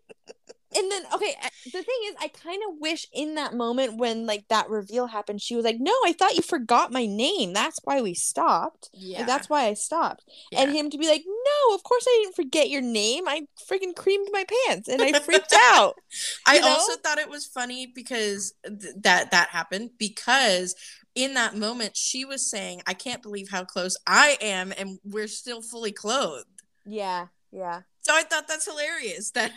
And 0.76 0.90
then 0.90 1.02
okay 1.12 1.34
the 1.64 1.70
thing 1.82 2.00
is 2.06 2.14
i 2.20 2.28
kind 2.28 2.62
of 2.68 2.76
wish 2.78 3.06
in 3.12 3.34
that 3.34 3.54
moment 3.54 3.96
when 3.96 4.26
like 4.26 4.46
that 4.48 4.68
reveal 4.70 5.06
happened 5.08 5.40
she 5.40 5.56
was 5.56 5.64
like 5.64 5.78
no 5.80 5.92
i 6.04 6.12
thought 6.12 6.34
you 6.36 6.42
forgot 6.42 6.92
my 6.92 7.06
name. 7.06 7.52
That's 7.52 7.80
why 7.84 8.00
we 8.00 8.14
stopped. 8.14 8.90
Yeah, 8.92 9.18
Like, 9.18 9.26
that's 9.26 9.48
why 9.50 9.64
i 9.66 9.74
stopped. 9.74 10.24
Yeah. 10.52 10.62
and 10.62 10.72
him 10.72 10.90
to 10.90 10.98
be 10.98 11.08
like 11.08 11.24
no 11.26 11.74
of 11.74 11.82
course 11.82 12.04
i 12.08 12.20
didn't 12.22 12.36
forget 12.36 12.70
your 12.70 12.82
name. 12.82 13.26
I 13.28 13.46
freaking 13.68 13.94
creamed 13.94 14.28
my 14.32 14.44
pants 14.66 14.88
and 14.88 15.02
i 15.02 15.12
freaked 15.18 15.54
out. 15.72 15.94
I 16.46 16.58
know? 16.58 16.68
also 16.68 16.96
thought 16.96 17.18
it 17.18 17.28
was 17.28 17.46
funny 17.46 17.86
because 17.86 18.54
th- 18.64 18.94
that 19.02 19.30
that 19.30 19.48
happened 19.50 19.90
because 19.98 20.74
in 21.14 21.34
that 21.34 21.56
moment 21.56 21.96
she 21.96 22.24
was 22.24 22.48
saying, 22.48 22.82
"I 22.86 22.94
can't 22.94 23.22
believe 23.22 23.50
how 23.50 23.64
close 23.64 23.96
I 24.06 24.38
am, 24.40 24.72
and 24.78 24.98
we're 25.04 25.28
still 25.28 25.62
fully 25.62 25.92
clothed." 25.92 26.46
yeah 26.86 27.26
yeah 27.52 27.82
I 28.12 28.22
thought 28.22 28.48
that's 28.48 28.66
hilarious 28.66 29.30
that 29.32 29.52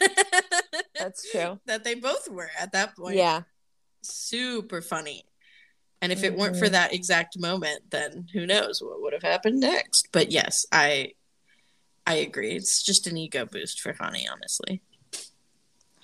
that's 0.95 1.29
true 1.31 1.59
that 1.65 1.83
they 1.83 1.95
both 1.95 2.29
were 2.29 2.49
at 2.59 2.71
that 2.73 2.95
point. 2.95 3.15
yeah 3.15 3.43
super 4.01 4.81
funny. 4.81 5.23
And 6.01 6.11
if 6.11 6.25
it 6.25 6.35
weren't 6.37 6.57
for 6.57 6.65
Mhm. 6.67 6.71
that 6.71 6.93
exact 6.93 7.39
moment, 7.39 7.89
then 7.91 8.27
who 8.33 8.45
knows 8.45 8.81
what 8.81 9.01
would 9.01 9.13
have 9.13 9.21
happened 9.23 9.61
next. 9.61 10.09
But 10.11 10.31
yes, 10.31 10.65
I 10.73 11.13
I 12.05 12.15
agree. 12.15 12.51
It's 12.57 12.83
just 12.83 13.07
an 13.07 13.15
ego 13.17 13.45
boost 13.45 13.79
for 13.79 13.93
Chani, 13.93 14.25
honestly. 14.29 14.81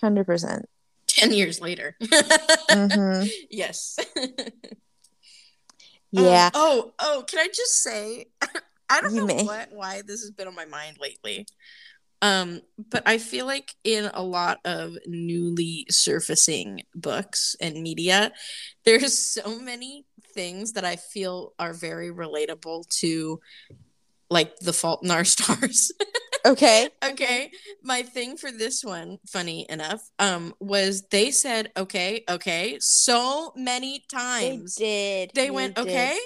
100% 0.01 0.63
Ten 1.07 1.33
years 1.33 1.59
later. 1.59 1.97
hmm 2.69 3.23
yes. 3.49 3.99
yeah 6.11 6.45
Um, 6.47 6.51
oh, 6.53 6.93
oh, 6.99 7.23
can 7.27 7.39
I 7.39 7.47
just 7.47 7.81
say 7.83 8.27
I 8.89 9.01
don't 9.01 9.13
You 9.13 9.21
know 9.21 9.25
may. 9.27 9.43
what 9.43 9.71
why 9.71 10.01
this 10.05 10.21
has 10.21 10.31
been 10.31 10.47
on 10.47 10.55
my 10.55 10.65
mind 10.65 10.97
lately. 11.01 11.45
Um, 12.21 12.61
but 12.77 13.03
I 13.05 13.17
feel 13.17 13.45
like 13.45 13.73
in 13.83 14.09
a 14.13 14.23
lot 14.23 14.59
of 14.65 14.97
newly 15.05 15.85
surfacing 15.89 16.81
books 16.93 17.55
and 17.61 17.81
media, 17.81 18.31
there's 18.83 19.17
so 19.17 19.59
many 19.59 20.05
things 20.33 20.73
that 20.73 20.85
I 20.85 20.97
feel 20.97 21.53
are 21.59 21.73
very 21.73 22.11
relatable 22.11 22.87
to 22.99 23.39
like 24.29 24.57
the 24.59 24.73
fault 24.73 25.03
in 25.03 25.11
our 25.11 25.23
stars. 25.35 25.91
okay 26.45 26.87
okay 27.03 27.51
my 27.83 28.01
thing 28.01 28.37
for 28.37 28.49
this 28.49 28.81
one 28.81 29.17
funny 29.27 29.65
enough 29.69 30.01
um 30.19 30.53
was 30.61 31.03
they 31.11 31.31
said 31.31 31.69
okay 31.75 32.23
okay 32.29 32.77
so 32.79 33.51
many 33.57 34.03
times. 34.09 34.75
they 34.75 35.27
did 35.27 35.31
they 35.35 35.51
went 35.51 35.75
did. 35.75 35.87
okay 35.87 36.17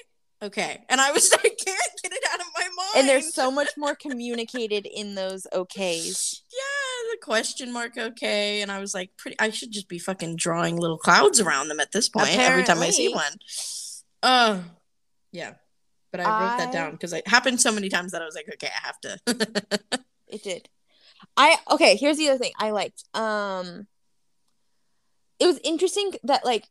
okay. 0.44 0.84
And 0.90 1.02
i 1.02 1.12
was 1.12 1.32
like, 1.44 1.44
i 1.44 1.50
can't 1.66 2.02
get 2.04 2.12
it 2.14 2.24
out 2.32 2.40
of 2.40 2.46
my 2.56 2.64
mind 2.64 2.90
and 2.98 3.08
there's 3.08 3.34
so 3.34 3.50
much 3.52 3.70
more 3.78 3.96
communicated 3.96 4.86
in 4.86 5.16
those 5.16 5.48
okays. 5.54 6.42
Yeah 6.52 7.12
the 7.12 7.18
question 7.22 7.72
mark 7.72 7.98
okay. 7.98 8.62
And 8.62 8.72
i 8.72 8.80
was 8.80 8.94
like 8.94 9.12
pretty 9.18 9.38
i 9.40 9.50
should 9.50 9.72
just 9.72 9.88
be 9.88 10.00
fucking 10.00 10.36
drawing 10.36 10.78
little 10.78 10.98
clouds 10.98 11.40
around 11.40 11.68
them 11.68 11.80
at 11.80 11.92
this 11.92 12.10
point 12.10 12.38
every 12.38 12.64
time 12.64 12.80
i 12.80 12.90
see 12.90 13.08
Apparently. 13.08 13.14
one. 13.14 13.40
Oh 14.24 14.64
yeah. 15.32 15.54
But 16.12 16.22
i 16.22 16.24
wrote 16.24 16.58
that 16.60 16.72
down 16.74 16.92
because 16.92 17.14
it 17.14 17.28
happened 17.28 17.60
so 17.60 17.72
many 17.72 17.90
times 17.90 18.12
that 18.12 18.22
i 18.22 18.26
was 18.26 18.36
like 18.36 18.50
okay 18.54 18.68
i 18.68 18.86
have 18.88 19.00
to. 19.02 20.00
It 20.34 20.42
did. 20.42 20.68
I 21.38 21.58
okay, 21.70 21.96
here's 21.96 22.18
the 22.18 22.30
other 22.30 22.40
thing 22.40 22.54
I 22.58 22.72
liked. 22.72 23.04
Um 23.14 23.88
it 25.40 25.46
was 25.46 25.60
interesting 25.64 26.14
that 26.24 26.44
like 26.44 26.66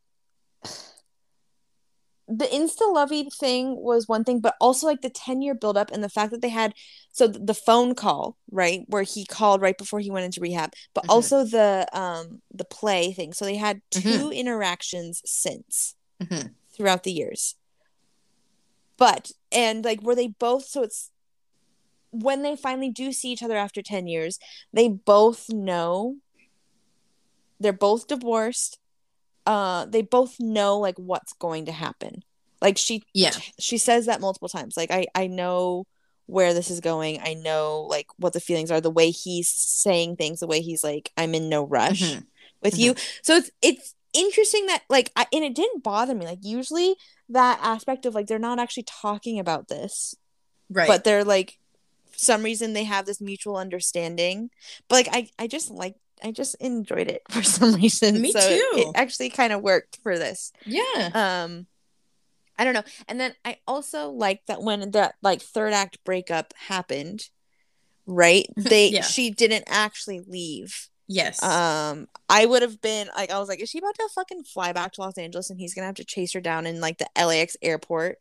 the 2.39 2.47
insta 2.47 2.91
lovey 2.93 3.29
thing 3.39 3.77
was 3.77 4.09
one 4.09 4.25
thing, 4.25 4.41
but 4.41 4.55
also 4.61 4.87
like 4.87 5.03
the 5.03 5.11
10 5.11 5.43
year 5.43 5.55
buildup 5.55 5.91
and 5.91 6.03
the 6.03 6.09
fact 6.09 6.31
that 6.33 6.41
they 6.41 6.49
had 6.49 6.75
so 7.11 7.27
the 7.27 7.55
phone 7.55 7.95
call, 7.95 8.37
right, 8.51 8.85
where 8.89 9.03
he 9.03 9.27
called 9.27 9.61
right 9.61 9.77
before 9.77 10.01
he 10.01 10.11
went 10.11 10.25
into 10.25 10.41
rehab, 10.41 10.73
but 10.95 11.05
Mhm. 11.05 11.11
also 11.11 11.45
the 11.45 11.87
um 11.93 12.41
the 12.53 12.65
play 12.65 13.13
thing. 13.13 13.33
So 13.33 13.45
they 13.45 13.57
had 13.57 13.83
2 13.91 14.01
Mhm. 14.31 14.35
interactions 14.35 15.21
since 15.25 15.95
Mhm. 16.23 16.55
throughout 16.75 17.03
the 17.03 17.13
years. 17.13 17.57
But 18.97 19.33
and 19.51 19.85
like 19.85 20.03
were 20.03 20.15
they 20.15 20.29
both 20.29 20.65
so 20.67 20.83
it's 20.83 21.11
when 22.11 22.43
they 22.43 22.57
finally 22.57 22.91
do 22.91 23.13
see 23.13 23.31
each 23.33 23.43
other 23.43 23.57
after 23.57 23.83
10 23.83 24.07
years, 24.07 24.39
they 24.73 24.89
both 24.89 25.49
know 25.51 26.17
they're 27.59 27.73
both 27.73 28.07
divorced. 28.07 28.79
Uh 29.47 29.87
they 29.87 30.03
both 30.03 30.39
know 30.39 30.79
like 30.79 30.97
what's 30.99 31.33
going 31.35 31.67
to 31.67 31.73
happen. 31.73 32.23
Like 32.61 32.79
she 32.79 33.03
Yeah. 33.13 33.33
she 33.59 33.79
says 33.79 34.07
that 34.07 34.21
multiple 34.21 34.49
times. 34.49 34.77
Like 34.77 34.91
I 34.91 35.07
I 35.15 35.27
know 35.27 35.85
where 36.27 36.55
this 36.55 36.71
is 36.71 36.81
going. 36.81 37.21
I 37.21 37.35
know 37.35 37.87
like 37.91 38.07
what 38.17 38.33
the 38.33 38.41
feelings 38.41 38.71
are, 38.71 38.81
the 38.81 38.91
way 38.91 39.11
he's 39.11 39.49
saying 39.51 40.17
things, 40.17 40.41
the 40.41 40.47
way 40.47 40.61
he's 40.61 40.85
like 40.85 41.11
I'm 41.17 41.35
in 41.35 41.49
no 41.49 41.65
rush 41.67 42.03
Mhm. 42.03 42.27
with 42.63 42.79
you. 42.79 42.95
So 43.23 43.37
it's 43.37 43.51
it's 43.61 43.95
interesting 44.13 44.67
that 44.67 44.83
like 44.89 45.11
I, 45.17 45.27
and 45.33 45.43
it 45.43 45.55
didn't 45.55 45.83
bother 45.83 46.15
me. 46.15 46.25
Like 46.27 46.39
usually 46.43 46.95
that 47.29 47.59
aspect 47.63 48.07
of 48.07 48.15
like 48.15 48.27
they're 48.29 48.39
not 48.39 48.59
actually 48.61 48.85
talking 48.85 49.39
about 49.41 49.69
this, 49.69 50.15
Right. 50.71 50.87
but 50.87 51.03
they're 51.03 51.25
like 51.25 51.59
some 52.15 52.43
reason 52.45 52.73
they 52.75 52.85
have 52.85 53.07
this 53.07 53.21
mutual 53.21 53.57
understanding. 53.57 54.51
But 54.89 54.95
like 54.97 55.09
I 55.11 55.29
I 55.39 55.47
just 55.49 55.71
like 55.71 55.97
I 56.25 56.31
just 56.33 56.55
enjoyed 56.61 57.09
it 57.09 57.23
for 57.31 57.43
some 57.43 57.75
reason. 57.75 58.21
Me 58.21 58.33
so 58.33 58.39
it- 58.41 58.59
too. 58.59 58.79
It 58.81 58.89
actually 58.95 59.31
kind 59.31 59.53
of 59.53 59.63
worked 59.63 59.99
for 60.03 60.19
this 60.19 60.53
yeah. 60.65 61.11
um 61.15 61.67
i 62.59 62.65
don't 62.65 62.75
know 62.75 62.83
and 63.09 63.19
then 63.19 63.35
i 63.45 63.57
also 63.67 64.11
like 64.11 64.45
that 64.47 64.63
when 64.63 64.91
that 64.93 65.15
like 65.23 65.41
third 65.41 65.73
act 65.73 65.99
breakup 66.05 66.53
happened 66.69 67.29
right 68.07 68.47
they 68.57 68.89
Yeah. 68.91 69.03
she 69.03 69.31
didn't 69.31 69.65
actually 69.69 70.21
leave 70.21 70.89
Yes. 71.09 71.43
um 71.43 72.09
i 72.29 72.45
would 72.47 72.63
have 72.63 72.81
been 72.83 73.09
like 73.17 73.31
i 73.31 73.39
was 73.39 73.49
like 73.49 73.61
is 73.61 73.71
she 73.71 73.79
about 73.79 73.95
to 73.95 74.09
fucking 74.15 74.45
fly 74.45 74.73
back 74.73 74.93
to 74.93 75.01
los 75.01 75.17
angeles 75.19 75.49
and 75.51 75.59
he's 75.59 75.75
gonna 75.75 75.87
have 75.87 75.97
to 75.97 76.05
chase 76.05 76.33
her 76.35 76.41
down 76.41 76.67
in 76.67 76.81
like 76.81 76.99
the 76.99 77.09
lax 77.17 77.57
airport 77.63 78.19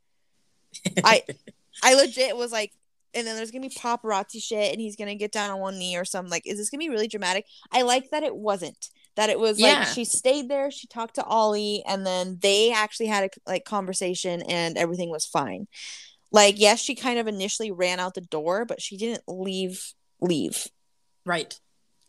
I- 1.04 1.24
i 1.84 1.94
legit 1.96 2.36
was 2.38 2.52
like 2.52 2.72
and 3.14 3.26
then 3.28 3.36
there's 3.36 3.52
gonna 3.52 3.68
be 3.68 3.76
paparazzi 3.76 4.42
shit 4.42 4.72
and 4.72 4.80
he's 4.82 4.96
gonna 4.96 5.16
get 5.16 5.32
down 5.32 5.50
on 5.50 5.60
one 5.60 5.78
knee 5.78 5.98
or 5.98 6.06
something 6.06 6.32
like 6.32 6.46
is 6.46 6.58
this 6.58 6.70
gonna 6.70 6.80
be 6.80 6.90
really 6.90 7.08
dramatic 7.08 7.46
i 7.72 7.82
like 7.82 8.10
that 8.12 8.24
it 8.24 8.36
wasn't 8.36 8.90
that 9.16 9.30
it 9.30 9.40
was 9.40 9.60
Yeah. 9.60 9.80
like 9.80 9.88
she 9.90 10.06
stayed 10.06 10.48
there 10.50 10.72
she 10.72 10.88
talked 10.88 11.16
to 11.16 11.24
ollie 11.24 11.84
and 11.88 12.06
then 12.06 12.38
they 12.42 12.72
actually 12.72 13.08
had 13.08 13.26
a 13.26 13.30
like 13.50 13.66
conversation 13.66 14.42
and 14.44 14.78
everything 14.78 15.10
was 15.10 15.26
fine 15.26 15.68
like 16.32 16.60
yes 16.60 16.80
she 16.80 16.96
kind 16.96 17.20
of 17.20 17.28
initially 17.28 17.72
ran 17.72 18.00
out 18.00 18.14
the 18.14 18.22
door 18.22 18.66
but 18.66 18.82
she 18.82 18.98
didn't 18.98 19.24
leave 19.28 19.94
leave 20.22 20.68
right. 21.26 21.60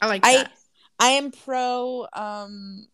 I 0.00 0.07
like 0.07 0.24
I- 0.24 0.36
that. 0.36 0.53
i 1.00 1.09
am 1.11 1.30
pro 1.32 2.07
um 2.12 2.86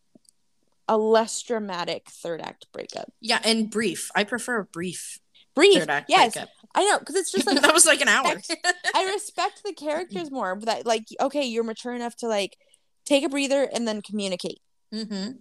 a 0.91 0.97
less 0.97 1.43
dramatic 1.43 2.09
third 2.09 2.41
act 2.41 2.67
breakup 2.73 3.13
Yeah, 3.21 3.41
and 3.45 3.71
brief. 3.71 4.11
I 4.17 4.25
prefer 4.25 4.61
a 4.61 4.65
brief 4.65 5.19
brief 5.55 5.79
third 5.81 5.91
act 5.91 6.09
yes 6.09 6.33
breakup. 6.33 6.49
I 6.75 6.85
know 6.85 6.99
because 6.99 7.15
it's 7.15 7.33
just 7.33 7.47
like 7.49 7.61
that 7.61 7.75
was 7.75 7.87
like 7.87 8.01
an 8.01 8.09
hour. 8.09 8.35
I 8.95 9.05
respect 9.13 9.63
the 9.65 9.73
characters 9.73 10.31
more. 10.31 10.59
That 10.63 10.87
like, 10.87 11.05
okay, 11.21 11.45
you're 11.45 11.65
mature 11.65 11.95
enough 11.95 12.17
to 12.17 12.29
like 12.29 12.57
take 13.05 13.25
a 13.25 13.29
breather 13.29 13.63
and 13.73 13.87
then 13.87 14.03
communicate, 14.03 14.61
hmm 14.93 15.33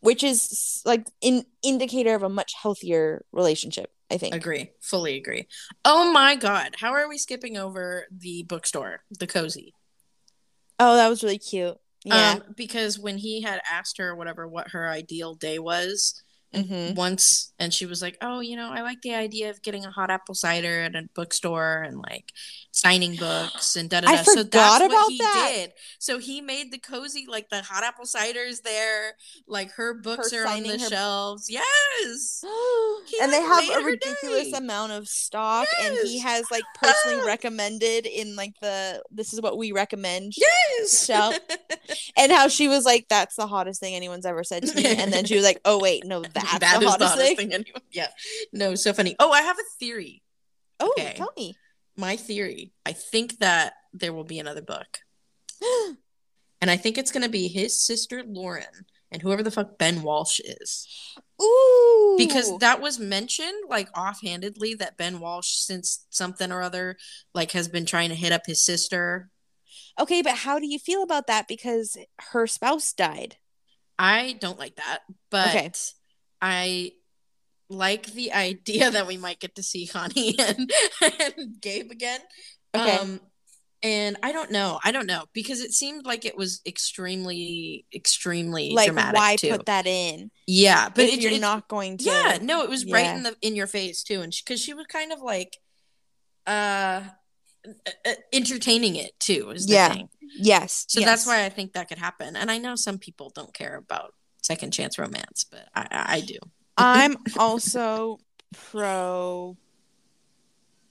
which 0.00 0.22
is 0.22 0.80
like 0.84 1.06
an 1.22 1.44
indicator 1.62 2.14
of 2.14 2.22
a 2.22 2.28
much 2.28 2.54
healthier 2.54 3.24
relationship. 3.32 3.90
I 4.10 4.16
think. 4.16 4.34
Agree. 4.34 4.70
Fully 4.80 5.16
agree. 5.16 5.46
Oh 5.84 6.10
my 6.12 6.34
god. 6.34 6.76
How 6.78 6.92
are 6.92 7.08
we 7.08 7.18
skipping 7.18 7.58
over 7.58 8.06
the 8.10 8.44
bookstore, 8.44 9.02
the 9.18 9.26
cozy? 9.26 9.74
Oh, 10.78 10.96
that 10.96 11.08
was 11.08 11.22
really 11.22 11.38
cute. 11.38 11.76
Yeah. 12.04 12.34
Um, 12.34 12.54
because 12.56 12.98
when 12.98 13.18
he 13.18 13.42
had 13.42 13.60
asked 13.70 13.98
her 13.98 14.14
whatever 14.14 14.48
what 14.48 14.68
her 14.70 14.88
ideal 14.88 15.34
day 15.34 15.58
was, 15.58 16.22
Mhm. 16.54 16.94
once 16.94 17.52
and 17.58 17.74
she 17.74 17.84
was 17.84 18.00
like 18.00 18.16
oh 18.22 18.40
you 18.40 18.56
know 18.56 18.70
i 18.70 18.80
like 18.80 19.02
the 19.02 19.14
idea 19.14 19.50
of 19.50 19.60
getting 19.62 19.84
a 19.84 19.90
hot 19.90 20.10
apple 20.10 20.34
cider 20.34 20.80
at 20.80 20.94
a 20.94 21.02
bookstore 21.14 21.82
and 21.82 21.98
like 21.98 22.32
signing 22.80 23.16
books 23.16 23.74
and 23.76 23.90
da 23.90 24.00
da 24.00 24.08
da 24.14 24.22
so 24.22 24.42
that's 24.42 24.76
about 24.84 24.88
what 24.92 25.10
he 25.12 25.18
that. 25.18 25.50
did 25.54 25.72
so 25.98 26.18
he 26.18 26.40
made 26.40 26.70
the 26.70 26.78
cozy 26.78 27.26
like 27.28 27.48
the 27.50 27.60
hot 27.62 27.82
apple 27.82 28.04
ciders 28.04 28.62
there 28.62 29.14
like 29.48 29.70
her 29.72 29.94
books 29.94 30.32
Her 30.32 30.44
are 30.44 30.48
on 30.48 30.62
the 30.62 30.78
her- 30.78 30.88
shelves 30.88 31.50
yes 31.50 32.44
and 33.22 33.32
they 33.32 33.40
have 33.42 33.68
a 33.68 33.84
ridiculous 33.84 34.50
day. 34.52 34.58
amount 34.58 34.92
of 34.92 35.08
stock, 35.08 35.66
and 35.82 35.96
he 36.04 36.18
has 36.20 36.44
like 36.50 36.62
personally 36.80 37.24
recommended 37.26 38.06
in 38.06 38.36
like 38.36 38.52
the 38.60 39.02
this 39.10 39.32
is 39.32 39.40
what 39.40 39.58
we 39.58 39.72
recommend. 39.72 40.34
yes 40.36 41.04
Shell. 41.06 41.34
And 42.16 42.30
how 42.32 42.48
she 42.48 42.68
was 42.68 42.84
like, 42.84 43.06
"That's 43.08 43.36
the 43.36 43.46
hottest 43.46 43.80
thing 43.80 43.94
anyone's 43.94 44.26
ever 44.26 44.44
said 44.44 44.64
to 44.64 44.74
me," 44.74 44.84
and 44.84 45.12
then 45.12 45.24
she 45.24 45.34
was 45.36 45.44
like, 45.44 45.60
"Oh 45.64 45.78
wait, 45.80 46.04
no, 46.04 46.20
that's 46.34 46.58
That 46.58 46.78
the 46.80 46.86
is 46.86 46.90
hottest, 46.90 47.36
thing." 47.36 47.52
anyone 47.52 47.82
yeah 47.92 48.08
no 48.52 48.74
so 48.74 48.92
funny 48.92 49.16
oh 49.18 49.30
i 49.32 49.42
have 49.42 49.58
a 49.58 49.62
theory 49.78 50.22
Oh, 50.80 50.92
Okay. 50.96 51.14
tell 51.16 51.32
me. 51.36 51.56
My 51.98 52.16
theory 52.16 52.72
i 52.86 52.92
think 52.92 53.38
that 53.38 53.74
there 53.92 54.12
will 54.12 54.24
be 54.24 54.38
another 54.38 54.62
book 54.62 55.00
and 56.60 56.70
I 56.70 56.76
think 56.76 56.98
it's 56.98 57.10
gonna 57.12 57.28
be 57.28 57.48
his 57.48 57.80
sister 57.80 58.22
Lauren 58.26 58.86
and 59.10 59.22
whoever 59.22 59.42
the 59.42 59.50
fuck 59.50 59.78
Ben 59.78 60.02
Walsh 60.02 60.38
is, 60.38 60.86
Ooh, 61.42 62.16
because 62.18 62.58
that 62.58 62.80
was 62.80 62.98
mentioned 62.98 63.64
like 63.68 63.88
offhandedly 63.96 64.74
that 64.74 64.96
Ben 64.96 65.18
Walsh, 65.18 65.48
since 65.48 66.06
something 66.10 66.52
or 66.52 66.62
other, 66.62 66.96
like 67.34 67.52
has 67.52 67.68
been 67.68 67.86
trying 67.86 68.10
to 68.10 68.14
hit 68.14 68.32
up 68.32 68.42
his 68.46 68.62
sister. 68.64 69.30
okay, 69.98 70.20
but 70.22 70.34
how 70.36 70.58
do 70.58 70.66
you 70.66 70.78
feel 70.78 71.02
about 71.02 71.26
that? 71.26 71.48
Because 71.48 71.96
her 72.32 72.46
spouse 72.46 72.92
died. 72.92 73.36
I 73.98 74.36
don't 74.38 74.58
like 74.58 74.76
that, 74.76 75.00
but 75.30 75.48
Okay. 75.48 75.72
I 76.42 76.92
like 77.68 78.06
the 78.12 78.32
idea 78.32 78.90
that 78.90 79.06
we 79.06 79.16
might 79.16 79.40
get 79.40 79.54
to 79.56 79.62
see 79.62 79.86
Chani 79.86 80.34
and, 80.38 80.72
and 81.36 81.60
Gabe 81.60 81.90
again. 81.90 82.20
Okay. 82.74 82.96
Um, 82.96 83.20
and 83.82 84.16
I 84.22 84.32
don't 84.32 84.50
know. 84.50 84.80
I 84.82 84.90
don't 84.90 85.06
know 85.06 85.26
because 85.32 85.60
it 85.60 85.72
seemed 85.72 86.04
like 86.04 86.24
it 86.24 86.36
was 86.36 86.60
extremely, 86.66 87.86
extremely 87.94 88.70
like, 88.70 88.86
dramatic 88.86 89.18
why 89.18 89.36
too. 89.36 89.50
put 89.50 89.66
that 89.66 89.86
in? 89.86 90.30
yeah, 90.46 90.88
but 90.88 91.04
if 91.04 91.14
it, 91.14 91.20
you're 91.20 91.32
it- 91.32 91.40
not 91.40 91.68
going 91.68 91.98
to. 91.98 92.04
Yeah, 92.04 92.38
no, 92.42 92.62
it 92.62 92.70
was 92.70 92.84
right 92.90 93.14
in 93.16 93.22
the 93.22 93.36
in 93.40 93.54
your 93.54 93.68
face 93.68 94.02
too, 94.02 94.20
and 94.20 94.32
because 94.44 94.60
she, 94.60 94.74
was 94.74 94.86
kind 94.86 95.12
of 95.12 95.20
like, 95.20 95.56
uh, 96.46 97.02
uh, 98.04 98.12
entertaining 98.32 98.96
it 98.96 99.12
too. 99.20 99.50
Is 99.50 99.66
the 99.66 99.74
Yeah, 99.74 99.92
thing. 99.92 100.08
Yes. 100.40 100.84
So 100.88 101.00
yes. 101.00 101.08
that's 101.08 101.26
why 101.26 101.44
I 101.44 101.48
think 101.48 101.74
that 101.74 101.88
could 101.88 101.98
happen. 101.98 102.34
And 102.36 102.50
I 102.50 102.58
know 102.58 102.74
some 102.74 102.98
people 102.98 103.30
don't 103.34 103.54
care 103.54 103.76
about 103.76 104.12
second 104.42 104.72
chance 104.72 104.98
romance, 104.98 105.44
but 105.48 105.68
I, 105.74 105.86
I 105.90 106.20
do. 106.20 106.38
I'm 106.78 107.16
also 107.38 108.18
pro. 108.52 109.56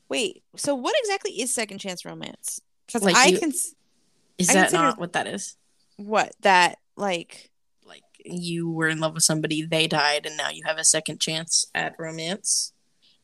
Wait, 0.10 0.44
so 0.56 0.76
what 0.76 0.96
exactly 1.00 1.32
is 1.42 1.54
second 1.54 1.80
chance 1.80 2.06
romance? 2.06 2.62
Because 2.86 3.04
Like 3.04 3.16
I 3.16 3.26
you- 3.28 3.40
can 3.40 3.50
Is 3.50 4.50
I 4.50 4.54
that 4.54 4.62
consider- 4.70 4.84
not 4.84 5.00
what 5.00 5.14
that 5.14 5.28
is? 5.28 5.56
what 5.98 6.34
that 6.42 6.78
like 6.96 7.52
Like 7.84 8.04
you 8.24 8.70
were 8.70 8.88
in 8.88 9.00
love 9.00 9.16
with 9.16 9.24
somebody, 9.24 9.64
they 9.66 9.88
died, 9.88 10.26
and 10.28 10.38
now 10.38 10.50
you 10.50 10.62
have 10.66 10.78
a 10.78 10.84
second 10.84 11.20
chance 11.20 11.66
at 11.74 11.96
romance. 11.98 12.72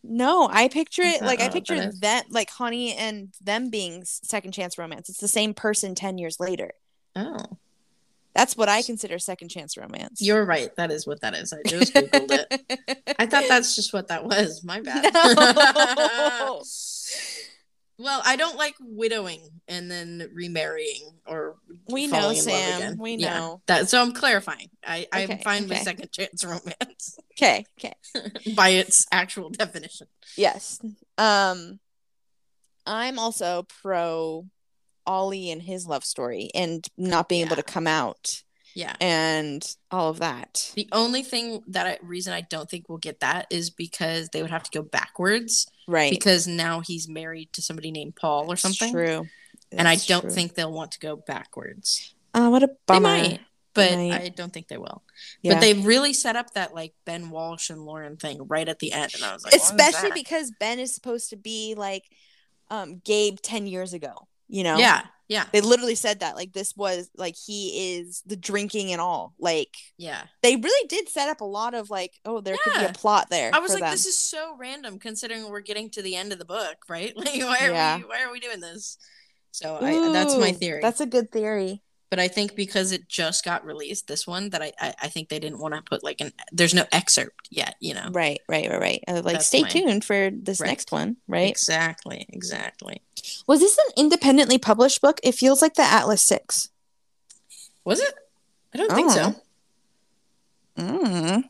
no 0.05 0.49
i 0.51 0.67
picture 0.67 1.01
it 1.03 1.21
like 1.21 1.39
i 1.39 1.47
picture 1.47 1.75
that 1.77 1.87
is? 1.93 1.99
that 2.01 2.25
like 2.29 2.49
Chani 2.51 2.93
and 2.97 3.33
them 3.39 3.69
being 3.69 4.03
second 4.03 4.51
chance 4.51 4.77
romance 4.77 5.07
it's 5.07 5.19
the 5.21 5.29
same 5.29 5.53
person 5.53 5.95
10 5.95 6.17
years 6.17 6.41
later 6.41 6.71
Oh, 7.15 7.37
that's 8.35 8.55
what 8.57 8.69
i 8.69 8.81
consider 8.81 9.19
second 9.19 9.49
chance 9.49 9.77
romance 9.77 10.21
you're 10.21 10.45
right. 10.45 10.69
That 10.77 10.91
is 10.91 11.05
what 11.07 11.21
that 11.21 11.33
is. 11.35 11.53
I 11.53 11.61
just 11.67 11.93
googled 11.93 12.31
it. 12.31 13.15
I 13.19 13.25
thought 13.25 13.45
that's 13.47 13.75
just 13.75 13.93
what 13.93 14.07
that 14.09 14.23
was. 14.25 14.63
My 14.63 14.79
bad. 14.87 15.11
No. 15.13 16.61
well, 17.99 18.21
I 18.25 18.35
don't 18.35 18.57
like 18.57 18.75
widowing 18.79 19.41
and 19.67 19.89
then 19.89 20.29
remarrying 20.33 21.11
or 21.27 21.55
We 21.87 22.07
know, 22.07 22.19
falling 22.19 22.37
in 22.37 22.45
love 22.45 22.63
Sam. 22.63 22.97
We 22.97 23.15
Yeah. 23.15 23.37
know. 23.39 23.61
that. 23.67 23.89
So 23.89 24.01
I'm 24.01 24.11
clarifying. 24.13 24.69
I 24.85 25.07
I'm 25.11 25.31
Okay, 25.31 25.41
fine 25.43 25.67
with 25.67 25.77
second 25.79 26.11
chance 26.11 26.43
romance 26.43 27.17
okay 27.37 27.65
okay 27.79 27.93
by 28.55 28.69
its 28.69 29.05
actual 29.11 29.49
definition. 29.49 30.07
yes 30.37 30.79
um 31.17 31.79
i'm 32.85 33.17
also 33.19 33.65
pro 33.81 34.45
ollie 35.05 35.51
and 35.51 35.61
his 35.63 35.85
love 35.87 36.03
story 36.05 36.49
and 36.55 36.87
not 36.97 37.27
being 37.29 37.45
able 37.45 37.55
to 37.55 37.63
come 37.63 37.87
out 37.87 38.43
Yeah. 38.75 38.95
and 39.01 39.63
all 39.91 40.09
of 40.09 40.19
that 40.19 40.71
The 40.75 40.87
only 40.91 41.23
thing 41.23 41.61
that 41.67 41.85
I, 41.87 41.97
reason 42.01 42.33
I 42.33 42.41
don't 42.41 42.69
think 42.69 42.87
we'll 42.89 42.97
get 42.97 43.19
that 43.21 43.47
is 43.49 43.69
because 43.69 44.29
they 44.29 44.41
would 44.41 44.51
have 44.51 44.63
to 44.63 44.71
go 44.71 44.81
backwards 44.83 45.67
right 45.87 46.11
because 46.11 46.47
now 46.47 46.79
he's 46.81 47.07
married 47.09 47.51
to 47.53 47.61
somebody 47.61 47.91
named 47.91 48.15
Paul 48.15 48.45
or 48.45 48.55
That's 48.55 48.61
something. 48.61 48.91
true 48.93 49.27
And 49.71 49.87
I 49.87 49.95
don't 49.95 50.21
true. 50.21 50.31
think 50.31 50.53
they'll 50.55 50.71
want 50.71 50.91
to 50.93 50.99
go 50.99 51.15
backwards. 51.15 52.13
uh, 52.33 52.47
what 52.49 52.63
a 52.63 52.69
They 52.87 52.99
might. 52.99 53.39
but 53.73 53.91
Right. 53.91 54.11
I 54.13 54.29
don't 54.29 54.53
think 54.53 54.67
they 54.67 54.77
will. 54.77 55.01
Yeah. 55.41 55.53
But 55.55 55.61
they 55.61 55.73
really 55.73 56.13
set 56.13 56.35
up 56.35 56.53
that 56.53 56.73
like 56.75 56.93
Ben 57.05 57.29
Walsh 57.31 57.69
and 57.71 57.83
Lauren 57.85 58.17
thing 58.17 58.47
right 58.47 58.69
at 58.69 58.77
the 58.79 58.91
end, 58.91 59.13
and 59.15 59.23
I 59.23 59.33
was 59.33 59.43
like, 59.43 59.55
especially 59.55 60.11
because 60.13 60.51
Ben 60.59 60.79
is 60.79 60.93
supposed 60.93 61.29
to 61.31 61.35
be 61.37 61.73
like 61.75 62.03
um 62.69 63.01
Gabe 63.03 63.37
10 63.41 63.65
years 63.67 63.93
ago, 63.93 64.27
you 64.47 64.63
know? 64.63 64.77
yeah, 64.77 65.03
yeah, 65.29 65.45
They 65.51 65.61
literally 65.61 65.95
said 65.95 66.19
that 66.19 66.35
like 66.35 66.51
this 66.53 66.75
was 66.75 67.09
like 67.15 67.35
he 67.35 67.95
is 67.95 68.21
the 68.25 68.35
drinking 68.35 68.91
and 68.91 68.99
all. 68.99 69.33
Like 69.39 69.73
yeah. 69.97 70.23
they 70.41 70.55
really 70.55 70.87
did 70.87 71.07
set 71.07 71.29
up 71.29 71.41
a 71.41 71.45
lot 71.45 71.73
of 71.73 71.89
like 71.89 72.11
oh 72.25 72.41
there 72.41 72.55
could 72.63 72.73
be 72.79 72.85
a 72.85 72.93
plot 72.93 73.29
there. 73.29 73.49
I 73.53 73.59
was 73.59 73.71
like, 73.71 73.81
them. 73.81 73.91
this 73.91 74.05
is 74.05 74.19
so 74.19 74.55
random 74.59 74.99
considering 74.99 75.49
we're 75.49 75.61
getting 75.61 75.89
to 75.91 76.01
the 76.01 76.15
end 76.15 76.33
of 76.33 76.39
the 76.39 76.45
book, 76.45 76.77
right? 76.89 77.13
Like, 77.23 77.41
why 77.41 77.59
are 77.61 77.71
Yeah. 77.71 77.97
we 77.97 78.03
why 78.03 78.23
are 78.23 78.31
we 78.31 78.39
doing 78.41 78.59
this? 78.59 78.97
So 79.51 79.77
I, 79.79 80.11
that's 80.11 80.35
my 80.35 80.51
theory. 80.51 80.81
That's 80.81 80.99
a 80.99 81.05
good 81.05 81.31
theory. 81.31 81.82
But 82.13 82.19
I 82.19 82.27
think 82.27 82.55
because 82.55 82.91
it 82.91 83.09
just 83.09 83.43
got 83.43 83.65
released, 83.65 84.05
this 84.07 84.27
one 84.27 84.51
that 84.51 84.61
I 84.61 84.71
I, 84.79 84.93
I 85.01 85.07
think 85.07 85.29
they 85.29 85.39
didn't 85.39 85.57
want 85.57 85.73
to 85.73 85.81
put 85.81 86.03
like 86.03 86.21
an 86.21 86.31
there's 86.51 86.75
no 86.75 86.85
excerpt 86.91 87.47
yet, 87.49 87.73
you 87.79 87.95
know. 87.95 88.09
Right, 88.11 88.39
right, 88.47 88.69
right, 88.69 88.79
right. 88.79 89.03
Uh, 89.07 89.21
like 89.23 89.33
That's 89.37 89.47
stay 89.47 89.63
my- 89.63 89.69
tuned 89.69 90.05
for 90.05 90.29
this 90.31 90.59
Right. 90.59 90.67
next 90.67 90.91
one, 90.91 91.17
right? 91.27 91.49
Exactly, 91.49 92.27
exactly. 92.29 93.01
Was 93.47 93.61
this 93.61 93.75
an 93.79 93.93
independently 93.97 94.59
published 94.59 95.01
book? 95.01 95.19
It 95.23 95.33
feels 95.33 95.63
like 95.63 95.73
the 95.73 95.81
Atlas 95.81 96.21
6. 96.21 96.69
Was 97.83 97.99
it? 97.99 98.13
I 98.75 98.77
don't 98.77 98.91
think 98.93 99.09
so. 99.09 99.35
Mm. 100.77 101.43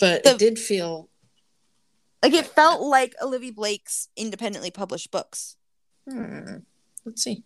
But 0.00 0.24
The- 0.24 0.30
it 0.30 0.38
did 0.38 0.58
feel 0.58 1.10
Like 2.22 2.32
it 2.32 2.46
felt 2.46 2.80
like 2.80 3.14
Olivia 3.20 3.52
Blake's 3.52 4.08
independently 4.16 4.70
published 4.70 5.10
books. 5.10 5.56
Hmm. 6.08 6.58
Let's 7.04 7.22
see. 7.22 7.44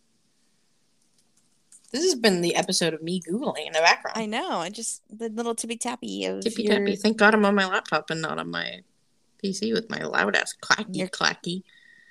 This 1.93 2.03
has 2.05 2.15
been 2.17 2.41
the 2.43 2.55
episode 2.57 2.95
of 2.95 3.03
me 3.03 3.21
googling 3.21 3.67
in 3.67 3.73
the 3.73 3.81
background. 3.81 4.19
I 4.19 4.27
know. 4.27 4.59
I 4.59 4.71
just 4.71 5.03
the 5.11 5.29
little 5.29 5.55
tippy 5.55 5.77
tappy 5.77 6.25
of 6.27 6.43
Tippy 6.43 6.65
your, 6.65 6.79
tappy. 6.79 6.97
Thank 6.97 7.17
God 7.17 7.35
I'm 7.35 7.45
on 7.45 7.55
my 7.55 7.67
laptop 7.67 8.11
and 8.11 8.21
not 8.21 8.39
on 8.39 8.51
my 8.51 8.81
PC 9.43 9.73
with 9.73 9.89
my 9.89 10.03
loud 10.03 10.35
ass 10.37 10.55
clacky 10.61 10.97
Your- 10.97 11.09
clacky. 11.09 11.63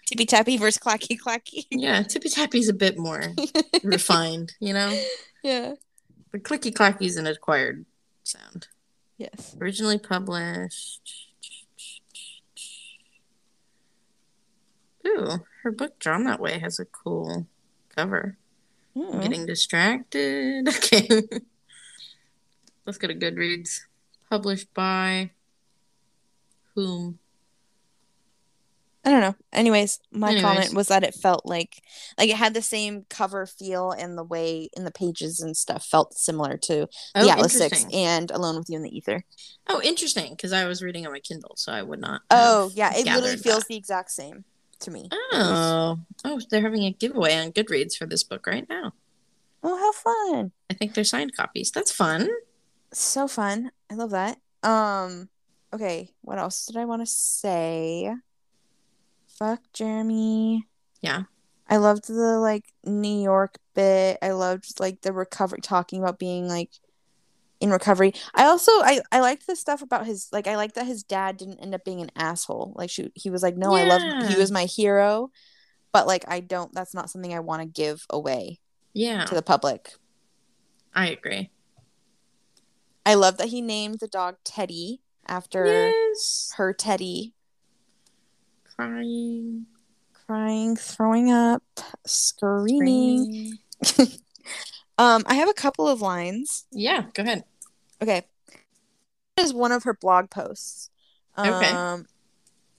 tippy 0.06 0.26
tappy 0.26 0.58
versus 0.58 0.78
clacky 0.80 1.18
clacky. 1.20 1.66
Yeah, 1.72 2.04
tippy 2.04 2.30
tappy's 2.30 2.70
a 2.70 2.74
bit 2.74 2.98
more 2.98 3.22
refined, 3.84 4.54
you 4.60 4.74
know. 4.74 4.98
yeah. 5.44 5.74
But 6.32 6.44
clicky 6.44 6.74
clacky's 6.74 7.18
an 7.18 7.28
acquired 7.28 7.86
sound. 8.24 8.68
Yes. 9.18 9.56
Originally 9.62 9.98
published. 10.00 11.02
Ooh, 15.08 15.46
her 15.64 15.72
book 15.72 16.00
drawn 16.00 16.24
that 16.26 16.40
way 16.40 16.60
has 16.60 16.80
a 16.80 16.86
cool 16.86 17.48
cover. 17.96 18.38
Mm. 18.96 19.22
getting 19.22 19.46
distracted. 19.46 20.68
Okay. 20.78 21.10
Let's 22.86 22.98
go 23.00 23.08
to 23.08 23.16
Goodreads. 23.16 23.80
Published 24.30 24.72
by 24.74 25.32
whom? 26.76 27.18
I 29.04 29.12
don't 29.12 29.22
know. 29.22 29.36
Anyways, 29.54 30.00
my 30.12 30.30
Anyways. 30.30 30.43
comment 30.43 30.74
was 30.74 30.88
that 30.88 31.04
it 31.04 31.14
felt 31.14 31.46
like 31.46 31.82
like 32.18 32.30
it 32.30 32.36
had 32.38 32.54
the 32.56 32.62
same 32.62 33.06
cover 33.10 33.46
feel 33.46 33.91
and 33.91 34.18
the 34.18 34.24
way 34.24 34.70
in 34.76 34.84
the 34.84 34.91
pages 34.91 35.39
and 35.39 35.56
stuff 35.56 35.86
felt 35.86 36.16
similar 36.18 36.58
to 36.58 36.88
Oh, 37.14 37.24
the 37.24 37.30
Atlas 37.32 37.54
Six 37.54 37.86
and 37.93 38.32
Alone 38.32 38.58
with 38.58 38.70
You 38.70 38.78
in 38.78 38.84
the 38.84 38.96
Ether. 38.96 39.24
Oh, 39.68 39.80
interesting. 39.84 40.32
Because 40.32 40.54
I 40.54 40.66
was 40.66 40.82
reading 40.82 41.06
on 41.06 41.12
my 41.12 41.20
Kindle, 41.20 41.54
so 41.56 41.72
I 41.72 41.84
would 41.84 42.00
not. 42.02 42.22
Oh 42.32 42.72
yeah, 42.74 42.91
it 42.96 43.06
literally 43.06 43.38
feels 43.38 43.60
that. 43.60 43.68
the 43.68 43.76
exact 43.76 44.12
same 44.12 44.43
to 44.80 44.92
me. 44.92 45.10
Oh, 45.12 46.00
oh, 46.24 46.42
they're 46.50 46.62
having 46.62 46.84
a 46.84 46.92
giveaway 46.92 47.36
on 47.36 47.52
Goodreads 47.52 47.98
for 47.98 48.06
this 48.06 48.24
book 48.24 48.48
right 48.48 48.68
now. 48.70 48.94
Oh, 49.64 49.78
how 49.78 49.92
fun! 49.92 50.52
I 50.70 50.74
think 50.74 50.94
they're 50.94 51.04
signed 51.04 51.36
copies. 51.36 51.72
That's 51.72 51.92
fun. 51.92 52.30
So 52.94 53.28
fun. 53.28 53.72
I 53.90 53.96
love 53.96 54.12
that. 54.12 54.38
Um, 54.64 55.30
okay, 55.74 56.12
what 56.22 56.40
else 56.40 56.66
did 56.66 56.78
I 56.78 56.86
want 56.86 57.02
to 57.02 57.06
say? 57.06 58.14
Fuck 59.28 59.62
Jeremy. 59.74 60.68
Yeah. 61.02 61.24
I 61.68 61.78
loved 61.78 62.08
the 62.08 62.40
like 62.40 62.66
New 62.86 63.22
York 63.22 63.58
bit. 63.74 64.20
I 64.22 64.32
loved 64.32 64.80
like 64.80 65.02
the 65.02 65.12
recovery 65.12 65.62
talking 65.62 66.00
about 66.02 66.20
being 66.20 66.48
like 66.48 66.70
in 67.60 67.70
recovery. 67.70 68.14
I 68.34 68.45
also 68.45 68.72
I 68.74 69.01
I 69.12 69.20
liked 69.22 69.47
the 69.47 69.56
stuff 69.56 69.82
about 69.82 70.06
his 70.06 70.28
like 70.32 70.47
I 70.47 70.56
like 70.56 70.74
that 70.74 70.86
his 70.86 71.03
dad 71.03 71.38
didn't 71.38 71.60
end 71.60 71.74
up 71.76 71.84
being 71.86 72.01
an 72.01 72.12
asshole. 72.16 72.74
Like 72.76 72.89
she, 72.89 73.12
he 73.16 73.30
was 73.30 73.41
like, 73.43 73.56
"No, 73.58 73.74
I 73.74 73.84
love 73.84 74.01
him. 74.03 74.28
he 74.30 74.36
was 74.38 74.51
my 74.51 74.66
hero." 74.66 75.32
But 75.91 76.08
like 76.08 76.26
I 76.28 76.41
don't 76.41 76.74
that's 76.74 76.93
not 76.93 77.10
something 77.10 77.34
I 77.34 77.39
want 77.39 77.62
to 77.62 77.68
give 77.68 78.06
away 78.10 78.60
Yeah, 78.93 79.24
to 79.26 79.36
the 79.36 79.41
public. 79.41 79.93
I 80.93 81.08
agree. 81.10 81.49
I 83.06 83.14
love 83.14 83.38
that 83.38 83.49
he 83.49 83.62
named 83.62 83.99
the 83.99 84.08
dog 84.08 84.38
Teddy 84.43 85.01
after 85.28 85.66
Yes. 85.66 86.51
her 86.58 86.74
Teddy 86.74 87.34
Crying. 88.76 89.68
crying, 90.28 90.76
throwing 90.76 91.32
up, 91.32 91.64
screaming. 92.06 93.60
Um, 94.98 95.24
I 95.26 95.36
have 95.36 95.50
a 95.50 95.54
couple 95.54 95.88
of 95.88 96.02
lines. 96.02 96.66
Yeah, 96.72 97.06
go 97.14 97.24
ahead. 97.24 97.43
Okay. 98.02 98.24
This 99.38 99.48
is 99.48 99.54
one 99.54 99.72
of 99.72 99.84
her 99.84 99.93
blog 99.93 100.30
posts. 100.30 100.89
Um, 101.36 101.54
Okay. 101.56 101.72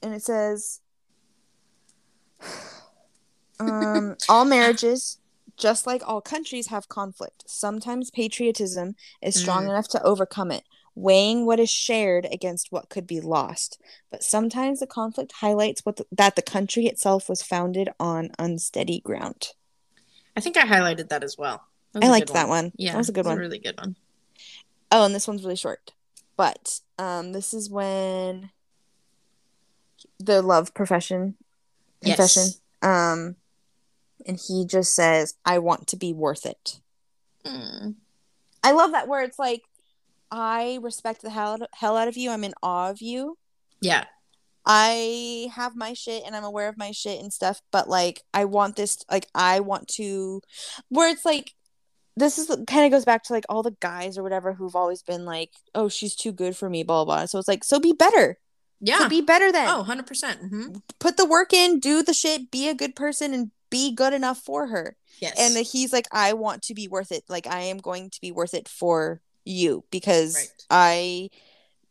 And 0.02 0.14
it 0.14 0.22
says, 0.22 0.80
um, 3.58 4.16
all 4.28 4.44
marriages, 4.44 5.18
just 5.56 5.86
like 5.86 6.06
all 6.06 6.20
countries, 6.20 6.68
have 6.68 6.88
conflict. 6.88 7.44
Sometimes 7.46 8.10
patriotism 8.10 8.94
is 9.22 9.34
strong 9.34 9.64
Mm. 9.64 9.70
enough 9.70 9.88
to 9.88 10.02
overcome 10.02 10.50
it, 10.52 10.64
weighing 10.94 11.44
what 11.46 11.58
is 11.58 11.70
shared 11.70 12.26
against 12.30 12.70
what 12.70 12.88
could 12.88 13.06
be 13.06 13.20
lost. 13.20 13.80
But 14.10 14.22
sometimes 14.22 14.80
the 14.80 14.86
conflict 14.86 15.32
highlights 15.40 15.84
what 15.84 15.96
the, 15.96 16.06
that 16.12 16.36
the 16.36 16.42
country 16.42 16.86
itself 16.86 17.28
was 17.28 17.42
founded 17.42 17.88
on 17.98 18.30
unsteady 18.38 19.00
ground. 19.00 19.48
I 20.36 20.40
think 20.40 20.56
I 20.56 20.66
highlighted 20.66 21.08
that 21.08 21.24
as 21.24 21.36
well. 21.38 21.66
I 22.02 22.08
a 22.08 22.10
liked 22.10 22.32
that 22.32 22.48
one. 22.48 22.72
Yeah, 22.76 22.92
that 22.92 22.98
was 22.98 23.08
a 23.08 23.12
good 23.12 23.26
one. 23.26 23.38
really 23.38 23.58
good 23.58 23.76
one. 23.78 23.96
Oh, 24.92 25.04
and 25.04 25.14
this 25.14 25.26
one's 25.26 25.42
really 25.42 25.56
short. 25.56 25.92
But 26.36 26.80
um 26.98 27.32
this 27.32 27.54
is 27.54 27.70
when 27.70 28.50
the 30.18 30.42
love 30.42 30.74
profession 30.74 31.36
Yes. 32.02 32.16
confession. 32.16 32.52
Um 32.82 33.36
and 34.26 34.40
he 34.40 34.64
just 34.64 34.94
says, 34.94 35.34
I 35.44 35.58
want 35.58 35.86
to 35.88 35.96
be 35.96 36.12
worth 36.12 36.46
it. 36.46 36.80
Mm. 37.44 37.94
I 38.64 38.72
love 38.72 38.92
that 38.92 39.08
where 39.08 39.22
it's 39.22 39.38
like 39.38 39.62
I 40.30 40.78
respect 40.82 41.22
the 41.22 41.30
hell 41.30 41.58
hell 41.74 41.96
out 41.96 42.08
of 42.08 42.16
you. 42.16 42.30
I'm 42.30 42.44
in 42.44 42.54
awe 42.62 42.90
of 42.90 43.00
you. 43.00 43.38
Yeah, 43.80 44.04
I 44.64 45.48
have 45.54 45.76
my 45.76 45.92
shit 45.92 46.24
and 46.26 46.34
I'm 46.34 46.42
aware 46.44 46.68
of 46.68 46.76
my 46.76 46.90
shit 46.90 47.20
and 47.20 47.32
stuff, 47.32 47.62
but 47.70 47.88
like 47.88 48.22
I 48.34 48.46
want 48.46 48.74
this 48.74 48.98
like 49.10 49.28
I 49.34 49.60
want 49.60 49.86
to 49.88 50.42
where 50.88 51.08
it's 51.08 51.24
like 51.24 51.54
this 52.16 52.38
is 52.38 52.46
kind 52.66 52.84
of 52.86 52.90
goes 52.90 53.04
back 53.04 53.22
to 53.24 53.32
like 53.32 53.44
all 53.48 53.62
the 53.62 53.76
guys 53.80 54.16
or 54.16 54.22
whatever 54.22 54.52
who've 54.52 54.76
always 54.76 55.02
been 55.02 55.24
like, 55.24 55.50
oh, 55.74 55.88
she's 55.88 56.14
too 56.16 56.32
good 56.32 56.56
for 56.56 56.68
me, 56.70 56.82
blah 56.82 57.04
blah. 57.04 57.16
blah. 57.18 57.26
So 57.26 57.38
it's 57.38 57.48
like, 57.48 57.62
so 57.64 57.78
be 57.78 57.92
better. 57.92 58.38
yeah. 58.80 58.98
So 59.00 59.08
be 59.08 59.20
better 59.20 59.52
then. 59.52 59.68
oh, 59.68 59.78
100 59.78 60.06
percent. 60.06 60.42
Mm-hmm. 60.42 60.76
Put 60.98 61.16
the 61.16 61.26
work 61.26 61.52
in, 61.52 61.78
do 61.80 62.02
the 62.02 62.14
shit, 62.14 62.50
be 62.50 62.68
a 62.68 62.74
good 62.74 62.96
person, 62.96 63.34
and 63.34 63.50
be 63.70 63.92
good 63.94 64.12
enough 64.14 64.38
for 64.38 64.68
her. 64.68 64.96
Yes. 65.20 65.34
And 65.38 65.56
that 65.56 65.62
he's 65.66 65.92
like, 65.92 66.06
I 66.12 66.32
want 66.34 66.62
to 66.62 66.74
be 66.74 66.88
worth 66.88 67.12
it. 67.12 67.24
Like 67.28 67.46
I 67.46 67.60
am 67.62 67.78
going 67.78 68.10
to 68.10 68.20
be 68.20 68.32
worth 68.32 68.54
it 68.54 68.68
for 68.68 69.20
you 69.44 69.84
because 69.90 70.34
Right. 70.34 70.48
I 70.70 71.30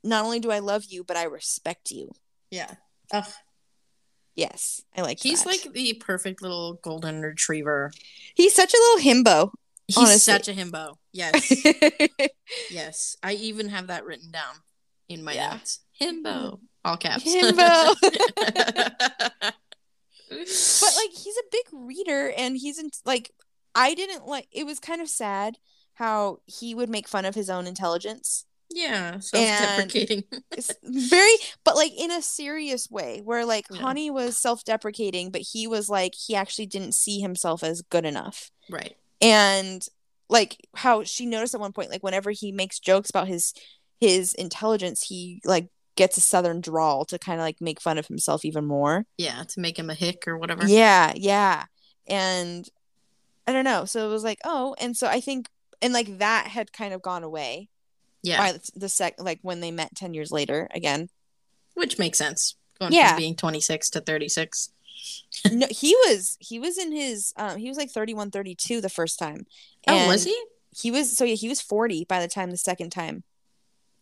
not 0.04 0.24
only 0.26 0.40
do 0.40 0.52
I 0.52 0.60
love 0.60 0.86
you, 0.90 1.04
but 1.04 1.18
I 1.18 1.24
respect 1.24 1.92
you. 1.92 2.12
yeah. 2.52 2.72
Ugh. 3.12 3.26
Yes, 4.36 4.82
I 4.98 5.02
like. 5.02 5.20
He's 5.22 5.44
that. 5.44 5.50
like 5.50 5.74
the 5.74 5.94
perfect 5.94 6.42
little 6.42 6.74
golden 6.84 7.22
retriever. 7.22 7.92
He's 8.36 8.54
such 8.54 8.74
a 8.74 8.78
little 8.78 9.02
himbo. 9.24 9.52
He's 9.88 9.98
Honestly. 9.98 10.18
such 10.34 10.48
a 10.48 10.54
himbo. 10.54 10.96
Yes. 11.14 11.64
yes. 12.72 13.16
I 13.22 13.34
even 13.34 13.70
have 13.70 13.88
that 13.88 14.04
written 14.06 14.32
down 14.32 14.56
in 15.10 15.24
my 15.24 15.34
Yeah. 15.34 15.52
notes. 15.52 15.80
Himbo. 16.02 16.60
All 16.84 16.98
caps. 16.98 17.24
Himbo. 17.24 17.96
but 20.30 20.94
like 20.98 21.12
he's 21.12 21.38
a 21.38 21.44
big 21.52 21.66
reader 21.72 22.32
and 22.36 22.58
he's 22.58 22.80
in 22.80 22.90
like 23.06 23.32
I 23.76 23.94
didn't 23.94 24.26
like 24.26 24.48
it 24.52 24.66
was 24.66 24.80
kind 24.80 25.02
of 25.02 25.08
sad 25.10 25.58
how 25.94 26.40
he 26.46 26.74
would 26.76 26.90
make 26.90 27.08
fun 27.08 27.26
of 27.26 27.36
his 27.36 27.50
own 27.50 27.68
intelligence. 27.68 28.46
yeah, 28.72 29.20
self-deprecating. 29.20 30.24
Very 30.84 31.36
but 31.64 31.76
like 31.76 31.92
in 31.98 32.12
a 32.12 32.22
serious 32.22 32.90
way 32.90 33.22
where 33.24 33.46
like 33.46 33.66
Yeah. 33.70 33.78
Chani 33.82 34.12
was 34.12 34.38
self-deprecating 34.38 35.30
but 35.32 35.42
he 35.42 35.68
was 35.68 35.90
like 35.90 36.14
he 36.16 36.36
actually 36.36 36.66
didn't 36.66 36.94
see 36.94 37.20
himself 37.20 37.64
as 37.64 37.82
good 37.84 38.06
enough. 38.06 38.50
right. 38.70 38.96
And 39.22 39.86
like 40.30 40.58
how 40.76 41.04
she 41.04 41.26
noticed 41.26 41.54
at 41.54 41.60
one 41.62 41.72
point 41.74 41.92
like 41.92 42.04
whenever 42.04 42.32
he 42.32 42.52
makes 42.52 42.80
jokes 42.80 43.10
about 43.10 43.28
his 43.28 43.54
his 44.00 44.34
intelligence 44.34 45.04
he 45.04 45.40
like 45.46 45.70
gets 45.96 46.18
a 46.18 46.22
southern 46.22 46.60
drawl 46.62 47.06
to 47.06 47.18
kind 47.20 47.40
of 47.40 47.44
like 47.46 47.62
make 47.62 47.80
fun 47.80 47.98
of 47.98 48.08
himself 48.08 48.44
even 48.44 48.66
more. 48.66 49.06
Yeah, 49.18 49.44
to 49.44 49.60
make 49.60 49.78
him 49.80 49.90
a 49.90 49.94
hick 49.94 50.24
or 50.28 50.38
whatever. 50.38 50.68
Yeah, 50.68 51.14
yeah. 51.16 51.66
And 52.08 52.68
I 53.48 53.54
don't 53.54 53.64
know. 53.64 53.86
So 53.86 54.06
it 54.08 54.12
was 54.12 54.24
like, 54.24 54.40
oh, 54.44 54.76
and 54.80 54.98
so 54.98 55.08
I 55.08 55.22
think 55.22 55.48
and 55.82 55.94
like 55.94 56.18
that 56.18 56.48
had 56.48 56.74
kind 56.74 56.94
of 56.94 57.02
gone 57.02 57.24
away 57.24 57.70
Yeah. 58.24 58.38
by 58.38 58.60
the- 58.76 58.90
sec 58.90 59.16
like 59.20 59.40
when 59.44 59.60
they 59.60 59.72
met 59.72 59.96
10 59.96 60.14
years 60.14 60.32
later 60.32 60.68
again 60.74 61.10
Which 61.76 62.00
makes 62.00 62.18
sense. 62.18 62.56
Going 62.80 62.92
Yeah. 62.92 63.10
from 63.10 63.18
being 63.20 63.36
26 63.36 63.90
to 63.92 64.02
36. 64.02 64.70
No 65.52 65.68
he 65.70 65.96
was 66.08 66.38
he 66.40 66.60
was 66.60 66.78
in 66.78 66.92
his 66.92 67.34
um 67.38 67.58
he 67.58 67.68
was 67.68 67.78
like 67.78 67.90
31 67.92 68.32
32 68.32 68.82
the 68.82 68.90
first 68.90 69.20
time 69.20 69.46
Oh, 69.88 70.08
was 70.08 70.24
he? 70.24 70.36
he 70.76 70.92
was 70.92 71.16
so 71.18 71.24
yeah 71.26 71.36
he 71.36 71.48
was 71.50 71.62
40 71.62 72.06
by 72.06 72.20
the 72.20 72.28
time 72.28 72.52
the 72.52 72.58
second 72.58 72.90
time 72.92 73.24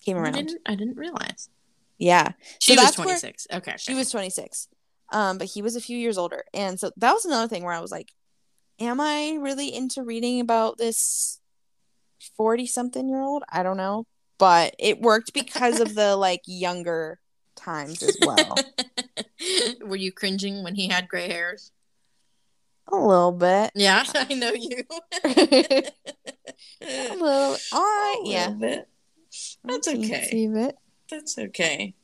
came 0.05 0.17
I 0.17 0.21
around 0.21 0.33
didn't, 0.33 0.61
I 0.65 0.75
didn't 0.75 0.97
realize. 0.97 1.49
yeah 1.97 2.31
She 2.59 2.73
So 2.75 2.81
was 2.81 2.85
that's 2.85 2.97
where- 2.97 3.05
26. 3.07 3.47
okay. 3.53 3.75
she 3.77 3.93
was 3.93 4.09
26 4.09 4.67
um 5.11 5.37
but 5.37 5.47
he 5.47 5.61
was 5.61 5.75
a 5.75 5.81
few 5.81 5.97
years 5.97 6.17
older 6.17 6.43
and 6.53 6.79
so 6.79 6.91
that 6.97 7.13
was 7.13 7.25
another 7.25 7.47
thing 7.47 7.63
where 7.63 7.73
i 7.73 7.79
was 7.79 7.91
like 7.91 8.11
am 8.79 8.99
i 8.99 9.37
really 9.39 9.73
into 9.73 10.01
reading 10.03 10.39
about 10.39 10.77
this 10.77 11.39
40 12.37 12.65
something 12.65 13.07
year 13.09 13.21
old 13.21 13.43
i 13.49 13.63
don't 13.63 13.77
know 13.77 14.05
but 14.39 14.75
it 14.79 15.01
worked 15.01 15.33
because 15.33 15.79
of 15.79 15.93
the 15.95 16.15
like 16.27 16.41
younger 16.45 17.19
times 17.55 18.01
as 18.03 18.17
well 18.19 18.55
Were 19.85 19.95
you 19.95 20.11
cringing 20.11 20.63
when 20.63 20.75
he 20.75 20.87
had 20.87 21.07
gray 21.07 21.27
hairs? 21.27 21.71
a 22.91 22.95
little 22.95 23.31
bit 23.31 23.71
Yeah, 23.75 24.03
I 24.15 24.33
know 24.33 24.51
you. 24.53 24.83
a 25.23 25.83
little 26.81 27.57
I 27.71 28.21
A 28.25 28.29
yeah 28.29 28.45
little 28.47 28.59
bit. 28.59 28.89
That's 29.63 29.87
a 29.87 29.97
okay. 29.97 30.71
That's 31.09 31.37
okay. 31.37 31.95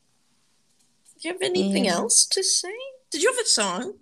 Do 1.22 1.28
you 1.28 1.34
have 1.34 1.42
anything 1.42 1.86
Yeah. 1.86 1.96
else 1.96 2.26
to 2.28 2.44
say? 2.44 2.74
Did 3.12 3.22
you 3.24 3.32
have 3.32 3.40
a 3.44 3.48
song? 3.48 3.94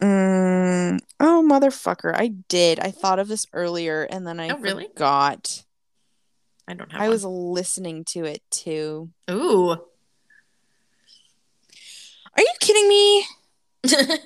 Mm, 0.00 1.00
oh 1.18 1.44
motherfucker 1.44 2.14
i 2.14 2.28
did 2.28 2.78
i 2.78 2.92
thought 2.92 3.18
of 3.18 3.26
this 3.26 3.46
earlier 3.52 4.04
and 4.04 4.24
then 4.24 4.38
i 4.38 4.48
Oh, 4.50 4.58
really? 4.58 4.86
forgot 4.86 5.64
I 6.68 6.74
don't 6.74 6.92
have 6.92 7.00
i 7.00 7.04
one. 7.04 7.10
was 7.10 7.24
listening 7.24 8.04
to 8.12 8.24
it 8.24 8.42
too 8.50 9.08
Ooh. 9.30 9.70
are 9.70 9.80
you 12.36 12.52
kidding 12.60 12.88
me 12.88 13.24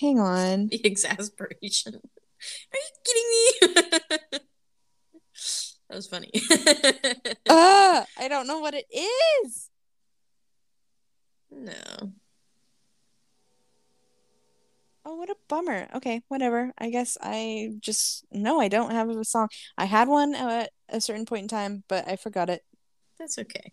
hang 0.00 0.18
on 0.20 0.66
The 0.68 0.84
exasperation. 0.84 1.94
Are 1.94 2.78
you 2.78 2.92
kidding 3.04 3.28
me? 3.32 4.38
that 5.88 5.96
was 5.96 6.06
funny. 6.06 6.30
uh 7.48 8.04
i 8.18 8.28
don't 8.28 8.46
know 8.46 8.60
what 8.60 8.74
it 8.74 8.86
is 8.92 9.68
no. 11.52 12.12
Oh 15.04 15.14
what 15.16 15.30
a 15.30 15.36
bummer 15.48 15.88
okay 15.94 16.22
whatever 16.28 16.72
i 16.78 16.90
guess 16.90 17.16
i 17.22 17.70
just 17.80 18.24
no 18.30 18.60
i 18.60 18.68
don't 18.68 18.90
have 18.92 19.08
a 19.08 19.24
song 19.24 19.48
i 19.78 19.84
had 19.84 20.08
one 20.08 20.34
at 20.34 20.70
a 20.88 21.00
certain 21.00 21.24
point 21.24 21.42
in 21.42 21.48
time 21.48 21.82
but 21.88 22.06
i 22.08 22.16
forgot 22.16 22.50
it 22.50 22.62
That's 23.18 23.38
okay. 23.38 23.72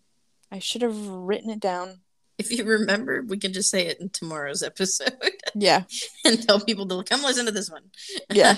i 0.50 0.58
should 0.58 0.82
have 0.82 0.96
written 1.06 1.50
it 1.50 1.60
down 1.60 2.00
If 2.38 2.50
you 2.52 2.64
remember, 2.64 3.22
we 3.26 3.36
can 3.36 3.52
just 3.52 3.68
say 3.70 3.86
it 3.86 4.00
in 4.00 4.10
tomorrow's 4.10 4.62
episode 4.72 5.12
yeah 5.54 5.82
and 6.24 6.40
tell 6.42 6.60
people 6.60 6.86
to 6.86 7.02
come 7.02 7.22
listen 7.22 7.46
to 7.46 7.52
this 7.52 7.70
one. 7.70 7.90
Yeah. 8.30 8.56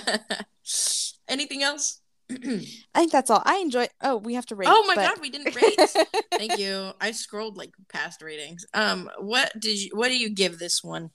Anything 1.28 1.62
else? 1.62 2.00
i 2.30 3.00
think 3.00 3.10
that's 3.10 3.28
all 3.28 3.42
i 3.44 3.56
enjoy 3.58 3.88
oh 4.02 4.16
we 4.18 4.34
have 4.34 4.46
to 4.46 4.54
rate 4.54 4.68
oh 4.70 4.84
my 4.86 4.94
but- 4.94 5.08
god, 5.08 5.20
we 5.20 5.30
didn't 5.30 5.56
rate. 5.56 5.80
Thank 6.32 6.58
you. 6.58 6.92
I 7.00 7.10
scrolled 7.10 7.56
like 7.56 7.72
past 7.92 8.22
ratings. 8.22 8.64
Um, 8.72 9.10
what 9.18 9.50
did 9.58 9.82
you? 9.82 9.90
What 9.94 10.08
do 10.08 10.16
you 10.16 10.30
give 10.30 10.58
this 10.58 10.84
one? 10.84 11.10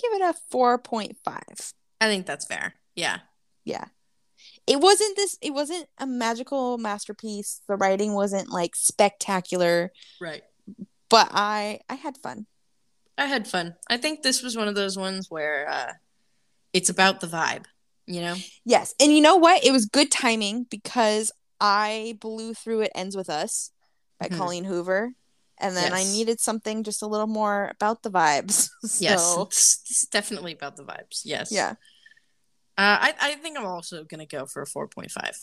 Give 0.00 0.12
it 0.14 0.22
a 0.22 0.34
4.5. 0.54 1.72
I 2.00 2.06
think 2.06 2.26
that's 2.26 2.46
fair. 2.46 2.74
Yeah. 2.94 3.18
Yeah. 3.64 3.84
It 4.66 4.80
wasn't 4.80 5.16
this 5.16 5.36
it 5.40 5.52
wasn't 5.52 5.86
a 5.98 6.06
magical 6.06 6.78
masterpiece. 6.78 7.60
The 7.68 7.76
writing 7.76 8.14
wasn't 8.14 8.48
like 8.50 8.74
spectacular, 8.76 9.92
Right. 10.20 10.42
but 11.08 11.28
I 11.32 11.80
I 11.88 11.94
had 11.94 12.16
fun. 12.18 12.46
I 13.18 13.26
had 13.26 13.46
fun. 13.48 13.74
I 13.90 13.96
think 13.98 14.22
this 14.22 14.42
was 14.42 14.56
one 14.56 14.68
of 14.68 14.74
those 14.74 14.96
ones 14.96 15.26
where 15.30 15.68
uh, 15.68 15.92
it's 16.72 16.88
about 16.88 17.20
the 17.20 17.26
vibe. 17.26 17.64
You 18.06 18.20
know. 18.20 18.34
Yes. 18.64 18.94
And 19.00 19.12
you 19.12 19.20
know 19.20 19.36
what? 19.36 19.64
It 19.64 19.70
was 19.72 19.86
good 19.86 20.10
timing 20.10 20.64
because 20.68 21.30
I 21.60 22.16
blew 22.20 22.52
through 22.54 22.80
It 22.80 22.92
Ends 22.94 23.16
With 23.16 23.30
Us 23.30 23.70
by 24.18 24.26
Mhm. 24.28 24.38
Colleen 24.38 24.64
Hoover. 24.64 25.12
And 25.62 25.76
then 25.76 25.92
I 25.94 26.02
needed 26.02 26.40
something 26.40 26.82
just 26.82 27.02
a 27.02 27.06
little 27.06 27.26
more 27.28 27.70
about 27.70 28.02
the 28.02 28.10
vibes. 28.10 28.68
so, 28.82 29.02
Yes. 29.02 29.36
It's, 29.38 29.80
it's 29.90 30.06
definitely 30.08 30.52
about 30.52 30.76
the 30.76 30.82
vibes. 30.84 31.22
Yes. 31.24 31.52
Yeah. 31.52 31.74
Uh, 32.78 32.98
I 33.00 33.14
I 33.20 33.34
think 33.36 33.58
I'm 33.58 33.66
also 33.66 34.02
gonna 34.04 34.26
go 34.26 34.46
for 34.46 34.62
a 34.62 34.66
four 34.66 34.88
point 34.88 35.10
five. 35.10 35.36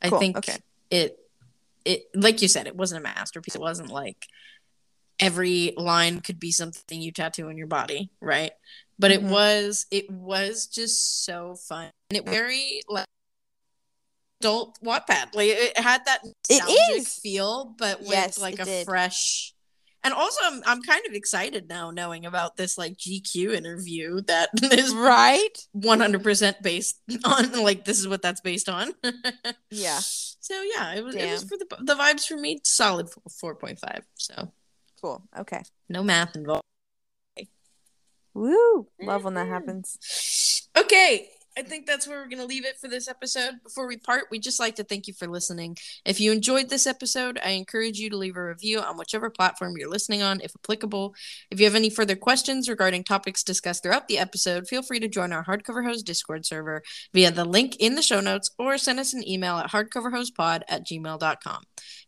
I 0.00 0.08
Cool, 0.10 0.18
think 0.18 0.36
okay. 0.38 0.58
it 0.90 1.18
it 1.84 2.04
like 2.14 2.40
you 2.40 2.48
said, 2.48 2.66
it 2.66 2.76
wasn't 2.76 3.00
a 3.00 3.02
masterpiece. 3.02 3.54
It 3.56 3.60
wasn't 3.60 3.90
like 3.90 4.26
every 5.20 5.74
line 5.76 6.20
could 6.20 6.38
be 6.40 6.50
something 6.52 7.00
you 7.02 7.12
tattoo 7.12 7.48
on 7.48 7.56
your 7.56 7.66
body, 7.66 8.10
right? 8.20 8.52
But 8.98 9.10
it 9.10 9.22
Mhm. 9.22 9.30
was 9.30 9.86
it 9.90 10.10
was 10.10 10.66
just 10.66 11.24
so 11.24 11.56
fun 11.56 11.90
and 12.10 12.16
it 12.18 12.24
very 12.24 12.82
like 12.88 13.06
adult 14.42 14.78
Wattpad. 14.82 15.34
Like 15.34 15.48
it 15.50 15.78
had 15.78 16.04
that 16.06 16.20
nostalgic 16.24 16.96
is. 16.98 17.14
feel, 17.14 17.74
but 17.78 18.00
with 18.00 18.10
Yes, 18.10 18.38
like 18.38 18.58
a 18.58 18.64
did. 18.64 18.84
fresh. 18.84 19.54
And 20.04 20.12
also, 20.12 20.40
I'm 20.44 20.62
I'm 20.66 20.82
kind 20.82 21.02
of 21.08 21.14
excited 21.14 21.68
now 21.68 21.92
knowing 21.92 22.26
about 22.26 22.56
this 22.56 22.76
like 22.76 22.96
GQ 22.96 23.54
interview 23.54 24.20
that 24.22 24.48
is 24.72 24.92
Right? 24.92 25.56
100% 25.76 26.60
based 26.62 26.98
on 27.24 27.62
like 27.62 27.84
this 27.84 28.00
is 28.00 28.08
what 28.08 28.20
that's 28.22 28.40
based 28.40 28.68
on. 28.68 28.92
Yeah. 29.70 30.00
So 30.00 30.60
yeah, 30.74 30.94
it 30.94 31.04
was 31.04 31.14
it 31.14 31.30
was 31.30 31.44
for 31.44 31.56
the 31.56 31.66
the 31.84 31.94
vibes 31.94 32.26
for 32.26 32.36
me 32.36 32.58
solid 32.64 33.06
4.5. 33.28 34.00
So 34.14 34.50
Cool. 35.00 35.22
Okay. 35.38 35.62
no 35.88 36.02
math 36.02 36.34
involved. 36.36 36.64
Woo. 38.34 38.86
Love 39.00 39.24
when 39.24 39.34
that 39.34 39.46
Mhm. 39.46 39.50
happens. 39.50 40.68
Okay, 40.76 41.30
I 41.56 41.62
think 41.62 41.86
that's 41.86 42.08
where 42.08 42.18
we're 42.18 42.28
going 42.28 42.38
to 42.38 42.46
leave 42.46 42.64
it 42.64 42.78
for 42.78 42.88
this 42.88 43.08
episode. 43.08 43.62
Before 43.62 43.86
we 43.86 43.98
part, 43.98 44.24
we'd 44.30 44.42
just 44.42 44.58
like 44.58 44.76
to 44.76 44.84
thank 44.84 45.06
you 45.06 45.12
for 45.12 45.26
listening. 45.26 45.76
If 46.04 46.18
you 46.18 46.32
enjoyed 46.32 46.70
this 46.70 46.86
episode, 46.86 47.38
I 47.44 47.50
encourage 47.50 47.98
you 47.98 48.08
to 48.08 48.16
leave 48.16 48.36
a 48.36 48.42
review 48.42 48.80
on 48.80 48.96
whichever 48.96 49.28
platform 49.28 49.74
you're 49.76 49.90
listening 49.90 50.22
on, 50.22 50.40
if 50.40 50.52
applicable. 50.56 51.14
If 51.50 51.60
you 51.60 51.66
have 51.66 51.74
any 51.74 51.90
further 51.90 52.16
questions 52.16 52.70
regarding 52.70 53.04
topics 53.04 53.42
discussed 53.42 53.82
throughout 53.82 54.08
the 54.08 54.18
episode, 54.18 54.66
feel 54.66 54.82
free 54.82 54.98
to 55.00 55.08
join 55.08 55.30
our 55.30 55.44
Hardcover 55.44 55.84
Hoes 55.84 56.02
Discord 56.02 56.46
server 56.46 56.82
via 57.12 57.30
the 57.30 57.44
link 57.44 57.76
in 57.76 57.96
the 57.96 58.02
show 58.02 58.20
notes 58.20 58.50
or 58.58 58.78
send 58.78 58.98
us 58.98 59.12
an 59.12 59.28
email 59.28 59.58
at 59.58 59.70
hardcoverhosepod 59.70 60.62
at 60.68 60.86
gmail.com. 60.86 61.62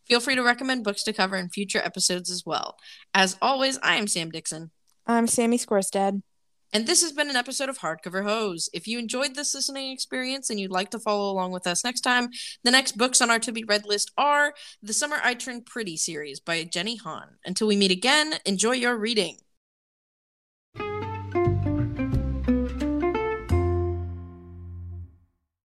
Feel 0.07 0.19
free 0.19 0.35
to 0.35 0.43
recommend 0.43 0.83
books 0.83 1.03
to 1.03 1.13
cover 1.13 1.35
in 1.35 1.49
future 1.49 1.81
episodes 1.83 2.31
as 2.31 2.43
well. 2.45 2.77
As 3.13 3.37
always, 3.41 3.77
I 3.83 3.95
am 3.95 4.07
Sam 4.07 4.31
Dixon. 4.31 4.71
I'm 5.05 5.27
Sammy 5.27 5.59
Squirstad. 5.59 6.23
And 6.75 6.85
this 6.85 7.01
has 7.03 7.13
been 7.13 7.29
an 7.29 7.37
episode 7.37 7.69
of 7.69 7.79
Hardcover 7.79 8.25
Hoes. 8.25 8.69
If 8.73 8.85
you 8.85 8.99
enjoyed 8.99 9.33
this 9.33 9.55
listening 9.55 9.93
experience 9.93 10.49
and 10.49 10.59
you'd 10.59 10.71
like 10.71 10.89
to 10.89 10.99
follow 10.99 11.31
along 11.31 11.53
with 11.53 11.67
us 11.67 11.85
next 11.85 12.01
time, 12.01 12.31
the 12.65 12.71
next 12.71 12.97
books 12.97 13.21
on 13.21 13.31
our 13.31 13.39
to 13.39 13.53
be 13.53 13.63
read 13.63 13.85
list 13.85 14.11
are 14.17 14.53
The 14.83 14.91
Summer 14.91 15.15
I 15.23 15.35
Turned 15.35 15.65
Pretty 15.65 15.95
series 15.95 16.41
by 16.41 16.65
Jenny 16.65 16.97
Han. 16.97 17.37
Until 17.45 17.67
we 17.67 17.77
meet 17.77 17.91
again, 17.91 18.39
enjoy 18.45 18.73
your 18.73 18.97
reading. 18.97 19.37